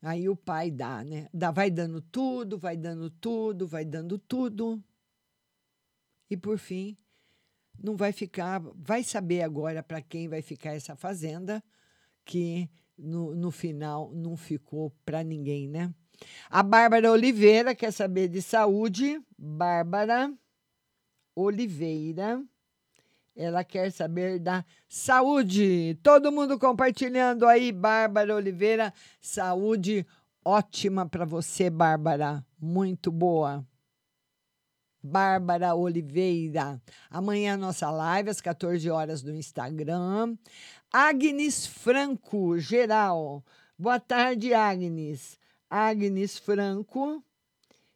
Aí 0.00 0.28
o 0.28 0.34
pai 0.34 0.70
dá, 0.70 1.04
né? 1.04 1.28
Dá, 1.32 1.50
vai 1.50 1.70
dando 1.70 2.00
tudo, 2.00 2.58
vai 2.58 2.76
dando 2.76 3.08
tudo, 3.08 3.68
vai 3.68 3.84
dando 3.84 4.18
tudo. 4.18 4.82
E 6.28 6.36
por 6.36 6.58
fim, 6.58 6.96
não 7.78 7.96
vai 7.96 8.12
ficar, 8.12 8.60
vai 8.74 9.04
saber 9.04 9.42
agora 9.42 9.82
para 9.82 10.02
quem 10.02 10.28
vai 10.28 10.42
ficar 10.42 10.74
essa 10.74 10.96
fazenda, 10.96 11.62
que 12.24 12.68
no, 12.98 13.34
no 13.34 13.50
final 13.50 14.12
não 14.12 14.36
ficou 14.36 14.90
para 15.04 15.22
ninguém, 15.22 15.68
né? 15.68 15.94
A 16.50 16.62
Bárbara 16.62 17.10
Oliveira 17.10 17.74
quer 17.74 17.92
saber 17.92 18.28
de 18.28 18.42
saúde. 18.42 19.20
Bárbara 19.36 20.32
Oliveira. 21.34 22.42
Ela 23.34 23.64
quer 23.64 23.90
saber 23.90 24.38
da 24.38 24.64
saúde. 24.88 25.98
Todo 26.02 26.30
mundo 26.30 26.58
compartilhando 26.58 27.46
aí, 27.46 27.72
Bárbara 27.72 28.34
Oliveira. 28.34 28.92
Saúde 29.20 30.06
ótima 30.44 31.08
para 31.08 31.24
você, 31.24 31.70
Bárbara. 31.70 32.44
Muito 32.60 33.10
boa. 33.10 33.66
Bárbara 35.02 35.74
Oliveira. 35.74 36.80
Amanhã 37.10 37.56
nossa 37.56 37.90
live 37.90 38.30
às 38.30 38.40
14 38.40 38.88
horas 38.88 39.22
no 39.22 39.34
Instagram. 39.34 40.36
Agnes 40.92 41.66
Franco, 41.66 42.58
geral. 42.58 43.44
Boa 43.76 43.98
tarde, 43.98 44.54
Agnes. 44.54 45.40
Agnes 45.74 46.36
Franco. 46.36 47.24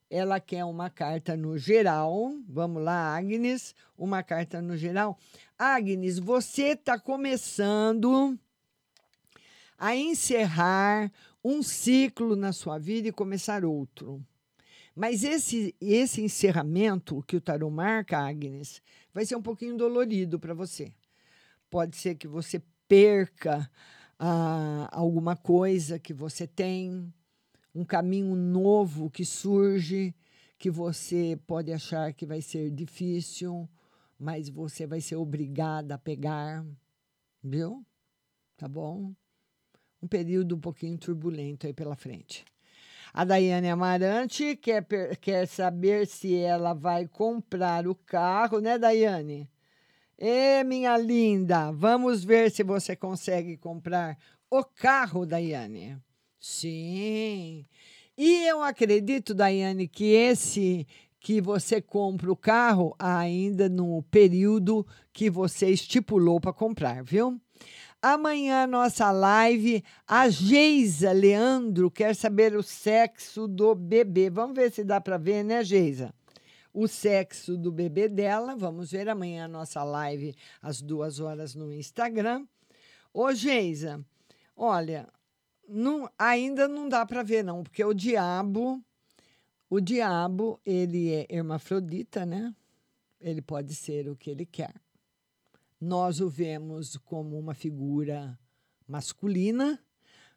Ela 0.08 0.40
quer 0.40 0.64
uma 0.64 0.88
carta 0.88 1.36
no 1.36 1.58
geral. 1.58 2.32
Vamos 2.48 2.82
lá, 2.82 3.14
Agnes. 3.14 3.74
Uma 3.98 4.22
carta 4.22 4.62
no 4.62 4.78
geral. 4.78 5.18
Agnes, 5.58 6.18
você 6.18 6.68
está 6.68 6.98
começando 6.98 8.38
a 9.76 9.94
encerrar 9.94 11.12
um 11.44 11.62
ciclo 11.62 12.34
na 12.34 12.50
sua 12.50 12.78
vida 12.78 13.08
e 13.08 13.12
começar 13.12 13.62
outro. 13.62 14.24
Mas 14.94 15.22
esse, 15.22 15.74
esse 15.78 16.22
encerramento 16.22 17.22
que 17.26 17.36
o 17.36 17.42
tarot 17.42 17.70
marca, 17.70 18.18
Agnes, 18.18 18.80
vai 19.12 19.26
ser 19.26 19.36
um 19.36 19.42
pouquinho 19.42 19.76
dolorido 19.76 20.40
para 20.40 20.54
você. 20.54 20.94
Pode 21.68 21.94
ser 21.94 22.14
que 22.14 22.26
você 22.26 22.62
perca 22.88 23.70
ah, 24.18 24.88
alguma 24.90 25.36
coisa 25.36 25.98
que 25.98 26.14
você 26.14 26.46
tem, 26.46 27.12
um 27.76 27.84
caminho 27.84 28.34
novo 28.34 29.10
que 29.10 29.22
surge, 29.22 30.14
que 30.58 30.70
você 30.70 31.38
pode 31.46 31.70
achar 31.70 32.14
que 32.14 32.24
vai 32.24 32.40
ser 32.40 32.70
difícil, 32.70 33.68
mas 34.18 34.48
você 34.48 34.86
vai 34.86 34.98
ser 35.02 35.16
obrigada 35.16 35.94
a 35.94 35.98
pegar, 35.98 36.64
viu? 37.44 37.84
Tá 38.56 38.66
bom? 38.66 39.12
Um 40.02 40.08
período 40.08 40.56
um 40.56 40.58
pouquinho 40.60 40.96
turbulento 40.96 41.66
aí 41.66 41.74
pela 41.74 41.94
frente. 41.94 42.46
A 43.12 43.24
Daiane 43.24 43.68
Amarante 43.68 44.56
quer, 44.56 44.86
quer 45.20 45.46
saber 45.46 46.06
se 46.06 46.34
ela 46.34 46.72
vai 46.72 47.06
comprar 47.06 47.86
o 47.86 47.94
carro, 47.94 48.58
né, 48.58 48.78
Daiane? 48.78 49.50
Ê, 50.18 50.64
minha 50.64 50.96
linda, 50.96 51.70
vamos 51.72 52.24
ver 52.24 52.50
se 52.50 52.62
você 52.62 52.96
consegue 52.96 53.58
comprar 53.58 54.16
o 54.50 54.64
carro, 54.64 55.26
Daiane. 55.26 56.00
Sim. 56.38 57.66
E 58.16 58.46
eu 58.46 58.62
acredito, 58.62 59.34
Daiane, 59.34 59.88
que 59.88 60.04
esse 60.04 60.86
que 61.26 61.40
você 61.40 61.82
compra 61.82 62.30
o 62.30 62.36
carro 62.36 62.94
ainda 62.98 63.68
no 63.68 64.00
período 64.04 64.86
que 65.12 65.28
você 65.28 65.68
estipulou 65.68 66.40
para 66.40 66.52
comprar, 66.52 67.02
viu? 67.02 67.40
Amanhã, 68.00 68.66
nossa 68.66 69.10
live, 69.10 69.82
a 70.06 70.28
Geisa 70.28 71.10
Leandro 71.10 71.90
quer 71.90 72.14
saber 72.14 72.54
o 72.54 72.62
sexo 72.62 73.48
do 73.48 73.74
bebê. 73.74 74.30
Vamos 74.30 74.54
ver 74.54 74.70
se 74.70 74.84
dá 74.84 75.00
para 75.00 75.18
ver, 75.18 75.42
né, 75.42 75.64
Geisa? 75.64 76.14
O 76.72 76.86
sexo 76.86 77.56
do 77.56 77.72
bebê 77.72 78.08
dela. 78.08 78.54
Vamos 78.54 78.92
ver 78.92 79.08
amanhã 79.08 79.46
a 79.46 79.48
nossa 79.48 79.82
live 79.82 80.32
às 80.62 80.80
duas 80.80 81.18
horas 81.18 81.56
no 81.56 81.72
Instagram. 81.72 82.46
Ô, 83.12 83.32
Geisa, 83.32 84.00
olha, 84.56 85.08
não, 85.68 86.10
ainda 86.18 86.68
não 86.68 86.88
dá 86.88 87.04
para 87.04 87.22
ver, 87.22 87.42
não, 87.44 87.62
porque 87.62 87.84
o 87.84 87.94
diabo, 87.94 88.82
o 89.68 89.80
diabo, 89.80 90.60
ele 90.64 91.12
é 91.12 91.26
hermafrodita, 91.28 92.24
né? 92.26 92.54
Ele 93.20 93.42
pode 93.42 93.74
ser 93.74 94.08
o 94.08 94.16
que 94.16 94.30
ele 94.30 94.46
quer 94.46 94.74
nós 95.80 96.20
o 96.20 96.28
vemos 96.28 96.96
como 96.96 97.38
uma 97.38 97.54
figura 97.54 98.38
masculina, 98.88 99.78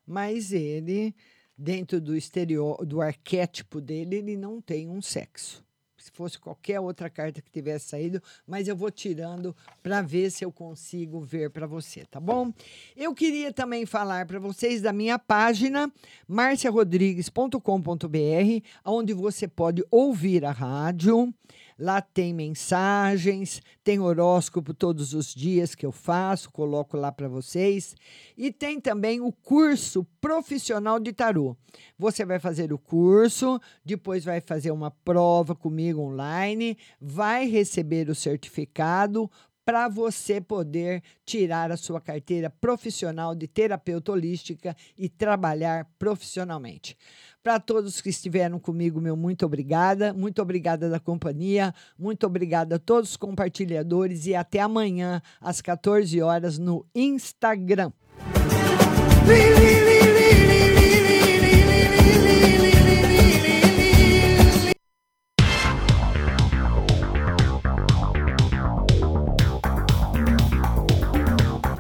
mas 0.06 0.52
ele, 0.52 1.16
dentro 1.58 2.02
do 2.02 2.16
exterior, 2.16 2.86
do 2.86 3.02
arquétipo 3.02 3.80
dele, 3.80 4.18
ele 4.18 4.38
não 4.38 4.62
tem 4.62 4.90
um 4.90 5.02
sexo. 5.02 5.64
Se 6.00 6.12
fosse 6.12 6.39
qualquer 6.39 6.80
outra 6.80 7.10
carta 7.10 7.41
que 7.41 7.52
tivesse 7.52 7.89
saído, 7.89 8.24
mas 8.47 8.68
eu 8.68 8.76
vou 8.76 8.89
tirando 8.89 9.56
para 9.84 10.02
ver 10.02 10.32
se 10.32 10.45
eu 10.45 10.52
consigo 10.52 11.20
ver 11.20 11.50
para 11.50 11.68
você, 11.68 12.06
tá 12.06 12.20
bom? 12.20 12.54
Eu 12.95 13.14
queria 13.14 13.54
também 13.54 13.86
falar 13.86 14.26
para 14.26 14.39
vocês 14.39 14.82
da 14.82 14.93
minha 14.93 15.20
página 15.20 15.91
marciarodrigues.com.br, 16.28 18.66
onde 18.86 19.14
você 19.14 19.47
pode 19.47 19.84
ouvir 19.91 20.45
a 20.45 20.52
rádio 20.52 21.34
Lá 21.82 22.02
tem 22.02 22.34
mensagens, 22.34 23.62
tem 23.86 24.02
horóscopo 24.02 24.74
todos 24.74 25.14
os 25.14 25.34
dias 25.34 25.74
que 25.74 25.86
eu 25.86 25.94
faço, 25.94 26.52
coloco 26.52 26.98
lá 26.98 27.10
para 27.10 27.30
vocês. 27.30 27.96
E 28.38 28.52
tem 28.52 28.82
também 28.82 29.22
o 29.22 29.32
curso 29.32 30.06
profissional 30.20 31.00
de 31.00 31.14
tarô. 31.14 31.56
Você 31.98 32.26
vai 32.26 32.38
fazer 32.38 32.74
o 32.74 32.78
curso, 32.78 33.62
depois 33.86 34.26
vai 34.26 34.42
fazer 34.42 34.72
uma 34.72 34.92
prova 34.92 35.56
comigo 35.56 36.02
online, 36.02 36.78
vai 37.00 37.48
receber 37.48 38.10
o 38.10 38.16
certificado, 38.16 39.32
para 39.70 39.88
você 39.88 40.42
poder 40.42 41.04
tirar 41.24 41.72
a 41.72 41.78
sua 41.78 42.02
carteira 42.02 42.50
profissional 42.50 43.36
de 43.36 43.48
terapeuta 43.48 44.12
holística 44.12 44.76
e 44.98 45.08
trabalhar 45.08 45.88
profissionalmente. 46.00 46.98
Para 47.44 47.60
todos 47.60 48.02
que 48.02 48.10
estiveram 48.10 48.58
comigo, 48.58 49.00
meu 49.00 49.16
muito 49.16 49.46
obrigada. 49.46 50.12
Muito 50.12 50.42
obrigada 50.42 50.90
da 50.90 51.00
companhia. 51.00 51.72
Muito 52.00 52.26
obrigada 52.26 52.78
a 52.78 52.80
todos 52.80 53.12
os 53.12 53.18
compartilhadores 53.18 54.26
e 54.26 54.34
até 54.34 54.60
amanhã 54.60 55.22
às 55.40 55.62
14 55.62 56.20
horas 56.20 56.58
no 56.58 56.84
Instagram. 56.96 57.92